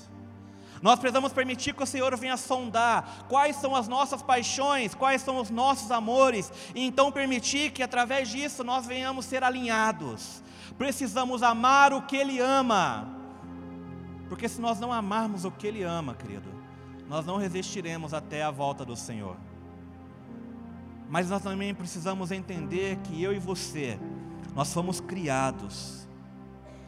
Nós 0.81 0.99
precisamos 0.99 1.33
permitir 1.33 1.75
que 1.75 1.83
o 1.83 1.87
Senhor 1.87 2.17
venha 2.17 2.37
sondar 2.37 3.27
quais 3.29 3.57
são 3.57 3.75
as 3.75 3.89
nossas 3.89 4.23
paixões, 4.23 4.95
quais 4.95 5.23
são 5.23 5.39
os 5.41 5.51
nossos 5.51 5.91
amores, 5.91 6.53
e 6.75 6.87
então 6.87 7.11
permitir 7.11 7.73
que 7.73 7.83
através 7.83 8.29
disso 8.29 8.63
nós 8.63 8.87
venhamos 8.87 9.25
ser 9.25 9.43
alinhados. 9.43 10.43
Precisamos 10.77 11.43
amar 11.43 11.93
o 11.93 12.03
que 12.03 12.17
Ele 12.17 12.39
ama, 12.39 13.09
porque 14.29 14.49
se 14.49 14.61
nós 14.61 14.79
não 14.79 14.93
amarmos 14.93 15.45
o 15.45 15.51
que 15.51 15.67
Ele 15.67 15.83
ama, 15.83 16.15
querido, 16.15 16.49
nós 17.09 17.25
não 17.27 17.37
resistiremos 17.37 18.15
até 18.15 18.43
a 18.43 18.51
volta 18.51 18.85
do 18.85 18.95
Senhor. 18.95 19.37
Mas 21.09 21.31
nós 21.31 21.43
também 21.43 21.75
precisamos 21.75 22.31
entender 22.31 22.99
que 22.99 23.23
eu 23.23 23.33
e 23.33 23.39
você, 23.39 23.99
nós 24.55 24.73
fomos 24.73 25.01
criados 25.01 25.98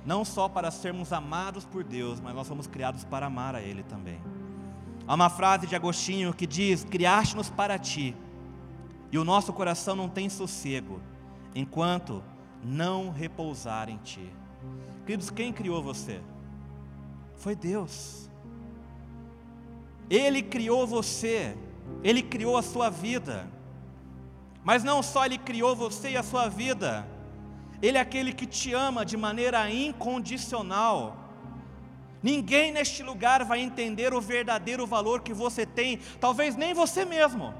não 0.04 0.24
só 0.24 0.48
para 0.48 0.70
sermos 0.70 1.12
amados 1.12 1.64
por 1.64 1.84
Deus, 1.84 2.20
mas 2.20 2.34
nós 2.34 2.46
somos 2.46 2.66
criados 2.66 3.04
para 3.04 3.26
amar 3.26 3.54
a 3.54 3.60
Ele 3.60 3.82
também. 3.82 4.20
Há 5.06 5.14
uma 5.14 5.28
frase 5.28 5.66
de 5.66 5.76
Agostinho 5.76 6.32
que 6.32 6.46
diz: 6.46 6.84
Criaste-nos 6.84 7.50
para 7.50 7.78
ti, 7.78 8.16
e 9.10 9.18
o 9.18 9.24
nosso 9.24 9.52
coração 9.52 9.94
não 9.96 10.08
tem 10.08 10.28
sossego, 10.28 11.00
enquanto 11.54 12.22
não 12.62 13.10
repousar 13.10 13.88
em 13.88 13.96
ti. 13.98 14.30
Queridos, 15.04 15.30
quem 15.30 15.52
criou 15.52 15.82
você? 15.82 16.20
Foi 17.36 17.56
Deus. 17.56 18.30
Ele 20.08 20.42
criou 20.42 20.86
você, 20.86 21.56
Ele 22.02 22.22
criou 22.22 22.56
a 22.56 22.62
sua 22.62 22.90
vida. 22.90 23.48
Mas 24.62 24.84
não 24.84 25.02
só 25.02 25.24
Ele 25.24 25.38
criou 25.38 25.74
você 25.74 26.10
e 26.10 26.16
a 26.16 26.22
sua 26.22 26.48
vida, 26.48 27.06
ele 27.82 27.98
é 27.98 28.00
aquele 28.00 28.32
que 28.32 28.46
te 28.46 28.72
ama 28.72 29.04
de 29.04 29.16
maneira 29.16 29.70
incondicional. 29.70 31.16
Ninguém 32.22 32.70
neste 32.70 33.02
lugar 33.02 33.44
vai 33.44 33.60
entender 33.60 34.12
o 34.12 34.20
verdadeiro 34.20 34.86
valor 34.86 35.22
que 35.22 35.32
você 35.32 35.64
tem, 35.64 35.98
talvez 36.20 36.54
nem 36.54 36.74
você 36.74 37.04
mesmo. 37.04 37.54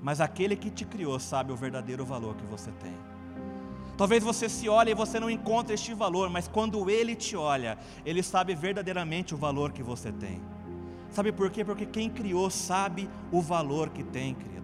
Mas 0.00 0.20
aquele 0.20 0.56
que 0.56 0.70
te 0.70 0.84
criou 0.84 1.18
sabe 1.20 1.52
o 1.52 1.56
verdadeiro 1.56 2.04
valor 2.04 2.34
que 2.36 2.44
você 2.44 2.70
tem. 2.72 2.94
Talvez 3.96 4.24
você 4.24 4.48
se 4.48 4.68
olhe 4.68 4.90
e 4.90 4.94
você 4.94 5.20
não 5.20 5.30
encontre 5.30 5.74
este 5.74 5.94
valor, 5.94 6.28
mas 6.28 6.48
quando 6.48 6.90
ele 6.90 7.14
te 7.14 7.36
olha, 7.36 7.78
ele 8.04 8.22
sabe 8.22 8.54
verdadeiramente 8.54 9.34
o 9.34 9.38
valor 9.38 9.72
que 9.72 9.82
você 9.82 10.10
tem. 10.10 10.42
Sabe 11.10 11.30
por 11.30 11.48
quê? 11.48 11.64
Porque 11.64 11.86
quem 11.86 12.10
criou 12.10 12.50
sabe 12.50 13.08
o 13.30 13.40
valor 13.40 13.90
que 13.90 14.02
tem, 14.02 14.34
querido. 14.34 14.63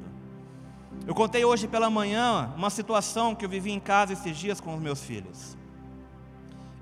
Eu 1.07 1.15
contei 1.15 1.45
hoje 1.45 1.67
pela 1.67 1.89
manhã 1.89 2.53
uma 2.57 2.71
situação 2.71 3.35
que 3.35 3.45
eu 3.45 3.49
vivi 3.49 3.71
em 3.71 3.81
casa 3.81 4.13
esses 4.13 4.37
dias 4.37 4.61
com 4.61 4.75
os 4.75 4.81
meus 4.81 5.03
filhos. 5.03 5.57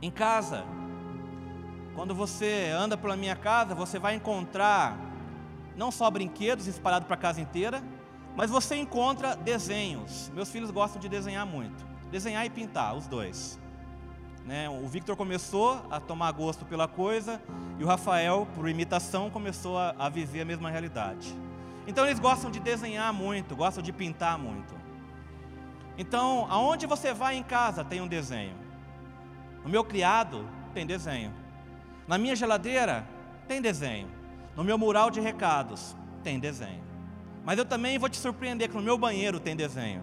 Em 0.00 0.10
casa, 0.10 0.64
quando 1.94 2.14
você 2.14 2.72
anda 2.76 2.96
pela 2.96 3.16
minha 3.16 3.36
casa, 3.36 3.74
você 3.74 3.98
vai 3.98 4.14
encontrar 4.14 4.98
não 5.76 5.90
só 5.90 6.10
brinquedos 6.10 6.66
espalhados 6.66 7.06
para 7.06 7.14
a 7.14 7.18
casa 7.18 7.40
inteira, 7.40 7.82
mas 8.36 8.50
você 8.50 8.76
encontra 8.76 9.36
desenhos. 9.36 10.30
Meus 10.34 10.50
filhos 10.50 10.70
gostam 10.70 11.00
de 11.00 11.08
desenhar 11.08 11.46
muito. 11.46 11.86
Desenhar 12.10 12.46
e 12.46 12.50
pintar, 12.50 12.96
os 12.96 13.06
dois. 13.06 13.58
Né? 14.44 14.68
O 14.68 14.86
Victor 14.86 15.16
começou 15.16 15.84
a 15.90 16.00
tomar 16.00 16.32
gosto 16.32 16.64
pela 16.64 16.88
coisa 16.88 17.42
e 17.78 17.84
o 17.84 17.86
Rafael, 17.86 18.48
por 18.54 18.68
imitação, 18.68 19.28
começou 19.28 19.76
a, 19.76 19.94
a 19.98 20.08
viver 20.08 20.40
a 20.40 20.44
mesma 20.44 20.70
realidade. 20.70 21.34
Então 21.88 22.04
eles 22.04 22.18
gostam 22.18 22.50
de 22.50 22.60
desenhar 22.60 23.14
muito, 23.14 23.56
gostam 23.56 23.82
de 23.82 23.94
pintar 23.94 24.38
muito. 24.38 24.74
Então, 25.96 26.46
aonde 26.50 26.86
você 26.86 27.14
vai 27.14 27.34
em 27.34 27.42
casa 27.42 27.82
tem 27.82 28.02
um 28.02 28.06
desenho. 28.06 28.54
No 29.64 29.70
meu 29.70 29.82
criado 29.82 30.46
tem 30.74 30.86
desenho. 30.86 31.32
Na 32.06 32.18
minha 32.18 32.36
geladeira 32.36 33.08
tem 33.48 33.62
desenho. 33.62 34.06
No 34.54 34.62
meu 34.62 34.76
mural 34.76 35.10
de 35.10 35.18
recados 35.18 35.96
tem 36.22 36.38
desenho. 36.38 36.84
Mas 37.42 37.56
eu 37.56 37.64
também 37.64 37.96
vou 37.96 38.10
te 38.10 38.18
surpreender 38.18 38.68
que 38.68 38.76
no 38.76 38.82
meu 38.82 38.98
banheiro 38.98 39.40
tem 39.40 39.56
desenho. 39.56 40.02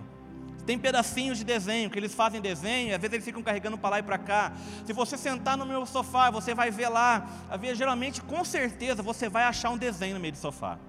Tem 0.65 0.79
pedacinhos 0.79 1.37
de 1.37 1.43
desenho, 1.43 1.91
que 1.91 1.99
eles 1.99 2.15
fazem 2.15 2.41
desenho, 2.41 2.89
e 2.89 2.93
às 2.95 2.99
vezes 2.99 3.13
eles 3.13 3.25
ficam 3.25 3.43
carregando 3.43 3.77
para 3.77 3.91
lá 3.91 3.99
e 3.99 4.03
para 4.03 4.17
cá. 4.17 4.53
Se 4.83 4.91
você 4.91 5.15
sentar 5.15 5.55
no 5.55 5.67
meu 5.67 5.85
sofá, 5.85 6.31
você 6.31 6.55
vai 6.55 6.71
ver 6.71 6.89
lá, 6.89 7.27
geralmente, 7.75 8.23
com 8.23 8.43
certeza, 8.43 9.03
você 9.03 9.29
vai 9.29 9.43
achar 9.43 9.69
um 9.69 9.77
desenho 9.77 10.15
no 10.15 10.19
meio 10.19 10.31
do 10.31 10.39
sofá 10.39 10.79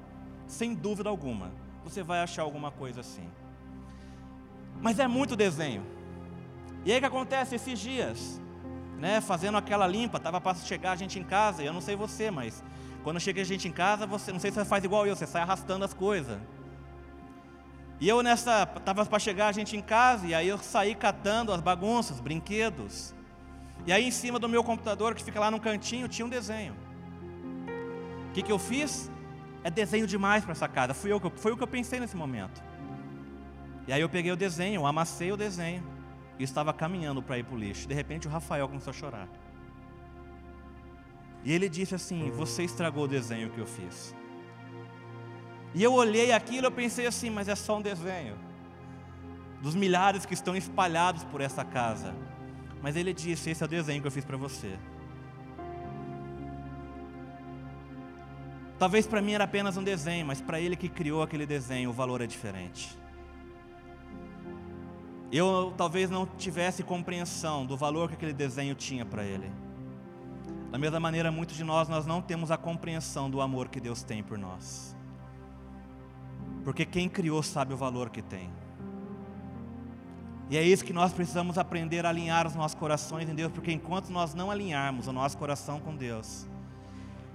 sem 0.46 0.74
dúvida 0.74 1.08
alguma, 1.08 1.50
você 1.84 2.02
vai 2.02 2.20
achar 2.20 2.42
alguma 2.42 2.70
coisa 2.70 3.00
assim. 3.00 3.28
Mas 4.80 4.98
é 4.98 5.06
muito 5.06 5.36
desenho. 5.36 5.84
E 6.84 6.92
aí 6.92 6.98
o 6.98 7.00
que 7.00 7.06
acontece 7.06 7.54
esses 7.54 7.78
dias? 7.78 8.40
Né, 8.98 9.20
fazendo 9.20 9.58
aquela 9.58 9.86
limpa, 9.86 10.16
estava 10.16 10.40
para 10.40 10.56
chegar 10.56 10.92
a 10.92 10.96
gente 10.96 11.18
em 11.18 11.22
casa, 11.22 11.62
eu 11.62 11.72
não 11.72 11.82
sei 11.82 11.94
você, 11.94 12.30
mas 12.30 12.64
quando 13.04 13.20
chega 13.20 13.42
a 13.42 13.44
gente 13.44 13.68
em 13.68 13.72
casa, 13.72 14.06
você 14.06 14.32
não 14.32 14.40
sei 14.40 14.50
se 14.50 14.58
você 14.58 14.64
faz 14.64 14.82
igual 14.82 15.06
eu, 15.06 15.14
você 15.14 15.26
sai 15.26 15.42
arrastando 15.42 15.84
as 15.84 15.92
coisas. 15.92 16.38
E 18.00 18.08
eu 18.08 18.22
nessa, 18.22 18.68
estava 18.76 19.04
para 19.04 19.18
chegar 19.18 19.48
a 19.48 19.52
gente 19.52 19.76
em 19.76 19.82
casa, 19.82 20.26
e 20.26 20.34
aí 20.34 20.48
eu 20.48 20.58
saí 20.58 20.94
catando 20.94 21.52
as 21.52 21.60
bagunças, 21.60 22.20
brinquedos. 22.20 23.14
E 23.86 23.92
aí 23.92 24.04
em 24.04 24.10
cima 24.10 24.38
do 24.38 24.48
meu 24.48 24.64
computador, 24.64 25.14
que 25.14 25.22
fica 25.22 25.38
lá 25.38 25.50
no 25.50 25.60
cantinho, 25.60 26.08
tinha 26.08 26.24
um 26.24 26.28
desenho. 26.28 26.74
O 28.30 28.32
que, 28.32 28.42
que 28.42 28.52
eu 28.52 28.58
fiz? 28.58 29.10
É 29.66 29.70
desenho 29.70 30.06
demais 30.06 30.44
para 30.44 30.52
essa 30.52 30.68
casa. 30.68 30.94
Fui 30.94 31.10
eu, 31.10 31.20
foi 31.34 31.50
o 31.50 31.56
que 31.56 31.62
eu 31.64 31.66
pensei 31.66 31.98
nesse 31.98 32.16
momento. 32.16 32.62
E 33.88 33.92
aí 33.92 34.00
eu 34.00 34.08
peguei 34.08 34.30
o 34.30 34.36
desenho, 34.36 34.86
amassei 34.86 35.32
o 35.32 35.36
desenho 35.36 35.82
e 36.38 36.44
estava 36.44 36.72
caminhando 36.72 37.20
para 37.20 37.36
ir 37.36 37.42
para 37.42 37.56
o 37.56 37.58
lixo. 37.58 37.88
De 37.88 37.92
repente 37.92 38.28
o 38.28 38.30
Rafael 38.30 38.68
começou 38.68 38.92
a 38.92 38.94
chorar. 38.94 39.28
E 41.44 41.52
ele 41.52 41.68
disse 41.68 41.96
assim: 41.96 42.30
Você 42.30 42.62
estragou 42.62 43.04
o 43.04 43.08
desenho 43.08 43.50
que 43.50 43.58
eu 43.58 43.66
fiz. 43.66 44.14
E 45.74 45.82
eu 45.82 45.92
olhei 45.92 46.30
aquilo 46.30 46.68
e 46.68 46.70
pensei 46.70 47.08
assim: 47.08 47.28
Mas 47.28 47.48
é 47.48 47.56
só 47.56 47.78
um 47.78 47.82
desenho. 47.82 48.38
Dos 49.60 49.74
milhares 49.74 50.24
que 50.24 50.34
estão 50.34 50.54
espalhados 50.54 51.24
por 51.24 51.40
essa 51.40 51.64
casa. 51.64 52.14
Mas 52.80 52.94
ele 52.94 53.12
disse: 53.12 53.50
Esse 53.50 53.64
é 53.64 53.66
o 53.66 53.68
desenho 53.68 54.00
que 54.00 54.06
eu 54.06 54.12
fiz 54.12 54.24
para 54.24 54.36
você. 54.36 54.78
Talvez 58.78 59.06
para 59.06 59.22
mim 59.22 59.32
era 59.32 59.44
apenas 59.44 59.76
um 59.76 59.82
desenho, 59.82 60.26
mas 60.26 60.40
para 60.40 60.60
ele 60.60 60.76
que 60.76 60.88
criou 60.88 61.22
aquele 61.22 61.46
desenho, 61.46 61.90
o 61.90 61.92
valor 61.92 62.20
é 62.20 62.26
diferente. 62.26 62.96
Eu 65.32 65.72
talvez 65.76 66.10
não 66.10 66.26
tivesse 66.26 66.82
compreensão 66.82 67.64
do 67.64 67.76
valor 67.76 68.08
que 68.08 68.14
aquele 68.14 68.34
desenho 68.34 68.74
tinha 68.74 69.04
para 69.04 69.24
ele. 69.24 69.50
Da 70.70 70.78
mesma 70.78 71.00
maneira, 71.00 71.32
muitos 71.32 71.56
de 71.56 71.64
nós 71.64 71.88
nós 71.88 72.06
não 72.06 72.20
temos 72.20 72.50
a 72.50 72.56
compreensão 72.56 73.30
do 73.30 73.40
amor 73.40 73.68
que 73.68 73.80
Deus 73.80 74.02
tem 74.02 74.22
por 74.22 74.36
nós. 74.36 74.94
Porque 76.62 76.84
quem 76.84 77.08
criou 77.08 77.42
sabe 77.42 77.72
o 77.72 77.76
valor 77.76 78.10
que 78.10 78.20
tem. 78.20 78.50
E 80.50 80.56
é 80.56 80.62
isso 80.62 80.84
que 80.84 80.92
nós 80.92 81.12
precisamos 81.12 81.58
aprender 81.58 82.04
a 82.06 82.10
alinhar 82.10 82.46
os 82.46 82.54
nossos 82.54 82.78
corações 82.78 83.28
em 83.28 83.34
Deus, 83.34 83.50
porque 83.50 83.72
enquanto 83.72 84.10
nós 84.10 84.34
não 84.34 84.50
alinharmos 84.50 85.08
o 85.08 85.12
nosso 85.12 85.36
coração 85.38 85.80
com 85.80 85.96
Deus, 85.96 86.46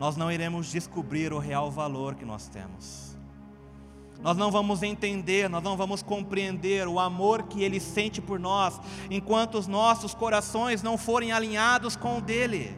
nós 0.01 0.17
não 0.17 0.31
iremos 0.31 0.71
descobrir 0.71 1.31
o 1.31 1.37
real 1.37 1.69
valor 1.69 2.15
que 2.15 2.25
nós 2.25 2.47
temos. 2.47 3.15
Nós 4.19 4.35
não 4.35 4.49
vamos 4.49 4.81
entender, 4.81 5.47
nós 5.47 5.61
não 5.61 5.77
vamos 5.77 6.01
compreender 6.01 6.87
o 6.87 6.99
amor 6.99 7.43
que 7.43 7.61
Ele 7.61 7.79
sente 7.79 8.19
por 8.19 8.39
nós, 8.39 8.81
enquanto 9.11 9.59
os 9.59 9.67
nossos 9.67 10.15
corações 10.15 10.81
não 10.81 10.97
forem 10.97 11.31
alinhados 11.31 11.95
com 11.95 12.17
o 12.17 12.21
dele. 12.21 12.75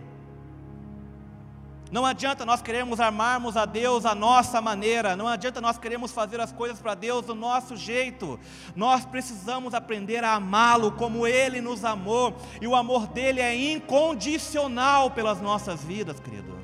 Não 1.89 2.05
adianta 2.05 2.45
nós 2.45 2.61
queremos 2.61 2.99
amarmos 2.99 3.55
a 3.55 3.63
Deus 3.63 4.05
a 4.05 4.13
nossa 4.13 4.59
maneira, 4.59 5.15
não 5.15 5.29
adianta 5.29 5.61
nós 5.61 5.77
queremos 5.77 6.11
fazer 6.11 6.41
as 6.41 6.51
coisas 6.51 6.81
para 6.81 6.93
Deus 6.93 7.25
do 7.25 7.33
nosso 7.33 7.77
jeito. 7.77 8.37
Nós 8.75 9.05
precisamos 9.05 9.73
aprender 9.73 10.25
a 10.25 10.33
amá-lo 10.33 10.91
como 10.91 11.25
Ele 11.25 11.61
nos 11.61 11.85
amou, 11.85 12.35
e 12.59 12.67
o 12.67 12.75
amor 12.75 13.07
dele 13.07 13.39
é 13.39 13.55
incondicional 13.55 15.11
pelas 15.11 15.39
nossas 15.39 15.81
vidas, 15.81 16.19
querido. 16.19 16.62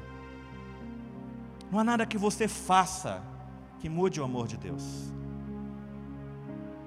Não 1.72 1.80
há 1.80 1.84
nada 1.84 2.06
que 2.06 2.18
você 2.18 2.48
faça 2.48 3.22
que 3.80 3.88
mude 3.88 4.20
o 4.20 4.24
amor 4.24 4.48
de 4.48 4.58
Deus. 4.58 4.84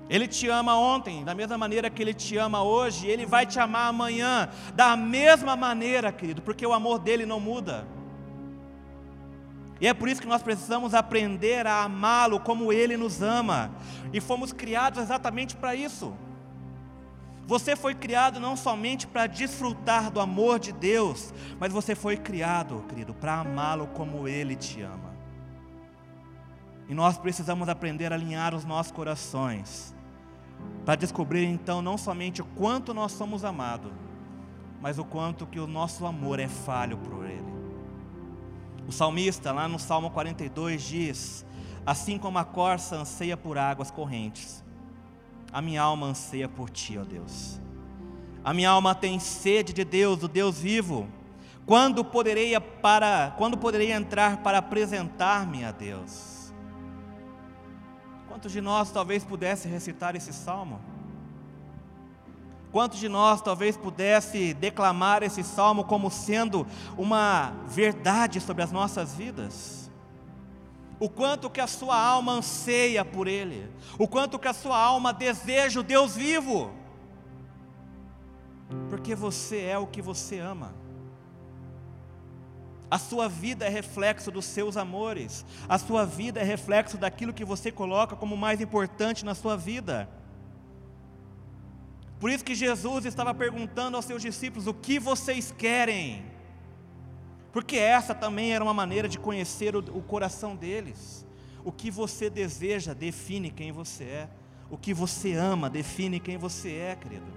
Ele 0.09 0.29
te 0.29 0.49
ama 0.49 0.77
ontem, 0.77 1.25
da 1.25 1.35
mesma 1.35 1.57
maneira 1.57 1.89
que 1.89 2.03
Ele 2.03 2.13
te 2.13 2.37
ama 2.37 2.63
hoje, 2.63 3.07
Ele 3.07 3.25
vai 3.25 3.47
te 3.47 3.59
amar 3.59 3.89
amanhã, 3.89 4.51
da 4.75 4.95
mesma 4.97 5.57
maneira, 5.57 6.13
querido, 6.13 6.43
porque 6.43 6.67
o 6.67 6.73
amor 6.73 6.99
dele 6.99 7.25
não 7.25 7.41
muda. 7.41 7.87
E 9.81 9.87
é 9.87 9.95
por 9.95 10.09
isso 10.09 10.21
que 10.21 10.29
nós 10.29 10.43
precisamos 10.43 10.95
aprender 10.95 11.67
a 11.67 11.83
amá-lo 11.83 12.39
como 12.39 12.73
Ele 12.73 12.97
nos 12.97 13.23
ama. 13.23 13.71
E 14.13 14.21
fomos 14.21 14.53
criados 14.53 15.03
exatamente 15.03 15.57
para 15.57 15.75
isso. 15.75 16.15
Você 17.47 17.75
foi 17.75 17.95
criado 17.95 18.39
não 18.39 18.57
somente 18.57 19.07
para 19.07 19.27
desfrutar 19.27 20.11
do 20.11 20.21
amor 20.21 20.59
de 20.59 20.73
Deus, 20.73 21.35
mas 21.59 21.73
você 21.73 21.95
foi 21.95 22.17
criado, 22.17 22.85
querido, 22.89 23.13
para 23.13 23.41
amá-lo 23.41 23.89
como 23.89 24.29
Ele 24.29 24.55
te 24.55 24.81
ama. 24.81 25.13
E 26.89 26.95
nós 26.95 27.19
precisamos 27.19 27.69
aprender 27.69 28.13
a 28.13 28.17
alinhar 28.17 28.55
os 28.55 28.65
nossos 28.65 28.93
corações, 28.93 29.95
para 30.85 30.95
descobrir 30.95 31.45
então 31.45 31.83
não 31.83 31.99
somente 31.99 32.43
o 32.43 32.45
quanto 32.45 32.95
nós 32.95 33.13
somos 33.13 33.45
amados, 33.45 33.93
mas 34.81 34.99
o 34.99 35.05
quanto 35.05 35.47
que 35.47 35.61
o 35.61 35.67
nosso 35.67 36.07
amor 36.07 36.39
é 36.39 36.49
falho 36.49 36.97
por 36.99 37.25
Ele. 37.25 37.53
O 38.87 38.93
salmista, 38.93 39.53
lá 39.53 39.69
no 39.69 39.79
Salmo 39.79 40.11
42, 40.11 40.83
diz: 40.83 41.47
Assim 41.87 42.19
como 42.19 42.39
a 42.39 42.45
corça 42.45 42.97
anseia 42.97 43.37
por 43.37 43.59
águas 43.59 43.91
correntes, 43.91 44.63
a 45.53 45.61
minha 45.61 45.83
alma 45.83 46.07
anseia 46.07 46.49
por 46.49 46.71
ti, 46.71 46.97
ó 46.99 47.05
Deus. 47.05 47.61
A 48.45 48.55
minha 48.55 48.71
alma 48.71 48.95
tem 48.95 49.21
sede 49.21 49.73
de 49.73 49.85
Deus, 49.85 50.19
do 50.19 50.29
Deus 50.29 50.59
vivo. 50.59 51.09
Quando 51.67 52.05
poderei 52.05 52.59
para, 52.59 53.35
quando 53.37 53.57
poderei 53.57 53.93
entrar 53.93 54.39
para 54.39 54.59
apresentar-me 54.59 55.65
a 55.65 55.71
Deus? 55.71 56.53
Quantos 58.27 58.51
de 58.51 58.61
nós 58.61 58.91
talvez 58.91 59.25
pudesse 59.25 59.69
recitar 59.69 60.17
esse 60.17 60.33
salmo? 60.33 60.81
Quantos 62.73 62.99
de 62.99 63.09
nós 63.09 63.43
talvez 63.43 63.77
pudesse 63.77 64.55
declamar 64.55 65.23
esse 65.23 65.45
salmo 65.45 65.85
como 65.85 66.11
sendo 66.11 66.67
uma 66.97 67.53
verdade 67.69 68.41
sobre 68.41 68.63
as 68.63 68.73
nossas 68.73 69.15
vidas? 69.15 69.82
O 71.03 71.09
quanto 71.09 71.51
que 71.51 71.61
a 71.61 71.67
sua 71.67 72.01
alma 72.01 72.35
anseia 72.35 73.05
por 73.05 73.27
Ele, 73.27 73.69
o 73.99 74.07
quanto 74.07 74.39
que 74.39 74.47
a 74.47 74.53
sua 74.53 74.79
alma 74.79 75.13
deseja 75.13 75.81
o 75.81 75.83
Deus 75.83 76.15
vivo, 76.15 76.71
porque 78.89 79.13
você 79.13 79.63
é 79.63 79.77
o 79.77 79.85
que 79.85 80.01
você 80.01 80.39
ama. 80.39 80.73
A 82.89 83.01
sua 83.01 83.29
vida 83.29 83.65
é 83.65 83.69
reflexo 83.69 84.31
dos 84.31 84.45
seus 84.45 84.77
amores, 84.77 85.45
a 85.69 85.77
sua 85.77 86.07
vida 86.07 86.39
é 86.39 86.45
reflexo 86.45 86.97
daquilo 86.97 87.35
que 87.35 87.45
você 87.45 87.73
coloca 87.73 88.15
como 88.15 88.37
mais 88.37 88.61
importante 88.61 89.25
na 89.25 89.35
sua 89.35 89.57
vida. 89.57 90.09
Por 92.21 92.31
isso 92.31 92.45
que 92.45 92.55
Jesus 92.55 93.07
estava 93.07 93.35
perguntando 93.35 93.97
aos 93.97 94.05
seus 94.05 94.23
discípulos: 94.23 94.69
o 94.69 94.75
que 94.75 95.01
vocês 95.01 95.51
querem? 95.51 96.32
Porque 97.53 97.77
essa 97.77 98.15
também 98.15 98.55
era 98.55 98.65
uma 98.65 98.75
maneira 98.75 99.09
de 99.09 99.19
conhecer 99.19 99.77
o, 99.77 99.79
o 99.79 100.03
coração 100.03 100.57
deles. 100.57 101.27
O 101.65 101.71
que 101.71 101.91
você 101.91 102.31
deseja 102.31 102.95
define 102.95 103.51
quem 103.51 103.71
você 103.71 104.05
é. 104.05 104.29
O 104.71 104.79
que 104.79 104.95
você 104.95 105.35
ama 105.35 105.69
define 105.69 106.19
quem 106.19 106.39
você 106.39 106.73
é, 106.73 106.97
querido. 106.97 107.31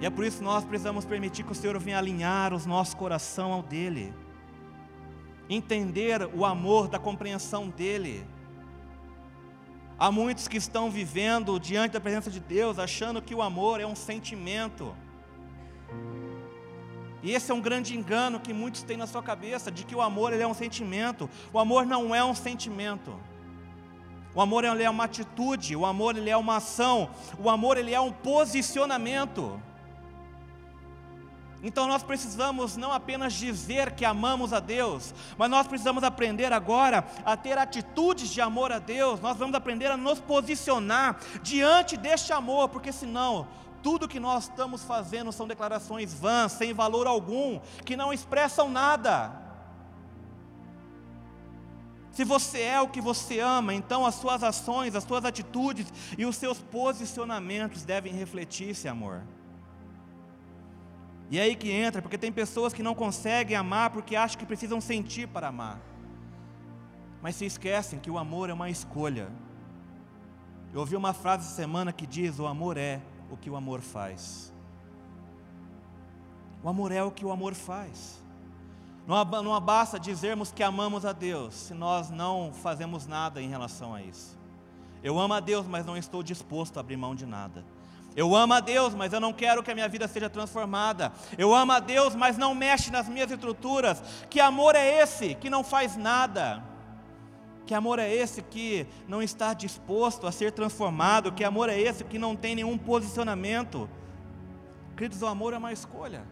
E 0.00 0.06
é 0.06 0.10
por 0.10 0.24
isso 0.24 0.38
que 0.38 0.44
nós 0.44 0.64
precisamos 0.64 1.04
permitir 1.04 1.44
que 1.44 1.52
o 1.52 1.54
Senhor 1.54 1.78
venha 1.78 1.98
alinhar 1.98 2.52
os 2.52 2.66
nossos 2.66 2.94
coração 2.94 3.52
ao 3.52 3.62
dele. 3.62 4.12
Entender 5.48 6.28
o 6.34 6.44
amor 6.44 6.88
da 6.88 6.98
compreensão 6.98 7.68
dele 7.68 8.26
Há 10.00 10.10
muitos 10.10 10.48
que 10.48 10.56
estão 10.56 10.90
vivendo 10.90 11.60
diante 11.60 11.92
da 11.92 12.00
presença 12.00 12.30
de 12.30 12.40
Deus, 12.40 12.78
achando 12.78 13.20
que 13.20 13.34
o 13.34 13.42
amor 13.42 13.82
é 13.82 13.86
um 13.86 13.94
sentimento. 13.94 14.96
E 17.22 17.32
esse 17.32 17.50
é 17.50 17.54
um 17.54 17.60
grande 17.60 17.96
engano 17.96 18.40
que 18.40 18.52
muitos 18.52 18.82
têm 18.82 18.96
na 18.96 19.06
sua 19.06 19.22
cabeça, 19.22 19.70
de 19.70 19.84
que 19.84 19.94
o 19.94 20.00
amor 20.00 20.32
ele 20.32 20.42
é 20.42 20.46
um 20.46 20.54
sentimento. 20.54 21.28
O 21.52 21.58
amor 21.58 21.84
não 21.84 22.14
é 22.14 22.24
um 22.24 22.34
sentimento. 22.34 23.18
O 24.34 24.40
amor 24.40 24.64
ele 24.64 24.82
é 24.82 24.90
uma 24.90 25.04
atitude, 25.04 25.74
o 25.74 25.84
amor 25.84 26.16
ele 26.16 26.30
é 26.30 26.36
uma 26.36 26.56
ação, 26.56 27.10
o 27.38 27.50
amor 27.50 27.76
ele 27.76 27.92
é 27.92 28.00
um 28.00 28.12
posicionamento. 28.12 29.60
Então 31.62 31.86
nós 31.86 32.02
precisamos 32.02 32.76
não 32.76 32.90
apenas 32.90 33.34
dizer 33.34 33.90
que 33.92 34.04
amamos 34.04 34.52
a 34.52 34.60
Deus, 34.60 35.12
mas 35.36 35.50
nós 35.50 35.66
precisamos 35.66 36.02
aprender 36.02 36.52
agora 36.52 37.04
a 37.24 37.36
ter 37.36 37.58
atitudes 37.58 38.30
de 38.30 38.40
amor 38.40 38.72
a 38.72 38.78
Deus, 38.78 39.20
nós 39.20 39.36
vamos 39.36 39.54
aprender 39.54 39.90
a 39.90 39.96
nos 39.96 40.20
posicionar 40.20 41.18
diante 41.42 41.96
deste 41.96 42.32
amor, 42.32 42.70
porque 42.70 42.92
senão 42.92 43.46
tudo 43.82 44.08
que 44.08 44.20
nós 44.20 44.44
estamos 44.44 44.84
fazendo 44.84 45.32
são 45.32 45.46
declarações 45.46 46.14
vãs, 46.14 46.52
sem 46.52 46.72
valor 46.72 47.06
algum, 47.06 47.60
que 47.84 47.96
não 47.96 48.12
expressam 48.12 48.68
nada. 48.70 49.32
Se 52.12 52.24
você 52.24 52.60
é 52.62 52.80
o 52.80 52.88
que 52.88 53.00
você 53.00 53.40
ama, 53.40 53.72
então 53.72 54.04
as 54.04 54.16
suas 54.16 54.42
ações, 54.42 54.94
as 54.94 55.04
suas 55.04 55.24
atitudes 55.24 55.86
e 56.18 56.26
os 56.26 56.36
seus 56.36 56.58
posicionamentos 56.58 57.82
devem 57.84 58.12
refletir 58.12 58.70
esse 58.70 58.88
amor. 58.88 59.22
E 61.30 61.38
é 61.38 61.42
aí 61.42 61.54
que 61.54 61.70
entra, 61.70 62.02
porque 62.02 62.18
tem 62.18 62.32
pessoas 62.32 62.72
que 62.72 62.82
não 62.82 62.94
conseguem 62.94 63.56
amar 63.56 63.90
porque 63.90 64.16
acham 64.16 64.38
que 64.38 64.44
precisam 64.44 64.80
sentir 64.80 65.28
para 65.28 65.48
amar. 65.48 65.80
Mas 67.22 67.36
se 67.36 67.44
esquecem 67.44 68.00
que 68.00 68.10
o 68.10 68.18
amor 68.18 68.50
é 68.50 68.52
uma 68.52 68.68
escolha. 68.68 69.30
Eu 70.72 70.80
ouvi 70.80 70.96
uma 70.96 71.12
frase 71.12 71.46
essa 71.46 71.54
semana 71.54 71.92
que 71.92 72.06
diz: 72.06 72.40
O 72.40 72.46
amor 72.46 72.76
é 72.76 73.00
o 73.30 73.36
que 73.36 73.48
o 73.48 73.56
amor 73.56 73.80
faz. 73.80 74.52
O 76.62 76.68
amor 76.68 76.92
é 76.92 77.02
o 77.02 77.10
que 77.10 77.24
o 77.24 77.32
amor 77.32 77.54
faz. 77.54 78.20
Não, 79.06 79.60
basta 79.60 79.98
dizermos 79.98 80.52
que 80.52 80.62
amamos 80.62 81.04
a 81.04 81.12
Deus 81.12 81.54
se 81.54 81.74
nós 81.74 82.10
não 82.10 82.52
fazemos 82.52 83.06
nada 83.06 83.40
em 83.40 83.48
relação 83.48 83.94
a 83.94 84.02
isso. 84.02 84.38
Eu 85.02 85.18
amo 85.18 85.34
a 85.34 85.40
Deus, 85.40 85.66
mas 85.66 85.86
não 85.86 85.96
estou 85.96 86.22
disposto 86.22 86.76
a 86.76 86.80
abrir 86.80 86.96
mão 86.96 87.14
de 87.14 87.24
nada. 87.24 87.64
Eu 88.14 88.34
amo 88.34 88.52
a 88.52 88.60
Deus, 88.60 88.94
mas 88.94 89.12
eu 89.12 89.20
não 89.20 89.32
quero 89.32 89.62
que 89.62 89.70
a 89.70 89.74
minha 89.74 89.88
vida 89.88 90.06
seja 90.06 90.28
transformada. 90.28 91.12
Eu 91.38 91.54
amo 91.54 91.72
a 91.72 91.80
Deus, 91.80 92.14
mas 92.14 92.36
não 92.36 92.54
mexe 92.54 92.90
nas 92.90 93.08
minhas 93.08 93.30
estruturas. 93.30 94.02
Que 94.28 94.40
amor 94.40 94.74
é 94.74 95.00
esse 95.00 95.34
que 95.34 95.48
não 95.48 95.64
faz 95.64 95.96
nada? 95.96 96.62
Que 97.66 97.74
amor 97.74 97.98
é 97.98 98.12
esse 98.12 98.42
que 98.42 98.86
não 99.06 99.22
está 99.22 99.54
disposto 99.54 100.26
a 100.26 100.32
ser 100.32 100.52
transformado? 100.52 101.32
Que 101.32 101.44
amor 101.44 101.68
é 101.68 101.78
esse 101.78 102.04
que 102.04 102.18
não 102.18 102.34
tem 102.34 102.54
nenhum 102.54 102.76
posicionamento? 102.76 103.88
Queridos, 104.96 105.22
o 105.22 105.26
amor 105.26 105.54
é 105.54 105.58
uma 105.58 105.72
escolha. 105.72 106.24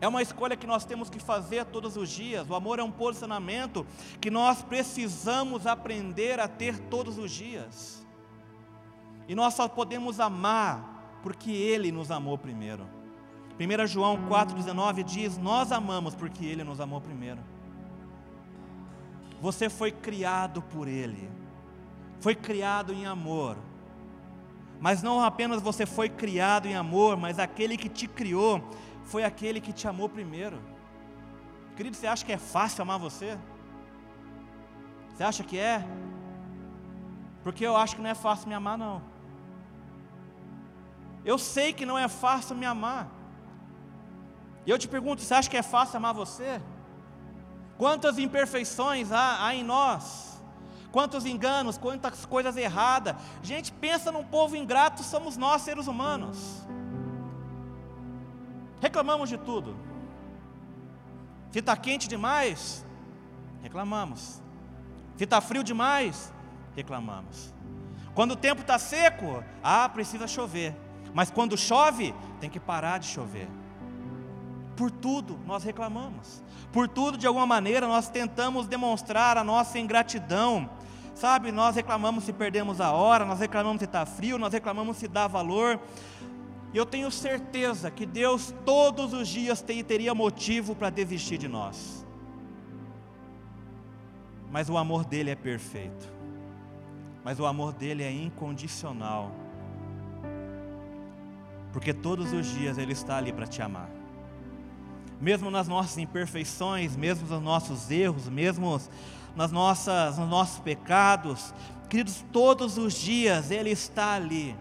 É 0.00 0.06
uma 0.06 0.22
escolha 0.22 0.56
que 0.56 0.66
nós 0.66 0.84
temos 0.84 1.10
que 1.10 1.18
fazer 1.18 1.64
todos 1.64 1.96
os 1.96 2.08
dias. 2.08 2.48
O 2.48 2.54
amor 2.54 2.78
é 2.78 2.82
um 2.82 2.90
posicionamento 2.90 3.84
que 4.20 4.30
nós 4.30 4.62
precisamos 4.62 5.66
aprender 5.66 6.38
a 6.38 6.46
ter 6.46 6.78
todos 6.78 7.18
os 7.18 7.30
dias. 7.30 8.06
E 9.26 9.34
nós 9.34 9.54
só 9.54 9.68
podemos 9.68 10.20
amar 10.20 11.18
porque 11.22 11.50
Ele 11.50 11.90
nos 11.90 12.10
amou 12.10 12.38
primeiro. 12.38 12.88
1 13.58 13.86
João 13.88 14.28
4,19 14.28 15.02
diz: 15.02 15.36
Nós 15.36 15.72
amamos 15.72 16.14
porque 16.14 16.46
Ele 16.46 16.62
nos 16.62 16.80
amou 16.80 17.00
primeiro. 17.00 17.40
Você 19.40 19.68
foi 19.68 19.92
criado 19.92 20.62
por 20.62 20.88
Ele, 20.88 21.30
foi 22.20 22.34
criado 22.34 22.92
em 22.92 23.06
amor. 23.06 23.56
Mas 24.80 25.02
não 25.02 25.22
apenas 25.22 25.60
você 25.60 25.84
foi 25.84 26.08
criado 26.08 26.66
em 26.66 26.76
amor, 26.76 27.16
mas 27.16 27.38
aquele 27.38 27.76
que 27.76 27.88
te 27.88 28.06
criou 28.06 28.62
foi 29.04 29.24
aquele 29.24 29.60
que 29.60 29.72
te 29.72 29.88
amou 29.88 30.08
primeiro. 30.08 30.60
Querido, 31.76 31.96
você 31.96 32.06
acha 32.06 32.24
que 32.24 32.32
é 32.32 32.38
fácil 32.38 32.82
amar 32.82 32.98
você? 32.98 33.38
Você 35.14 35.24
acha 35.24 35.42
que 35.42 35.58
é? 35.58 35.84
Porque 37.42 37.66
eu 37.66 37.76
acho 37.76 37.96
que 37.96 38.02
não 38.02 38.10
é 38.10 38.14
fácil 38.14 38.48
me 38.48 38.54
amar, 38.54 38.78
não. 38.78 39.02
Eu 41.24 41.38
sei 41.38 41.72
que 41.72 41.86
não 41.86 41.98
é 41.98 42.08
fácil 42.08 42.54
me 42.54 42.66
amar. 42.66 43.08
E 44.64 44.70
eu 44.70 44.78
te 44.78 44.86
pergunto: 44.86 45.22
você 45.22 45.34
acha 45.34 45.50
que 45.50 45.56
é 45.56 45.62
fácil 45.62 45.96
amar 45.96 46.14
você? 46.14 46.60
Quantas 47.78 48.18
imperfeições 48.18 49.12
há, 49.12 49.46
há 49.46 49.54
em 49.54 49.62
nós, 49.62 50.38
quantos 50.90 51.24
enganos, 51.24 51.78
quantas 51.78 52.26
coisas 52.26 52.56
erradas. 52.56 53.14
Gente, 53.42 53.70
pensa 53.70 54.10
num 54.10 54.24
povo 54.24 54.56
ingrato, 54.56 55.02
somos 55.04 55.36
nós, 55.36 55.62
seres 55.62 55.86
humanos. 55.86 56.66
Reclamamos 58.80 59.28
de 59.28 59.38
tudo. 59.38 59.76
Se 61.52 61.60
está 61.60 61.76
quente 61.76 62.08
demais, 62.08 62.84
reclamamos. 63.62 64.42
Se 65.16 65.24
está 65.24 65.40
frio 65.40 65.62
demais, 65.62 66.32
reclamamos. 66.74 67.54
Quando 68.14 68.32
o 68.32 68.36
tempo 68.36 68.62
está 68.62 68.78
seco, 68.78 69.44
ah, 69.62 69.88
precisa 69.88 70.26
chover. 70.26 70.74
Mas 71.14 71.30
quando 71.30 71.56
chove, 71.56 72.12
tem 72.40 72.50
que 72.50 72.60
parar 72.60 72.98
de 72.98 73.06
chover. 73.06 73.48
Por 74.78 74.92
tudo 74.92 75.36
nós 75.44 75.64
reclamamos. 75.64 76.40
Por 76.72 76.86
tudo, 76.86 77.18
de 77.18 77.26
alguma 77.26 77.46
maneira, 77.46 77.88
nós 77.88 78.08
tentamos 78.08 78.68
demonstrar 78.68 79.36
a 79.36 79.42
nossa 79.42 79.76
ingratidão. 79.76 80.70
Sabe, 81.16 81.50
nós 81.50 81.74
reclamamos 81.74 82.22
se 82.22 82.32
perdemos 82.32 82.80
a 82.80 82.92
hora, 82.92 83.24
nós 83.24 83.40
reclamamos 83.40 83.80
se 83.80 83.86
está 83.86 84.06
frio, 84.06 84.38
nós 84.38 84.52
reclamamos 84.52 84.96
se 84.96 85.08
dá 85.08 85.26
valor. 85.26 85.80
E 86.72 86.76
eu 86.76 86.86
tenho 86.86 87.10
certeza 87.10 87.90
que 87.90 88.06
Deus 88.06 88.54
todos 88.64 89.12
os 89.12 89.26
dias 89.26 89.60
teria 89.60 90.14
motivo 90.14 90.76
para 90.76 90.90
desistir 90.90 91.38
de 91.38 91.48
nós. 91.48 92.06
Mas 94.48 94.70
o 94.70 94.78
amor 94.78 95.04
dele 95.04 95.30
é 95.30 95.34
perfeito. 95.34 96.08
Mas 97.24 97.40
o 97.40 97.46
amor 97.46 97.72
dele 97.72 98.04
é 98.04 98.12
incondicional. 98.12 99.32
Porque 101.72 101.92
todos 101.92 102.32
os 102.32 102.46
dias 102.46 102.78
ele 102.78 102.92
está 102.92 103.16
ali 103.16 103.32
para 103.32 103.46
te 103.46 103.60
amar. 103.60 103.97
Mesmo 105.20 105.50
nas 105.50 105.66
nossas 105.66 105.98
imperfeições, 105.98 106.96
mesmo 106.96 107.28
nos 107.28 107.42
nossos 107.42 107.90
erros, 107.90 108.28
mesmo 108.28 108.80
nas 109.34 109.50
nossas, 109.50 110.18
nos 110.18 110.28
nossos 110.28 110.60
pecados, 110.60 111.52
queridos, 111.88 112.24
todos 112.32 112.78
os 112.78 112.94
dias 112.94 113.50
ele 113.50 113.70
está 113.70 114.14
ali 114.14 114.56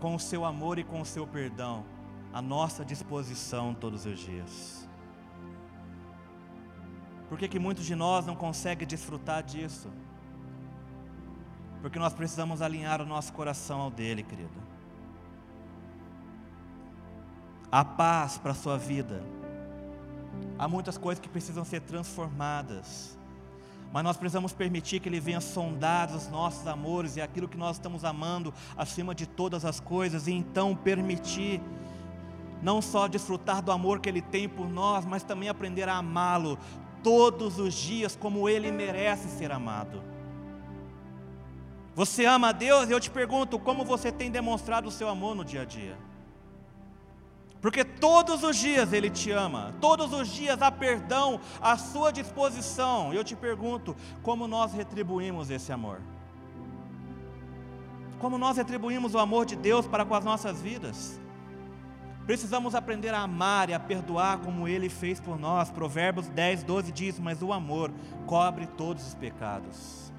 com 0.00 0.14
o 0.14 0.20
seu 0.20 0.44
amor 0.44 0.78
e 0.78 0.84
com 0.84 1.00
o 1.00 1.06
seu 1.06 1.26
perdão 1.26 1.84
à 2.32 2.42
nossa 2.42 2.84
disposição 2.84 3.74
todos 3.74 4.04
os 4.04 4.18
dias. 4.18 4.86
Por 7.28 7.38
que, 7.38 7.48
que 7.48 7.58
muitos 7.58 7.84
de 7.84 7.94
nós 7.94 8.24
não 8.24 8.36
conseguem 8.36 8.86
desfrutar 8.86 9.42
disso? 9.42 9.90
Porque 11.80 11.98
nós 11.98 12.12
precisamos 12.12 12.62
alinhar 12.62 13.00
o 13.00 13.06
nosso 13.06 13.32
coração 13.32 13.80
ao 13.80 13.90
dele, 13.90 14.22
querido. 14.22 14.50
A 17.70 17.84
paz 17.84 18.38
para 18.38 18.52
a 18.52 18.54
sua 18.54 18.78
vida. 18.78 19.22
Há 20.58 20.66
muitas 20.66 20.96
coisas 20.96 21.20
que 21.20 21.28
precisam 21.28 21.64
ser 21.64 21.80
transformadas 21.80 23.16
mas 23.92 24.04
nós 24.04 24.16
precisamos 24.16 24.52
permitir 24.52 25.00
que 25.00 25.08
Ele 25.08 25.20
venha 25.20 25.40
sondar 25.40 26.14
os 26.14 26.28
nossos 26.28 26.66
amores 26.66 27.16
e 27.16 27.20
aquilo 27.22 27.48
que 27.48 27.56
nós 27.56 27.76
estamos 27.76 28.04
amando 28.04 28.52
acima 28.76 29.14
de 29.14 29.26
todas 29.26 29.64
as 29.64 29.80
coisas, 29.80 30.26
e 30.26 30.32
então 30.32 30.74
permitir, 30.74 31.62
não 32.62 32.82
só 32.82 33.06
desfrutar 33.08 33.62
do 33.62 33.72
amor 33.72 34.00
que 34.00 34.08
Ele 34.08 34.20
tem 34.20 34.48
por 34.48 34.68
nós, 34.68 35.06
mas 35.06 35.22
também 35.22 35.48
aprender 35.48 35.88
a 35.88 35.96
amá-lo 35.96 36.58
todos 37.02 37.58
os 37.58 37.72
dias 37.72 38.16
como 38.16 38.48
Ele 38.48 38.70
merece 38.70 39.28
ser 39.28 39.50
amado. 39.50 40.02
Você 41.94 42.26
ama 42.26 42.48
a 42.48 42.52
Deus? 42.52 42.90
Eu 42.90 43.00
te 43.00 43.10
pergunto, 43.10 43.58
como 43.58 43.82
você 43.82 44.12
tem 44.12 44.30
demonstrado 44.30 44.88
o 44.88 44.92
seu 44.92 45.08
amor 45.08 45.34
no 45.34 45.42
dia 45.42 45.62
a 45.62 45.64
dia? 45.64 45.96
Porque 47.60 47.84
todos 47.84 48.42
os 48.42 48.56
dias 48.56 48.92
Ele 48.92 49.10
te 49.10 49.30
ama, 49.30 49.74
todos 49.80 50.12
os 50.12 50.28
dias 50.28 50.60
há 50.60 50.70
perdão 50.70 51.40
à 51.60 51.76
sua 51.76 52.12
disposição. 52.12 53.12
E 53.12 53.16
eu 53.16 53.24
te 53.24 53.34
pergunto, 53.34 53.96
como 54.22 54.46
nós 54.46 54.72
retribuímos 54.72 55.50
esse 55.50 55.72
amor? 55.72 56.00
Como 58.18 58.38
nós 58.38 58.56
retribuímos 58.56 59.14
o 59.14 59.18
amor 59.18 59.44
de 59.44 59.56
Deus 59.56 59.86
para 59.86 60.04
com 60.04 60.14
as 60.14 60.24
nossas 60.24 60.60
vidas? 60.60 61.20
Precisamos 62.26 62.74
aprender 62.74 63.14
a 63.14 63.20
amar 63.20 63.70
e 63.70 63.74
a 63.74 63.78
perdoar 63.78 64.38
como 64.38 64.66
Ele 64.66 64.88
fez 64.88 65.20
por 65.20 65.38
nós. 65.38 65.70
Provérbios 65.70 66.28
10, 66.28 66.64
12 66.64 66.92
diz: 66.92 67.18
Mas 67.20 67.40
o 67.40 67.52
amor 67.52 67.92
cobre 68.26 68.66
todos 68.66 69.06
os 69.06 69.14
pecados. 69.14 70.12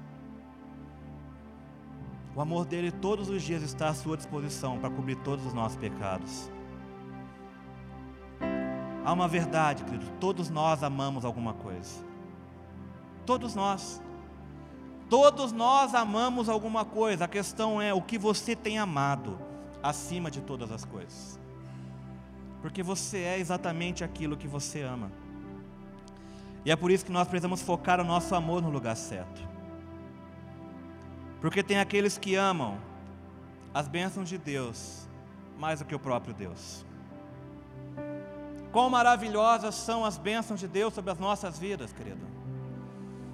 O 2.34 2.40
amor 2.40 2.64
dele 2.64 2.90
todos 2.90 3.28
os 3.28 3.42
dias 3.42 3.62
está 3.62 3.88
à 3.88 3.94
sua 3.94 4.16
disposição 4.16 4.78
para 4.78 4.88
cobrir 4.88 5.16
todos 5.16 5.44
os 5.44 5.52
nossos 5.52 5.76
pecados. 5.76 6.50
Há 9.08 9.12
uma 9.14 9.26
verdade, 9.26 9.84
querido, 9.84 10.04
todos 10.20 10.50
nós 10.50 10.82
amamos 10.82 11.24
alguma 11.24 11.54
coisa. 11.54 12.04
Todos 13.24 13.54
nós. 13.54 14.02
Todos 15.08 15.50
nós 15.50 15.94
amamos 15.94 16.46
alguma 16.46 16.84
coisa. 16.84 17.24
A 17.24 17.28
questão 17.28 17.80
é 17.80 17.94
o 17.94 18.02
que 18.02 18.18
você 18.18 18.54
tem 18.54 18.78
amado 18.78 19.38
acima 19.82 20.30
de 20.30 20.42
todas 20.42 20.70
as 20.70 20.84
coisas. 20.84 21.40
Porque 22.60 22.82
você 22.82 23.20
é 23.20 23.38
exatamente 23.38 24.04
aquilo 24.04 24.36
que 24.36 24.46
você 24.46 24.82
ama. 24.82 25.10
E 26.62 26.70
é 26.70 26.76
por 26.76 26.90
isso 26.90 27.06
que 27.06 27.10
nós 27.10 27.26
precisamos 27.26 27.62
focar 27.62 27.98
o 28.02 28.04
nosso 28.04 28.34
amor 28.34 28.60
no 28.60 28.68
lugar 28.68 28.94
certo. 28.94 29.40
Porque 31.40 31.62
tem 31.62 31.78
aqueles 31.78 32.18
que 32.18 32.34
amam 32.34 32.76
as 33.72 33.88
bênçãos 33.88 34.28
de 34.28 34.36
Deus 34.36 35.08
mais 35.58 35.78
do 35.78 35.86
que 35.86 35.94
o 35.94 35.98
próprio 35.98 36.34
Deus. 36.34 36.86
Quão 38.78 38.88
maravilhosas 38.88 39.74
são 39.74 40.04
as 40.04 40.16
bênçãos 40.16 40.60
de 40.60 40.68
Deus 40.68 40.94
sobre 40.94 41.10
as 41.10 41.18
nossas 41.18 41.58
vidas, 41.58 41.92
querido. 41.92 42.24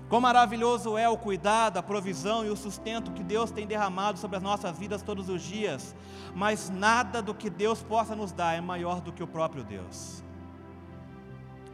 Quão 0.08 0.18
maravilhoso 0.18 0.96
é 0.96 1.06
o 1.06 1.18
cuidado, 1.18 1.76
a 1.76 1.82
provisão 1.82 2.46
e 2.46 2.48
o 2.48 2.56
sustento 2.56 3.12
que 3.12 3.22
Deus 3.22 3.50
tem 3.50 3.66
derramado 3.66 4.18
sobre 4.18 4.38
as 4.38 4.42
nossas 4.42 4.78
vidas 4.78 5.02
todos 5.02 5.28
os 5.28 5.42
dias. 5.42 5.94
Mas 6.34 6.70
nada 6.70 7.20
do 7.20 7.34
que 7.34 7.50
Deus 7.50 7.82
possa 7.82 8.16
nos 8.16 8.32
dar 8.32 8.56
é 8.56 8.60
maior 8.62 9.02
do 9.02 9.12
que 9.12 9.22
o 9.22 9.26
próprio 9.26 9.62
Deus. 9.62 10.24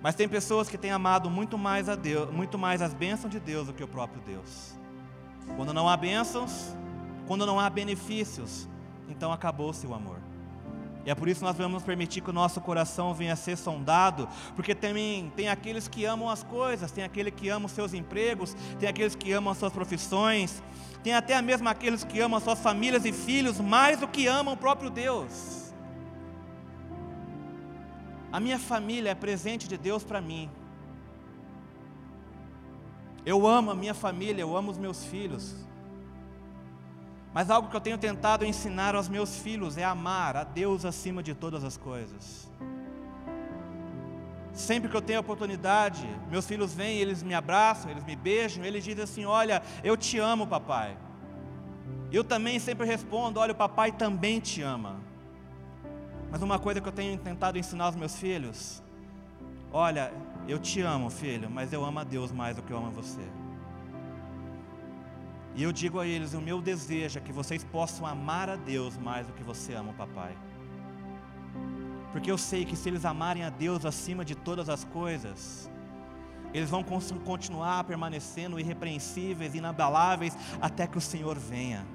Mas 0.02 0.16
tem 0.16 0.28
pessoas 0.28 0.68
que 0.68 0.76
têm 0.76 0.90
amado 0.90 1.30
muito 1.30 1.56
mais 1.56 1.88
a 1.88 1.94
Deus, 1.94 2.28
muito 2.28 2.59
mais 2.59 2.83
as 2.83 2.92
bênçãos 2.92 3.30
de 3.30 3.38
Deus 3.38 3.68
do 3.68 3.72
que 3.72 3.85
o 3.85 3.88
próprio 3.88 4.20
Deus. 4.22 4.76
Quando 5.54 5.72
não 5.72 5.88
há 5.88 5.96
bênçãos, 5.96 6.74
quando 7.28 7.46
não 7.46 7.61
há 7.61 7.70
benefícios, 7.70 8.68
então 9.09 9.33
acabou-se 9.33 9.87
o 9.87 9.94
amor. 9.94 10.30
É 11.11 11.14
por 11.14 11.29
isso 11.29 11.40
que 11.40 11.46
nós 11.46 11.57
vamos 11.57 11.83
permitir 11.83 12.20
que 12.20 12.31
o 12.31 12.33
nosso 12.33 12.61
coração 12.61 13.12
venha 13.12 13.33
a 13.33 13.37
ser 13.37 13.57
sondado, 13.57 14.29
porque 14.55 14.77
também 14.77 15.33
tem 15.35 15.49
aqueles 15.49 15.88
que 15.88 16.05
amam 16.05 16.29
as 16.29 16.44
coisas, 16.44 16.92
tem 16.92 17.03
aquele 17.03 17.33
que 17.33 17.49
ama 17.49 17.66
os 17.66 17.73
seus 17.73 17.92
empregos, 17.92 18.55
tem 18.79 18.88
aqueles 18.88 19.16
que 19.16 19.33
amam 19.33 19.51
as 19.51 19.59
suas 19.59 19.73
profissões, 19.73 20.62
tem 21.03 21.12
até 21.12 21.42
mesmo 21.42 21.68
aqueles 21.68 22.05
que 22.05 22.20
amam 22.20 22.38
as 22.38 22.44
suas 22.44 22.61
famílias 22.61 23.05
e 23.05 23.12
filhos 23.12 23.59
mais 23.59 23.99
do 23.99 24.07
que 24.07 24.29
amam 24.29 24.55
o 24.55 24.57
próprio 24.57 24.88
Deus. 24.88 25.73
A 28.31 28.38
minha 28.38 28.61
família 28.61 29.11
é 29.11 29.14
presente 29.14 29.66
de 29.66 29.77
Deus 29.77 30.05
para 30.05 30.20
mim. 30.20 30.49
Eu 33.27 33.49
amo 33.49 33.73
a 33.73 33.75
minha 33.75 33.94
família, 33.94 34.42
eu 34.42 34.57
amo 34.57 34.70
os 34.70 34.79
meus 34.79 35.05
filhos. 35.05 35.57
Mas 37.33 37.49
algo 37.51 37.69
que 37.69 37.77
eu 37.77 37.81
tenho 37.81 37.97
tentado 37.97 38.45
ensinar 38.45 38.95
aos 38.95 39.09
meus 39.09 39.37
filhos 39.37 39.79
é 39.79 39.85
amar 39.85 40.37
a 40.37 40.45
Deus 40.45 40.85
acima 40.85 41.23
de 41.23 41.35
todas 41.35 41.62
as 41.62 41.77
coisas. 41.77 42.51
Sempre 44.53 44.90
que 44.90 44.97
eu 44.97 45.03
tenho 45.03 45.21
oportunidade, 45.21 46.07
meus 46.29 46.47
filhos 46.47 46.75
vêm, 46.75 46.99
eles 46.99 47.23
me 47.23 47.35
abraçam, 47.35 47.90
eles 47.90 48.05
me 48.05 48.16
beijam, 48.16 48.64
eles 48.64 48.83
dizem 48.83 49.05
assim: 49.05 49.25
Olha, 49.25 49.62
eu 49.85 49.97
te 49.97 50.19
amo, 50.19 50.47
papai. 50.47 50.97
Eu 52.11 52.25
também 52.25 52.59
sempre 52.59 52.85
respondo: 52.85 53.38
Olha, 53.38 53.53
o 53.53 53.57
papai 53.57 53.93
também 53.93 54.40
te 54.40 54.61
ama. 54.61 54.97
Mas 56.33 56.43
uma 56.43 56.59
coisa 56.59 56.81
que 56.81 56.88
eu 56.88 56.93
tenho 56.93 57.16
tentado 57.16 57.59
ensinar 57.59 57.85
aos 57.85 57.97
meus 57.97 58.16
filhos: 58.16 58.83
Olha, 59.73 60.12
eu 60.49 60.59
te 60.59 60.81
amo, 60.81 61.09
filho, 61.11 61.49
mas 61.49 61.73
eu 61.73 61.85
amo 61.85 62.01
a 62.01 62.05
Deus 62.05 62.33
mais 62.33 62.57
do 62.57 62.62
que 62.62 62.73
eu 62.73 62.77
amo 62.77 62.90
você. 62.90 63.39
E 65.55 65.63
eu 65.63 65.73
digo 65.73 65.99
a 65.99 66.07
eles: 66.07 66.35
o 66.35 66.41
meu 66.41 66.61
desejo 66.61 67.19
é 67.19 67.23
que 67.23 67.33
vocês 67.33 67.65
possam 67.65 68.07
amar 68.07 68.48
a 68.48 68.57
Deus 68.57 68.96
mais 68.96 69.27
do 69.27 69.33
que 69.33 69.42
você 69.42 69.75
ama 69.75 69.90
o 69.90 69.94
papai. 69.94 70.37
Porque 72.13 72.31
eu 72.31 72.38
sei 72.38 72.65
que 72.65 72.77
se 72.77 72.88
eles 72.88 73.05
amarem 73.05 73.44
a 73.44 73.51
Deus 73.51 73.85
acima 73.85 74.25
de 74.25 74.35
todas 74.35 74.69
as 74.69 74.85
coisas, 74.85 75.71
eles 76.53 76.69
vão 76.69 76.83
continuar 76.83 77.85
permanecendo 77.85 78.59
irrepreensíveis, 78.59 79.55
inabaláveis, 79.55 80.37
até 80.61 80.87
que 80.87 80.98
o 80.98 81.01
Senhor 81.01 81.38
venha 81.38 81.87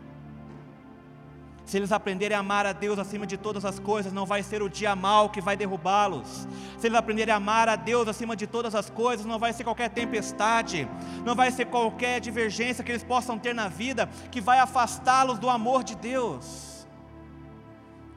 se 1.66 1.78
eles 1.78 1.92
aprenderem 1.92 2.38
a 2.38 2.42
amar 2.42 2.66
a 2.68 2.74
Deus 2.74 3.00
acima 3.00 3.26
de 3.26 3.38
todas 3.38 3.66
as 3.66 3.80
coisas, 3.80 4.14
não 4.14 4.26
vai 4.26 4.44
ser 4.44 4.62
o 4.62 4.70
dia 4.70 4.96
mal 4.96 5.30
que 5.30 5.42
vai 5.42 5.58
derrubá-los. 5.58 6.48
Se 6.78 6.88
eles 6.88 6.98
aprenderem 6.98 7.34
a 7.34 7.38
amar 7.38 7.68
a 7.68 7.76
Deus 7.76 8.08
acima 8.08 8.36
de 8.36 8.46
todas 8.46 8.76
as 8.76 8.88
coisas, 8.88 9.26
não 9.26 9.40
vai 9.40 9.52
ser 9.52 9.64
qualquer 9.64 9.90
tempestade, 9.90 10.88
não 11.26 11.34
vai 11.34 11.52
ser 11.52 11.66
qualquer 11.66 12.22
divergência 12.22 12.84
que 12.84 12.92
eles 12.92 13.04
possam 13.04 13.40
ter 13.40 13.56
na 13.56 13.68
vida 13.68 14.08
que 14.30 14.40
vai 14.40 14.60
afastá-los 14.60 15.40
do 15.40 15.50
amor 15.50 15.84
de 15.84 15.96
Deus. 15.96 16.86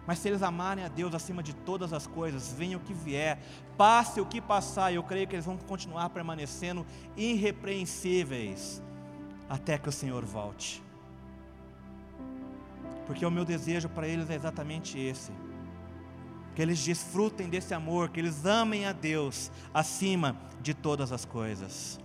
Mas 0.06 0.18
se 0.18 0.28
eles 0.28 0.42
amarem 0.42 0.84
a 0.84 0.88
Deus 0.88 1.14
acima 1.14 1.42
de 1.42 1.54
todas 1.54 1.92
as 1.92 2.06
coisas, 2.06 2.52
venha 2.52 2.76
o 2.76 2.80
que 2.80 2.92
vier, 2.92 3.38
passe 3.78 4.20
o 4.20 4.26
que 4.26 4.42
passar, 4.42 4.92
eu 4.92 5.02
creio 5.02 5.26
que 5.26 5.34
eles 5.34 5.46
vão 5.46 5.56
continuar 5.56 6.10
permanecendo 6.10 6.84
irrepreensíveis 7.16 8.82
até 9.48 9.78
que 9.78 9.88
o 9.88 9.92
Senhor 9.92 10.24
volte. 10.24 10.87
Porque 13.08 13.26
o 13.26 13.30
meu 13.30 13.44
desejo 13.44 13.88
para 13.88 14.06
eles 14.06 14.30
é 14.30 14.36
exatamente 14.36 14.96
esse: 14.96 15.32
que 16.54 16.62
eles 16.62 16.84
desfrutem 16.84 17.48
desse 17.48 17.74
amor, 17.74 18.10
que 18.10 18.20
eles 18.20 18.46
amem 18.46 18.86
a 18.86 18.92
Deus 18.92 19.50
acima 19.74 20.36
de 20.60 20.72
todas 20.72 21.10
as 21.10 21.24
coisas. 21.24 21.98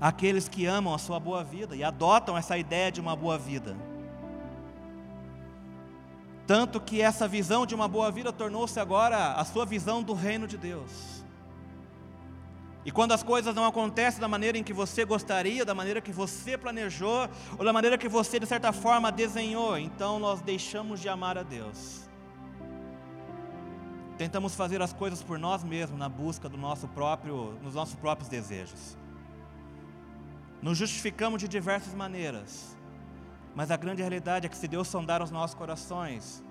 Aqueles 0.00 0.48
que 0.48 0.64
amam 0.64 0.94
a 0.94 0.98
sua 0.98 1.20
boa 1.20 1.44
vida 1.44 1.76
e 1.76 1.84
adotam 1.84 2.38
essa 2.38 2.56
ideia 2.56 2.90
de 2.90 3.02
uma 3.02 3.14
boa 3.14 3.36
vida 3.36 3.76
tanto 6.46 6.80
que 6.80 7.00
essa 7.00 7.28
visão 7.28 7.64
de 7.64 7.74
uma 7.74 7.86
boa 7.86 8.10
vida 8.10 8.32
tornou-se 8.32 8.78
agora 8.78 9.32
a 9.32 9.44
sua 9.44 9.64
visão 9.64 10.02
do 10.02 10.12
reino 10.12 10.46
de 10.46 10.58
Deus. 10.58 11.21
E 12.84 12.90
quando 12.90 13.12
as 13.12 13.22
coisas 13.22 13.54
não 13.54 13.64
acontecem 13.64 14.20
da 14.20 14.26
maneira 14.26 14.58
em 14.58 14.64
que 14.64 14.72
você 14.72 15.04
gostaria, 15.04 15.64
da 15.64 15.74
maneira 15.74 16.00
que 16.00 16.10
você 16.10 16.58
planejou, 16.58 17.28
ou 17.56 17.64
da 17.64 17.72
maneira 17.72 17.96
que 17.96 18.08
você 18.08 18.40
de 18.40 18.46
certa 18.46 18.72
forma 18.72 19.12
desenhou, 19.12 19.78
então 19.78 20.18
nós 20.18 20.40
deixamos 20.40 21.00
de 21.00 21.08
amar 21.08 21.38
a 21.38 21.44
Deus. 21.44 22.08
Tentamos 24.18 24.54
fazer 24.54 24.82
as 24.82 24.92
coisas 24.92 25.22
por 25.22 25.38
nós 25.38 25.62
mesmos 25.62 25.98
na 25.98 26.08
busca 26.08 26.48
do 26.48 26.56
nosso 26.56 26.88
próprio, 26.88 27.56
nos 27.62 27.74
nossos 27.74 27.94
próprios 27.94 28.28
desejos. 28.28 28.96
Nos 30.60 30.76
justificamos 30.76 31.40
de 31.40 31.48
diversas 31.48 31.94
maneiras. 31.94 32.76
Mas 33.54 33.70
a 33.70 33.76
grande 33.76 34.00
realidade 34.00 34.46
é 34.46 34.48
que 34.48 34.56
se 34.56 34.66
Deus 34.66 34.88
sondar 34.88 35.22
os 35.22 35.30
nossos 35.30 35.54
corações, 35.54 36.42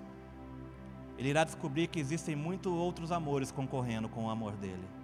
Ele 1.18 1.30
irá 1.30 1.44
descobrir 1.44 1.88
que 1.88 1.98
existem 1.98 2.34
muitos 2.36 2.72
outros 2.72 3.10
amores 3.10 3.50
concorrendo 3.50 4.08
com 4.08 4.26
o 4.26 4.30
amor 4.30 4.52
dele. 4.52 5.01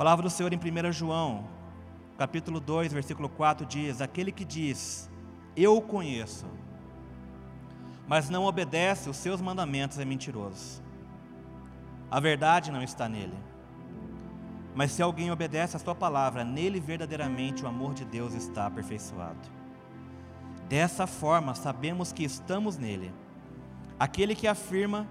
Palavra 0.00 0.22
do 0.22 0.30
Senhor 0.30 0.50
em 0.50 0.56
1 0.56 0.92
João, 0.92 1.44
capítulo 2.16 2.58
2, 2.58 2.90
versículo 2.90 3.28
4 3.28 3.66
diz: 3.66 4.00
Aquele 4.00 4.32
que 4.32 4.46
diz, 4.46 5.10
Eu 5.54 5.76
o 5.76 5.82
conheço, 5.82 6.46
mas 8.08 8.30
não 8.30 8.46
obedece 8.46 9.10
os 9.10 9.18
seus 9.18 9.42
mandamentos 9.42 9.98
é 9.98 10.04
mentiroso. 10.06 10.82
A 12.10 12.18
verdade 12.18 12.72
não 12.72 12.82
está 12.82 13.10
nele. 13.10 13.36
Mas 14.74 14.90
se 14.90 15.02
alguém 15.02 15.30
obedece 15.30 15.76
a 15.76 15.78
sua 15.78 15.94
palavra, 15.94 16.44
nele 16.44 16.80
verdadeiramente 16.80 17.62
o 17.62 17.68
amor 17.68 17.92
de 17.92 18.06
Deus 18.06 18.32
está 18.32 18.64
aperfeiçoado. 18.68 19.50
Dessa 20.66 21.06
forma, 21.06 21.54
sabemos 21.54 22.10
que 22.10 22.24
estamos 22.24 22.78
nele. 22.78 23.12
Aquele 23.98 24.34
que 24.34 24.46
afirma 24.46 25.06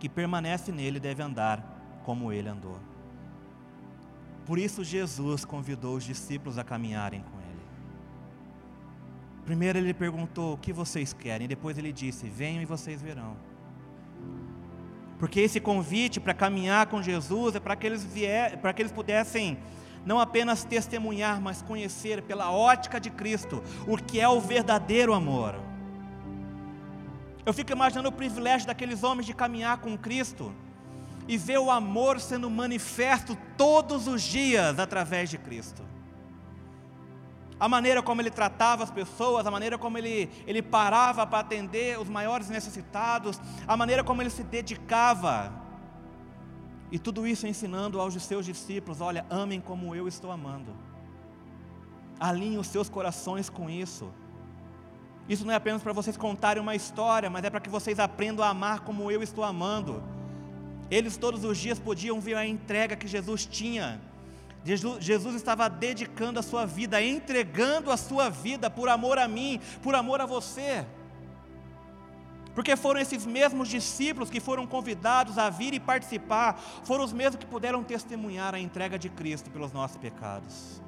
que 0.00 0.08
permanece 0.08 0.72
nele 0.72 0.98
deve 0.98 1.22
andar 1.22 2.00
como 2.06 2.32
ele 2.32 2.48
andou. 2.48 2.93
Por 4.46 4.58
isso, 4.58 4.84
Jesus 4.84 5.44
convidou 5.44 5.96
os 5.96 6.04
discípulos 6.04 6.58
a 6.58 6.64
caminharem 6.64 7.22
com 7.22 7.38
ele. 7.40 7.44
Primeiro, 9.44 9.78
ele 9.78 9.94
perguntou: 9.94 10.54
O 10.54 10.58
que 10.58 10.72
vocês 10.72 11.12
querem? 11.12 11.48
Depois, 11.48 11.78
ele 11.78 11.92
disse: 11.92 12.28
Venham 12.28 12.62
e 12.62 12.66
vocês 12.66 13.00
verão. 13.00 13.36
Porque 15.18 15.40
esse 15.40 15.60
convite 15.60 16.20
para 16.20 16.34
caminhar 16.34 16.86
com 16.86 17.02
Jesus 17.02 17.54
é 17.54 17.60
para 17.60 17.76
que 17.76 17.86
eles 17.86 18.04
vier, 18.04 18.58
para 18.58 18.72
que 18.72 18.82
eles 18.82 18.92
pudessem 18.92 19.58
não 20.04 20.20
apenas 20.20 20.64
testemunhar, 20.64 21.40
mas 21.40 21.62
conhecer 21.62 22.20
pela 22.22 22.50
ótica 22.50 23.00
de 23.00 23.10
Cristo 23.10 23.62
o 23.86 23.96
que 23.96 24.20
é 24.20 24.28
o 24.28 24.40
verdadeiro 24.40 25.14
amor. 25.14 25.58
Eu 27.46 27.52
fico 27.52 27.72
imaginando 27.72 28.08
o 28.08 28.12
privilégio 28.12 28.66
daqueles 28.66 29.02
homens 29.02 29.26
de 29.26 29.34
caminhar 29.34 29.78
com 29.78 29.96
Cristo 29.96 30.52
e 31.26 31.36
ver 31.36 31.58
o 31.58 31.70
amor 31.70 32.20
sendo 32.20 32.50
manifesto 32.50 33.36
todos 33.56 34.06
os 34.06 34.22
dias 34.22 34.78
através 34.78 35.30
de 35.30 35.38
Cristo 35.38 35.94
a 37.58 37.68
maneira 37.68 38.02
como 38.02 38.20
ele 38.20 38.30
tratava 38.30 38.82
as 38.82 38.90
pessoas, 38.90 39.46
a 39.46 39.50
maneira 39.50 39.78
como 39.78 39.96
ele, 39.96 40.30
ele 40.46 40.60
parava 40.60 41.26
para 41.26 41.38
atender 41.38 41.98
os 41.98 42.08
maiores 42.08 42.48
necessitados, 42.48 43.40
a 43.66 43.76
maneira 43.76 44.02
como 44.02 44.20
ele 44.20 44.30
se 44.30 44.42
dedicava. 44.42 45.52
E 46.90 46.98
tudo 46.98 47.26
isso 47.26 47.46
ensinando 47.46 48.00
aos 48.00 48.14
seus 48.22 48.44
discípulos: 48.44 49.00
olha, 49.00 49.24
amem 49.30 49.60
como 49.60 49.94
eu 49.94 50.06
estou 50.08 50.30
amando. 50.30 50.74
Alinhe 52.18 52.58
os 52.58 52.66
seus 52.66 52.88
corações 52.88 53.48
com 53.48 53.70
isso. 53.70 54.12
Isso 55.28 55.46
não 55.46 55.52
é 55.52 55.56
apenas 55.56 55.82
para 55.82 55.92
vocês 55.92 56.16
contarem 56.16 56.62
uma 56.62 56.74
história, 56.74 57.30
mas 57.30 57.44
é 57.44 57.50
para 57.50 57.60
que 57.60 57.70
vocês 57.70 57.98
aprendam 57.98 58.44
a 58.44 58.50
amar 58.50 58.80
como 58.80 59.10
eu 59.10 59.22
estou 59.22 59.42
amando. 59.42 60.02
Eles 60.90 61.16
todos 61.16 61.44
os 61.44 61.58
dias 61.58 61.78
podiam 61.78 62.20
ver 62.20 62.36
a 62.36 62.46
entrega 62.46 62.96
que 62.96 63.08
Jesus 63.08 63.46
tinha 63.46 64.00
Jesus 64.64 65.34
estava 65.34 65.68
dedicando 65.68 66.40
a 66.40 66.42
sua 66.42 66.64
vida, 66.64 67.02
entregando 67.02 67.90
a 67.90 67.96
sua 67.98 68.30
vida 68.30 68.70
por 68.70 68.88
amor 68.88 69.18
a 69.18 69.28
mim, 69.28 69.60
por 69.82 69.94
amor 69.94 70.22
a 70.22 70.26
você. 70.26 70.86
Porque 72.54 72.74
foram 72.74 73.00
esses 73.00 73.26
mesmos 73.26 73.68
discípulos 73.68 74.30
que 74.30 74.40
foram 74.40 74.66
convidados 74.66 75.36
a 75.36 75.50
vir 75.50 75.74
e 75.74 75.80
participar, 75.80 76.58
foram 76.84 77.04
os 77.04 77.12
mesmos 77.12 77.36
que 77.36 77.46
puderam 77.46 77.84
testemunhar 77.84 78.54
a 78.54 78.60
entrega 78.60 78.98
de 78.98 79.10
Cristo 79.10 79.50
pelos 79.50 79.72
nossos 79.72 79.98
pecados. 79.98 80.80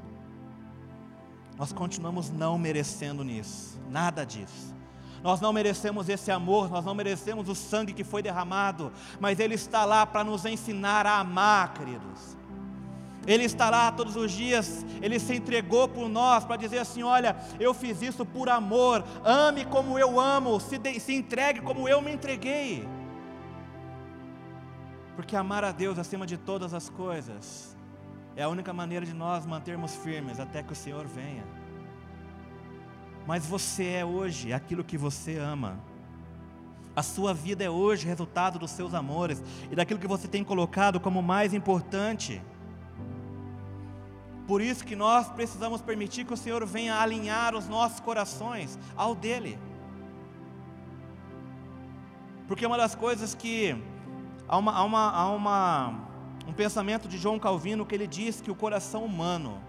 Nós 1.59 1.73
continuamos 1.73 2.31
não 2.31 2.57
merecendo 2.57 3.25
nisso, 3.25 3.79
nada 3.91 4.25
disso. 4.25 4.76
Nós 5.27 5.41
não 5.41 5.53
merecemos 5.53 6.09
esse 6.09 6.31
amor, 6.31 6.71
nós 6.71 6.85
não 6.85 6.95
merecemos 6.95 7.49
o 7.49 7.55
sangue 7.57 7.93
que 7.93 8.05
foi 8.05 8.23
derramado, 8.23 8.93
mas 9.19 9.41
Ele 9.41 9.57
está 9.57 9.85
lá 9.85 10.07
para 10.07 10.23
nos 10.23 10.45
ensinar 10.45 11.05
a 11.05 11.19
amar, 11.19 11.75
queridos. 11.75 12.37
Ele 13.27 13.43
está 13.43 13.69
lá 13.69 13.91
todos 13.91 14.15
os 14.15 14.31
dias, 14.31 14.87
Ele 15.03 15.19
se 15.19 15.35
entregou 15.35 15.89
por 15.89 16.09
nós 16.09 16.45
para 16.45 16.57
dizer 16.57 16.79
assim: 16.79 17.03
olha, 17.03 17.37
eu 17.59 17.75
fiz 17.75 18.03
isso 18.03 18.25
por 18.25 18.49
amor, 18.49 19.03
ame 19.25 19.65
como 19.65 19.99
eu 19.99 20.21
amo, 20.21 20.61
se, 20.61 20.79
de, 20.79 21.01
se 21.01 21.13
entregue 21.13 21.61
como 21.61 21.89
eu 21.89 22.01
me 22.01 22.13
entreguei. 22.13 22.87
Porque 25.17 25.35
amar 25.35 25.65
a 25.65 25.73
Deus 25.73 25.99
acima 25.99 26.25
de 26.25 26.37
todas 26.37 26.73
as 26.73 26.89
coisas 26.89 27.77
é 28.37 28.45
a 28.45 28.49
única 28.49 28.73
maneira 28.73 29.05
de 29.05 29.13
nós 29.13 29.45
mantermos 29.45 29.93
firmes 29.97 30.39
até 30.39 30.63
que 30.63 30.73
o 30.73 30.77
Senhor 30.77 31.05
venha. 31.05 31.66
Mas 33.27 33.45
você 33.47 33.85
é 33.85 34.05
hoje 34.05 34.53
aquilo 34.53 34.85
que 34.85 34.97
você 34.97 35.37
ama. 35.37 35.79
A 36.95 37.03
sua 37.03 37.35
vida 37.35 37.63
é 37.63 37.69
hoje 37.69 38.07
resultado 38.07 38.59
dos 38.59 38.71
seus 38.71 38.95
amores 38.95 39.43
e 39.71 39.75
daquilo 39.75 40.01
que 40.01 40.07
você 40.07 40.27
tem 40.27 40.43
colocado 40.43 40.99
como 40.99 41.21
mais 41.21 41.53
importante. 41.53 42.41
Por 44.47 44.63
isso 44.63 44.85
que 44.85 44.97
nós 44.97 45.29
precisamos 45.29 45.83
permitir 45.83 46.25
que 46.25 46.33
o 46.33 46.37
Senhor 46.37 46.65
venha 46.65 46.95
alinhar 46.95 47.55
os 47.55 47.69
nossos 47.69 48.01
corações 48.01 48.79
ao 48.97 49.15
dele. 49.15 49.59
Porque 52.49 52.65
uma 52.65 52.79
das 52.79 52.95
coisas 52.95 53.35
que 53.35 53.77
há, 54.49 54.57
uma, 54.57 54.73
há, 54.73 54.85
uma, 54.85 55.11
há 55.11 55.31
uma, 55.31 56.09
um 56.47 56.53
pensamento 56.53 57.09
de 57.09 57.19
João 57.19 57.39
Calvino 57.39 57.85
que 57.85 57.95
ele 57.95 58.07
diz 58.07 58.41
que 58.41 58.51
o 58.51 58.55
coração 58.55 59.05
humano 59.05 59.61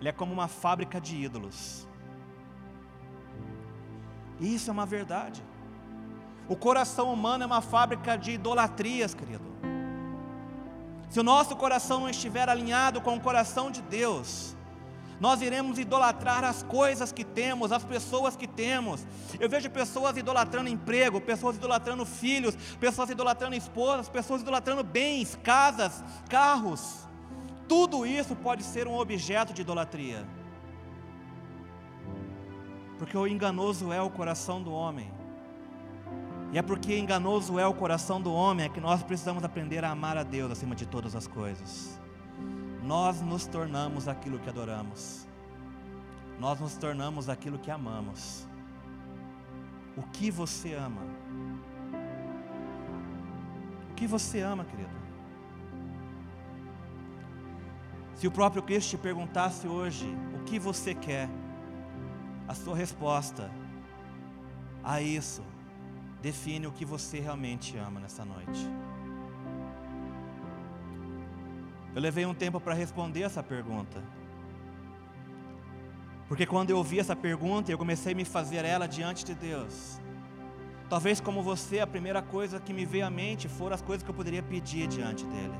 ele 0.00 0.08
é 0.08 0.12
como 0.12 0.32
uma 0.32 0.48
fábrica 0.48 1.00
de 1.00 1.16
ídolos. 1.16 1.87
Isso 4.40 4.70
é 4.70 4.72
uma 4.72 4.86
verdade. 4.86 5.42
O 6.48 6.56
coração 6.56 7.12
humano 7.12 7.44
é 7.44 7.46
uma 7.46 7.60
fábrica 7.60 8.16
de 8.16 8.32
idolatrias, 8.32 9.14
querido. 9.14 9.44
Se 11.10 11.20
o 11.20 11.22
nosso 11.22 11.56
coração 11.56 12.00
não 12.00 12.08
estiver 12.08 12.48
alinhado 12.48 13.00
com 13.00 13.16
o 13.16 13.20
coração 13.20 13.70
de 13.70 13.80
Deus, 13.82 14.56
nós 15.20 15.42
iremos 15.42 15.78
idolatrar 15.78 16.44
as 16.44 16.62
coisas 16.62 17.10
que 17.10 17.24
temos, 17.24 17.72
as 17.72 17.82
pessoas 17.82 18.36
que 18.36 18.46
temos. 18.46 19.04
Eu 19.40 19.48
vejo 19.48 19.68
pessoas 19.68 20.16
idolatrando 20.16 20.68
emprego, 20.68 21.20
pessoas 21.20 21.56
idolatrando 21.56 22.06
filhos, 22.06 22.54
pessoas 22.78 23.10
idolatrando 23.10 23.56
esposas, 23.56 24.08
pessoas 24.08 24.42
idolatrando 24.42 24.84
bens, 24.84 25.36
casas, 25.42 26.04
carros. 26.28 27.08
Tudo 27.66 28.06
isso 28.06 28.36
pode 28.36 28.62
ser 28.62 28.86
um 28.86 28.96
objeto 28.96 29.52
de 29.52 29.62
idolatria. 29.62 30.24
Porque 32.98 33.16
o 33.16 33.26
enganoso 33.26 33.92
é 33.92 34.02
o 34.02 34.10
coração 34.10 34.62
do 34.62 34.72
homem. 34.72 35.10
E 36.52 36.58
é 36.58 36.62
porque 36.62 36.98
enganoso 36.98 37.58
é 37.58 37.66
o 37.66 37.74
coração 37.74 38.20
do 38.20 38.32
homem 38.32 38.66
é 38.66 38.68
que 38.68 38.80
nós 38.80 39.02
precisamos 39.02 39.44
aprender 39.44 39.84
a 39.84 39.90
amar 39.90 40.16
a 40.16 40.22
Deus 40.22 40.50
acima 40.50 40.74
de 40.74 40.86
todas 40.86 41.14
as 41.14 41.26
coisas. 41.26 42.00
Nós 42.82 43.20
nos 43.20 43.46
tornamos 43.46 44.08
aquilo 44.08 44.38
que 44.38 44.48
adoramos. 44.48 45.28
Nós 46.40 46.58
nos 46.58 46.76
tornamos 46.76 47.28
aquilo 47.28 47.58
que 47.58 47.70
amamos. 47.70 48.48
O 49.96 50.02
que 50.02 50.30
você 50.30 50.74
ama? 50.74 51.02
O 53.90 53.94
que 53.94 54.06
você 54.06 54.40
ama, 54.40 54.64
querido? 54.64 54.96
Se 58.14 58.26
o 58.26 58.30
próprio 58.30 58.62
Cristo 58.62 58.90
te 58.90 58.98
perguntasse 58.98 59.68
hoje 59.68 60.06
o 60.34 60.44
que 60.44 60.58
você 60.58 60.94
quer, 60.94 61.28
a 62.48 62.54
sua 62.54 62.74
resposta 62.74 63.50
a 64.82 65.02
isso, 65.02 65.42
define 66.22 66.66
o 66.66 66.72
que 66.72 66.84
você 66.84 67.20
realmente 67.20 67.76
ama 67.76 68.00
nessa 68.00 68.24
noite. 68.24 68.66
Eu 71.94 72.00
levei 72.00 72.24
um 72.24 72.34
tempo 72.34 72.58
para 72.58 72.72
responder 72.72 73.22
essa 73.22 73.42
pergunta. 73.42 74.02
Porque 76.26 76.46
quando 76.46 76.70
eu 76.70 76.78
ouvi 76.78 76.98
essa 76.98 77.14
pergunta, 77.14 77.70
eu 77.70 77.78
comecei 77.78 78.12
a 78.12 78.16
me 78.16 78.24
fazer 78.24 78.64
ela 78.64 78.86
diante 78.86 79.24
de 79.24 79.34
Deus. 79.34 80.00
Talvez 80.88 81.20
como 81.20 81.42
você, 81.42 81.80
a 81.80 81.86
primeira 81.86 82.22
coisa 82.22 82.58
que 82.58 82.72
me 82.72 82.86
veio 82.86 83.06
à 83.06 83.10
mente 83.10 83.46
foram 83.46 83.74
as 83.74 83.82
coisas 83.82 84.02
que 84.02 84.10
eu 84.10 84.14
poderia 84.14 84.42
pedir 84.42 84.86
diante 84.88 85.24
dele. 85.26 85.58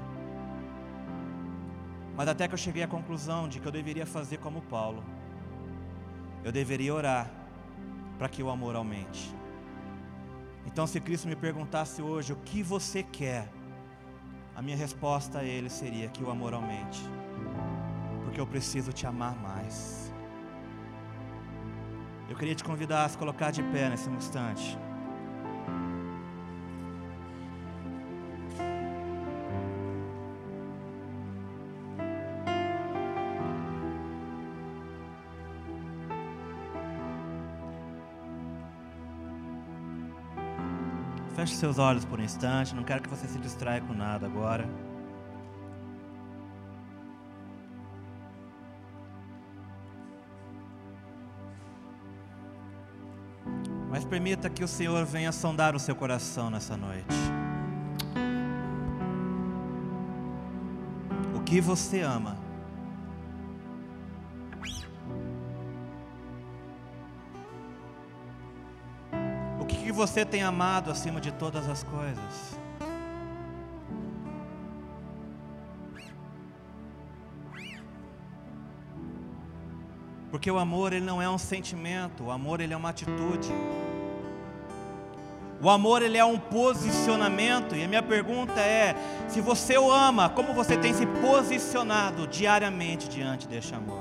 Mas 2.16 2.28
até 2.28 2.48
que 2.48 2.54
eu 2.54 2.58
cheguei 2.58 2.82
à 2.82 2.88
conclusão 2.88 3.46
de 3.46 3.60
que 3.60 3.66
eu 3.66 3.72
deveria 3.72 4.06
fazer 4.06 4.38
como 4.38 4.62
Paulo. 4.62 5.04
Eu 6.44 6.52
deveria 6.52 6.94
orar 6.94 7.30
para 8.18 8.28
que 8.28 8.42
o 8.42 8.50
amor 8.50 8.76
aumente. 8.76 9.34
Então, 10.66 10.86
se 10.86 11.00
Cristo 11.00 11.28
me 11.28 11.36
perguntasse 11.36 12.02
hoje 12.02 12.32
o 12.32 12.36
que 12.36 12.62
você 12.62 13.02
quer, 13.02 13.48
a 14.54 14.60
minha 14.60 14.76
resposta 14.76 15.38
a 15.38 15.44
Ele 15.44 15.70
seria 15.70 16.08
que 16.08 16.22
o 16.22 16.30
amor 16.30 16.52
aumente, 16.52 17.00
porque 18.24 18.40
eu 18.40 18.46
preciso 18.46 18.92
te 18.92 19.06
amar 19.06 19.34
mais. 19.36 20.12
Eu 22.28 22.36
queria 22.36 22.54
te 22.54 22.62
convidar 22.62 23.04
a 23.04 23.08
se 23.08 23.16
colocar 23.16 23.50
de 23.50 23.62
pé 23.62 23.88
nesse 23.88 24.10
instante. 24.10 24.78
Feche 41.48 41.60
seus 41.60 41.78
olhos 41.78 42.04
por 42.04 42.20
um 42.20 42.22
instante, 42.22 42.74
não 42.74 42.84
quero 42.84 43.00
que 43.02 43.08
você 43.08 43.26
se 43.26 43.38
distraia 43.38 43.80
com 43.80 43.94
nada 43.94 44.26
agora. 44.26 44.68
Mas 53.88 54.04
permita 54.04 54.50
que 54.50 54.62
o 54.62 54.68
Senhor 54.68 55.06
venha 55.06 55.32
sondar 55.32 55.74
o 55.74 55.78
seu 55.78 55.96
coração 55.96 56.50
nessa 56.50 56.76
noite. 56.76 57.16
O 61.34 61.40
que 61.40 61.62
você 61.62 62.02
ama? 62.02 62.47
Você 69.98 70.24
tem 70.24 70.44
amado 70.44 70.92
acima 70.92 71.20
de 71.20 71.32
todas 71.32 71.68
as 71.68 71.82
coisas? 71.82 72.56
Porque 80.30 80.48
o 80.48 80.56
amor 80.56 80.92
ele 80.92 81.04
não 81.04 81.20
é 81.20 81.28
um 81.28 81.36
sentimento, 81.36 82.24
o 82.24 82.30
amor 82.30 82.60
ele 82.60 82.72
é 82.72 82.76
uma 82.76 82.90
atitude. 82.90 83.48
O 85.60 85.68
amor 85.68 86.00
ele 86.00 86.16
é 86.16 86.24
um 86.24 86.38
posicionamento 86.38 87.74
e 87.74 87.82
a 87.82 87.88
minha 87.88 88.02
pergunta 88.02 88.60
é: 88.60 88.94
se 89.26 89.40
você 89.40 89.76
o 89.76 89.90
ama, 89.90 90.28
como 90.28 90.54
você 90.54 90.76
tem 90.76 90.94
se 90.94 91.06
posicionado 91.06 92.28
diariamente 92.28 93.08
diante 93.08 93.48
deste 93.48 93.74
amor? 93.74 93.97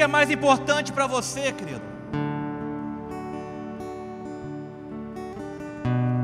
Que 0.00 0.04
é 0.04 0.06
mais 0.06 0.30
importante 0.30 0.94
para 0.94 1.06
você, 1.06 1.52
querido? 1.52 1.82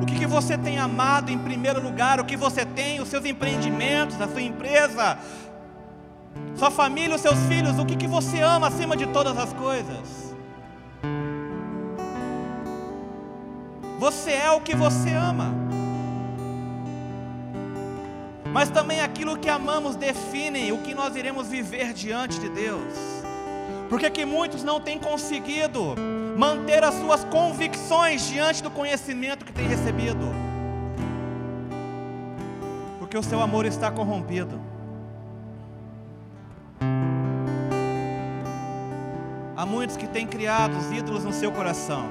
O 0.00 0.06
que 0.06 0.18
que 0.18 0.26
você 0.26 0.56
tem 0.56 0.78
amado 0.78 1.30
em 1.30 1.36
primeiro 1.36 1.82
lugar? 1.82 2.18
O 2.18 2.24
que 2.24 2.38
você 2.38 2.64
tem, 2.64 3.02
os 3.02 3.08
seus 3.08 3.26
empreendimentos, 3.26 4.18
a 4.18 4.28
sua 4.28 4.40
empresa, 4.40 5.18
sua 6.54 6.70
família, 6.70 7.14
os 7.14 7.20
seus 7.20 7.38
filhos, 7.40 7.78
o 7.78 7.84
que, 7.84 7.96
que 7.96 8.06
você 8.06 8.40
ama 8.40 8.68
acima 8.68 8.96
de 8.96 9.04
todas 9.08 9.36
as 9.36 9.52
coisas? 9.52 10.34
Você 13.98 14.32
é 14.32 14.50
o 14.52 14.62
que 14.62 14.74
você 14.74 15.10
ama. 15.10 15.52
Mas 18.50 18.70
também 18.70 19.02
aquilo 19.02 19.36
que 19.36 19.50
amamos 19.50 19.96
define 19.96 20.72
o 20.72 20.78
que 20.78 20.94
nós 20.94 21.14
iremos 21.14 21.48
viver 21.48 21.92
diante 21.92 22.40
de 22.40 22.48
Deus. 22.48 23.15
Porque 23.88 24.10
que 24.10 24.24
muitos 24.24 24.62
não 24.62 24.80
têm 24.80 24.98
conseguido 24.98 25.94
manter 26.36 26.82
as 26.84 26.94
suas 26.94 27.24
convicções 27.24 28.26
diante 28.26 28.62
do 28.62 28.70
conhecimento 28.70 29.44
que 29.44 29.52
têm 29.52 29.66
recebido. 29.66 30.26
Porque 32.98 33.16
o 33.16 33.22
seu 33.22 33.40
amor 33.40 33.64
está 33.64 33.90
corrompido. 33.90 34.60
Há 39.56 39.64
muitos 39.64 39.96
que 39.96 40.06
têm 40.06 40.26
criado 40.26 40.76
os 40.76 40.92
ídolos 40.92 41.24
no 41.24 41.32
seu 41.32 41.50
coração. 41.50 42.04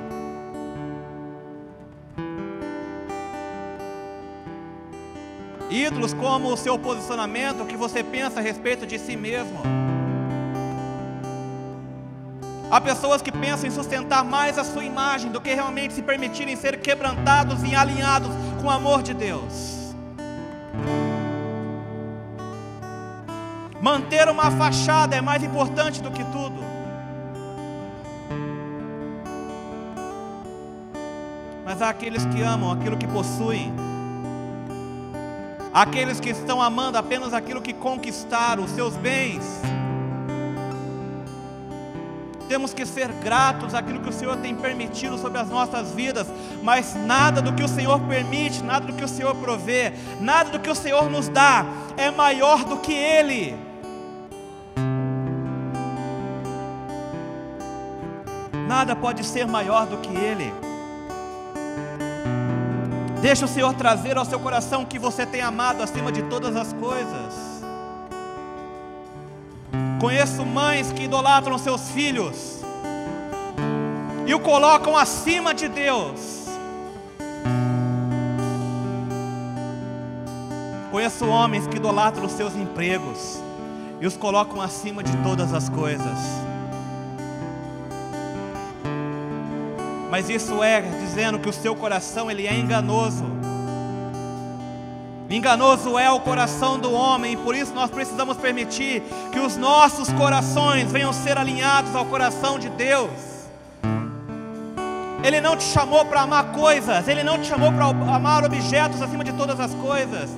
Ídolos 5.69 6.13
como 6.13 6.51
o 6.51 6.57
seu 6.57 6.79
posicionamento, 6.79 7.63
o 7.63 7.65
que 7.65 7.75
você 7.75 8.03
pensa 8.03 8.39
a 8.39 8.41
respeito 8.41 8.87
de 8.87 8.97
si 8.97 9.15
mesmo. 9.15 9.84
Há 12.75 12.81
pessoas 12.81 13.21
que 13.21 13.31
pensam 13.31 13.69
em 13.69 13.71
sustentar 13.71 14.21
mais 14.21 14.57
a 14.57 14.63
sua 14.65 14.83
imagem 14.83 15.31
do 15.31 15.39
que 15.39 15.53
realmente 15.53 15.93
se 15.93 16.01
permitirem 16.01 16.57
ser 16.57 16.77
quebrantados 16.81 17.63
e 17.63 17.73
alinhados 17.73 18.27
com 18.59 18.67
o 18.67 18.69
amor 18.69 19.01
de 19.01 19.13
Deus. 19.13 19.95
Manter 23.79 24.27
uma 24.27 24.51
fachada 24.51 25.15
é 25.15 25.21
mais 25.21 25.41
importante 25.41 26.01
do 26.01 26.11
que 26.11 26.21
tudo. 26.25 26.61
Mas 31.63 31.81
há 31.81 31.87
aqueles 31.87 32.25
que 32.25 32.41
amam 32.41 32.73
aquilo 32.73 32.97
que 32.97 33.07
possuem, 33.07 33.73
aqueles 35.73 36.19
que 36.19 36.31
estão 36.31 36.61
amando 36.61 36.97
apenas 36.97 37.33
aquilo 37.33 37.61
que 37.61 37.71
conquistaram, 37.71 38.65
os 38.65 38.71
seus 38.71 38.97
bens. 38.97 39.61
Temos 42.47 42.73
que 42.73 42.85
ser 42.85 43.07
gratos 43.23 43.73
àquilo 43.73 43.99
que 43.99 44.09
o 44.09 44.13
Senhor 44.13 44.37
tem 44.37 44.55
permitido 44.55 45.17
sobre 45.17 45.39
as 45.39 45.49
nossas 45.49 45.91
vidas, 45.91 46.27
mas 46.61 46.95
nada 46.95 47.41
do 47.41 47.53
que 47.53 47.63
o 47.63 47.67
Senhor 47.67 47.99
permite, 48.01 48.61
nada 48.61 48.85
do 48.85 48.93
que 48.93 49.03
o 49.03 49.07
Senhor 49.07 49.33
provê, 49.35 49.93
nada 50.19 50.51
do 50.51 50.59
que 50.59 50.69
o 50.69 50.75
Senhor 50.75 51.09
nos 51.09 51.27
dá 51.27 51.65
é 51.97 52.11
maior 52.11 52.63
do 52.63 52.77
que 52.77 52.93
Ele. 52.93 53.57
Nada 58.67 58.95
pode 58.95 59.23
ser 59.23 59.47
maior 59.47 59.85
do 59.85 59.97
que 59.97 60.15
Ele. 60.15 60.53
Deixa 63.21 63.45
o 63.45 63.47
Senhor 63.47 63.73
trazer 63.73 64.17
ao 64.17 64.25
seu 64.25 64.39
coração 64.39 64.83
o 64.83 64.85
que 64.85 64.99
você 64.99 65.25
tem 65.25 65.41
amado 65.41 65.81
acima 65.81 66.11
de 66.11 66.21
todas 66.23 66.55
as 66.55 66.73
coisas. 66.73 67.54
Conheço 69.99 70.45
mães 70.45 70.91
que 70.91 71.03
idolatram 71.03 71.57
seus 71.57 71.89
filhos 71.91 72.59
e 74.27 74.33
o 74.33 74.39
colocam 74.39 74.97
acima 74.97 75.53
de 75.53 75.67
Deus. 75.67 76.45
Conheço 80.91 81.25
homens 81.27 81.67
que 81.67 81.77
idolatram 81.77 82.27
seus 82.27 82.55
empregos 82.55 83.41
e 83.99 84.07
os 84.07 84.17
colocam 84.17 84.61
acima 84.61 85.03
de 85.03 85.15
todas 85.17 85.53
as 85.53 85.69
coisas. 85.69 86.17
Mas 90.09 90.29
isso 90.29 90.63
é 90.63 90.81
dizendo 90.81 91.39
que 91.39 91.49
o 91.49 91.53
seu 91.53 91.75
coração 91.75 92.29
ele 92.29 92.47
é 92.47 92.53
enganoso. 92.53 93.34
Enganoso 95.29 95.97
é 95.97 96.09
o 96.11 96.19
coração 96.19 96.77
do 96.77 96.93
homem, 96.93 97.33
e 97.33 97.37
por 97.37 97.55
isso 97.55 97.73
nós 97.73 97.89
precisamos 97.89 98.37
permitir 98.37 99.01
que 99.31 99.39
os 99.39 99.57
nossos 99.57 100.11
corações 100.13 100.91
venham 100.91 101.11
ser 101.11 101.37
alinhados 101.37 101.95
ao 101.95 102.05
coração 102.05 102.59
de 102.59 102.69
Deus. 102.69 103.09
Ele 105.23 105.41
não 105.41 105.57
te 105.57 105.63
chamou 105.63 106.05
para 106.05 106.21
amar 106.21 106.51
coisas, 106.51 107.07
ele 107.07 107.23
não 107.23 107.39
te 107.39 107.47
chamou 107.47 107.71
para 107.71 107.85
amar 107.85 108.45
objetos 108.45 109.01
acima 109.01 109.23
de 109.23 109.33
todas 109.33 109.59
as 109.59 109.73
coisas. 109.73 110.29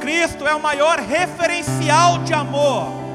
Cristo 0.00 0.46
é 0.46 0.54
o 0.54 0.60
maior 0.60 0.98
referencial 0.98 2.18
de 2.18 2.32
amor. 2.32 3.05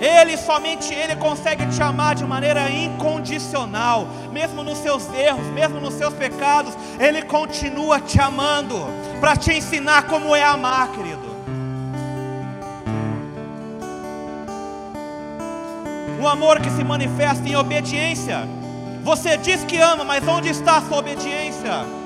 Ele, 0.00 0.36
somente 0.38 0.94
Ele 0.94 1.14
consegue 1.16 1.66
te 1.66 1.82
amar 1.82 2.14
de 2.14 2.24
maneira 2.24 2.70
incondicional, 2.70 4.08
mesmo 4.32 4.64
nos 4.64 4.78
seus 4.78 5.06
erros, 5.12 5.46
mesmo 5.48 5.78
nos 5.78 5.92
seus 5.94 6.14
pecados, 6.14 6.74
Ele 6.98 7.20
continua 7.22 8.00
te 8.00 8.18
amando, 8.18 8.76
para 9.20 9.36
te 9.36 9.52
ensinar 9.52 10.04
como 10.04 10.34
é 10.34 10.42
amar, 10.42 10.88
querido. 10.92 11.28
Um 16.18 16.26
amor 16.26 16.60
que 16.60 16.70
se 16.70 16.82
manifesta 16.82 17.46
em 17.46 17.56
obediência. 17.56 18.48
Você 19.02 19.36
diz 19.36 19.64
que 19.64 19.78
ama, 19.78 20.04
mas 20.04 20.26
onde 20.26 20.48
está 20.48 20.76
a 20.76 20.82
sua 20.82 20.98
obediência? 20.98 21.99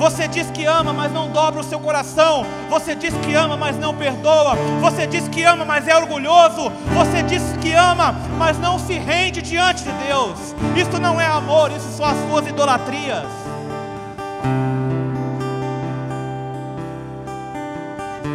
Você 0.00 0.26
diz 0.26 0.50
que 0.50 0.64
ama, 0.64 0.94
mas 0.94 1.12
não 1.12 1.28
dobra 1.28 1.60
o 1.60 1.62
seu 1.62 1.78
coração. 1.78 2.46
Você 2.70 2.94
diz 2.94 3.12
que 3.16 3.34
ama, 3.34 3.54
mas 3.54 3.76
não 3.78 3.94
perdoa. 3.94 4.56
Você 4.80 5.06
diz 5.06 5.28
que 5.28 5.42
ama, 5.42 5.62
mas 5.62 5.86
é 5.86 5.94
orgulhoso. 5.94 6.72
Você 6.94 7.22
diz 7.22 7.42
que 7.60 7.74
ama, 7.74 8.14
mas 8.38 8.58
não 8.58 8.78
se 8.78 8.94
rende 8.94 9.42
diante 9.42 9.84
de 9.84 9.92
Deus. 10.06 10.54
Isso 10.74 10.98
não 10.98 11.20
é 11.20 11.26
amor, 11.26 11.70
isso 11.70 11.86
são 11.98 12.06
as 12.06 12.16
suas 12.26 12.46
idolatrias. 12.48 13.26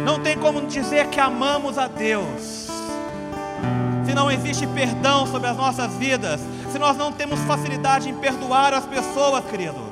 Não 0.04 0.20
tem 0.20 0.38
como 0.38 0.68
dizer 0.68 1.08
que 1.08 1.18
amamos 1.18 1.78
a 1.78 1.88
Deus. 1.88 2.68
Se 4.04 4.14
não 4.14 4.30
existe 4.30 4.68
perdão 4.68 5.26
sobre 5.26 5.48
as 5.48 5.56
nossas 5.56 5.92
vidas, 5.96 6.40
se 6.70 6.78
nós 6.78 6.96
não 6.96 7.10
temos 7.10 7.40
facilidade 7.40 8.08
em 8.08 8.14
perdoar 8.14 8.72
as 8.72 8.84
pessoas, 8.84 9.44
querido. 9.46 9.85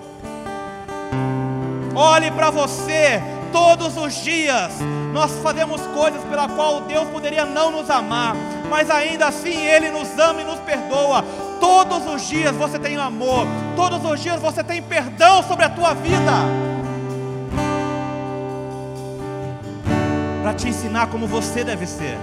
Olhe 1.94 2.30
para 2.30 2.50
você 2.50 3.22
todos 3.52 3.96
os 3.96 4.14
dias. 4.16 4.72
Nós 5.12 5.30
fazemos 5.42 5.80
coisas 5.94 6.22
pela 6.24 6.48
qual 6.48 6.80
Deus 6.80 7.08
poderia 7.08 7.44
não 7.44 7.70
nos 7.70 7.88
amar, 7.88 8.34
mas 8.68 8.90
ainda 8.90 9.28
assim 9.28 9.54
Ele 9.54 9.90
nos 9.90 10.18
ama 10.18 10.40
e 10.40 10.44
nos 10.44 10.58
perdoa. 10.60 11.24
Todos 11.60 12.04
os 12.06 12.28
dias 12.28 12.54
você 12.56 12.78
tem 12.80 12.96
amor, 12.96 13.46
todos 13.76 14.04
os 14.04 14.20
dias 14.20 14.40
você 14.40 14.64
tem 14.64 14.82
perdão 14.82 15.42
sobre 15.44 15.64
a 15.64 15.70
tua 15.70 15.94
vida. 15.94 16.32
Para 20.42 20.52
te 20.52 20.68
ensinar 20.68 21.06
como 21.06 21.26
você 21.26 21.62
deve 21.62 21.86
ser. 21.86 22.18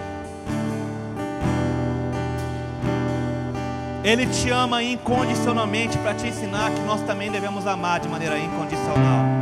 Ele 4.04 4.26
te 4.26 4.50
ama 4.50 4.84
incondicionalmente 4.84 5.98
para 6.00 6.14
te 6.14 6.28
ensinar 6.28 6.72
que 6.72 6.82
nós 6.82 7.02
também 7.04 7.32
devemos 7.32 7.66
amar 7.66 8.00
de 8.00 8.10
maneira 8.10 8.38
incondicional. 8.38 9.41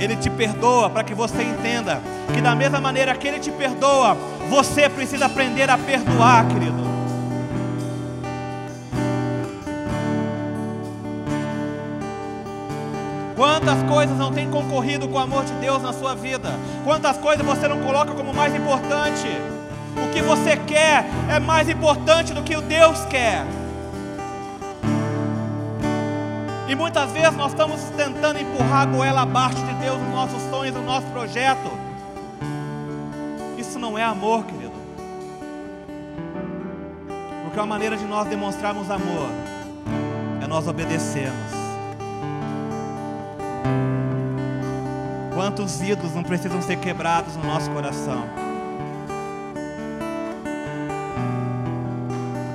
Ele 0.00 0.16
te 0.16 0.30
perdoa 0.30 0.88
para 0.88 1.04
que 1.04 1.14
você 1.14 1.42
entenda 1.42 2.00
que, 2.32 2.40
da 2.40 2.54
mesma 2.54 2.80
maneira 2.80 3.14
que 3.14 3.28
Ele 3.28 3.38
te 3.38 3.50
perdoa, 3.50 4.16
você 4.48 4.88
precisa 4.88 5.26
aprender 5.26 5.68
a 5.68 5.76
perdoar, 5.76 6.48
querido. 6.48 6.80
Quantas 13.36 13.82
coisas 13.82 14.16
não 14.16 14.32
têm 14.32 14.48
concorrido 14.48 15.06
com 15.06 15.16
o 15.16 15.20
amor 15.20 15.44
de 15.44 15.52
Deus 15.54 15.82
na 15.82 15.92
sua 15.92 16.14
vida? 16.14 16.48
Quantas 16.82 17.18
coisas 17.18 17.44
você 17.44 17.68
não 17.68 17.80
coloca 17.80 18.14
como 18.14 18.32
mais 18.32 18.54
importante? 18.54 19.28
O 20.02 20.10
que 20.14 20.22
você 20.22 20.56
quer 20.66 21.04
é 21.28 21.38
mais 21.38 21.68
importante 21.68 22.32
do 22.32 22.42
que 22.42 22.56
o 22.56 22.62
Deus 22.62 23.04
quer. 23.04 23.44
E 26.70 26.74
muitas 26.76 27.10
vezes 27.10 27.36
nós 27.36 27.50
estamos 27.50 27.80
tentando 27.96 28.38
empurrar 28.38 28.82
a 28.82 28.86
goela 28.86 29.22
abaixo 29.22 29.56
de 29.56 29.74
Deus 29.74 30.00
nos 30.00 30.14
nossos 30.14 30.40
sonhos, 30.50 30.72
no 30.72 30.84
nosso 30.84 31.06
projeto. 31.08 31.68
Isso 33.58 33.76
não 33.76 33.98
é 33.98 34.04
amor, 34.04 34.44
querido. 34.44 34.70
Porque 37.42 37.58
a 37.58 37.66
maneira 37.66 37.96
de 37.96 38.04
nós 38.04 38.28
demonstrarmos 38.28 38.88
amor 38.88 39.28
é 40.40 40.46
nós 40.46 40.68
obedecermos. 40.68 41.50
Quantos 45.34 45.82
ídolos 45.82 46.14
não 46.14 46.22
precisam 46.22 46.62
ser 46.62 46.76
quebrados 46.76 47.34
no 47.34 47.46
nosso 47.46 47.68
coração? 47.72 48.22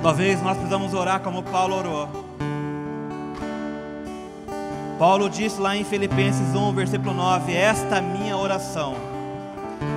Talvez 0.02 0.40
nós 0.40 0.56
precisamos 0.56 0.94
orar 0.94 1.20
como 1.20 1.42
Paulo 1.42 1.76
orou. 1.76 2.25
Paulo 4.98 5.28
disse 5.28 5.60
lá 5.60 5.76
em 5.76 5.84
Filipenses 5.84 6.54
1, 6.54 6.72
versículo 6.72 7.12
9: 7.12 7.52
Esta 7.52 8.00
minha 8.00 8.36
oração, 8.36 8.94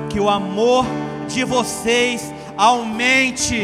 que 0.10 0.20
o 0.20 0.30
amor 0.30 0.86
de 1.28 1.46
vocês 1.46 2.34
aumente. 2.58 3.62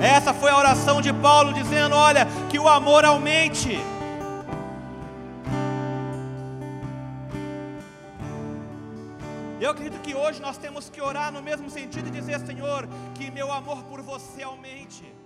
Essa 0.00 0.32
foi 0.32 0.50
a 0.50 0.56
oração 0.56 1.00
de 1.00 1.12
Paulo 1.12 1.52
dizendo: 1.52 1.96
Olha, 1.96 2.26
que 2.48 2.58
o 2.60 2.68
amor 2.68 3.04
aumente. 3.04 3.80
Eu 9.60 9.70
acredito 9.70 10.00
que 10.00 10.14
hoje 10.14 10.40
nós 10.40 10.56
temos 10.58 10.88
que 10.88 11.00
orar 11.00 11.32
no 11.32 11.42
mesmo 11.42 11.68
sentido 11.68 12.06
e 12.06 12.10
dizer: 12.12 12.38
Senhor, 12.40 12.88
que 13.16 13.32
meu 13.32 13.52
amor 13.52 13.82
por 13.84 14.00
você 14.00 14.44
aumente. 14.44 15.21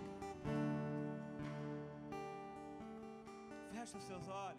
Os 3.97 4.03
seus 4.03 4.29
olhos. 4.29 4.56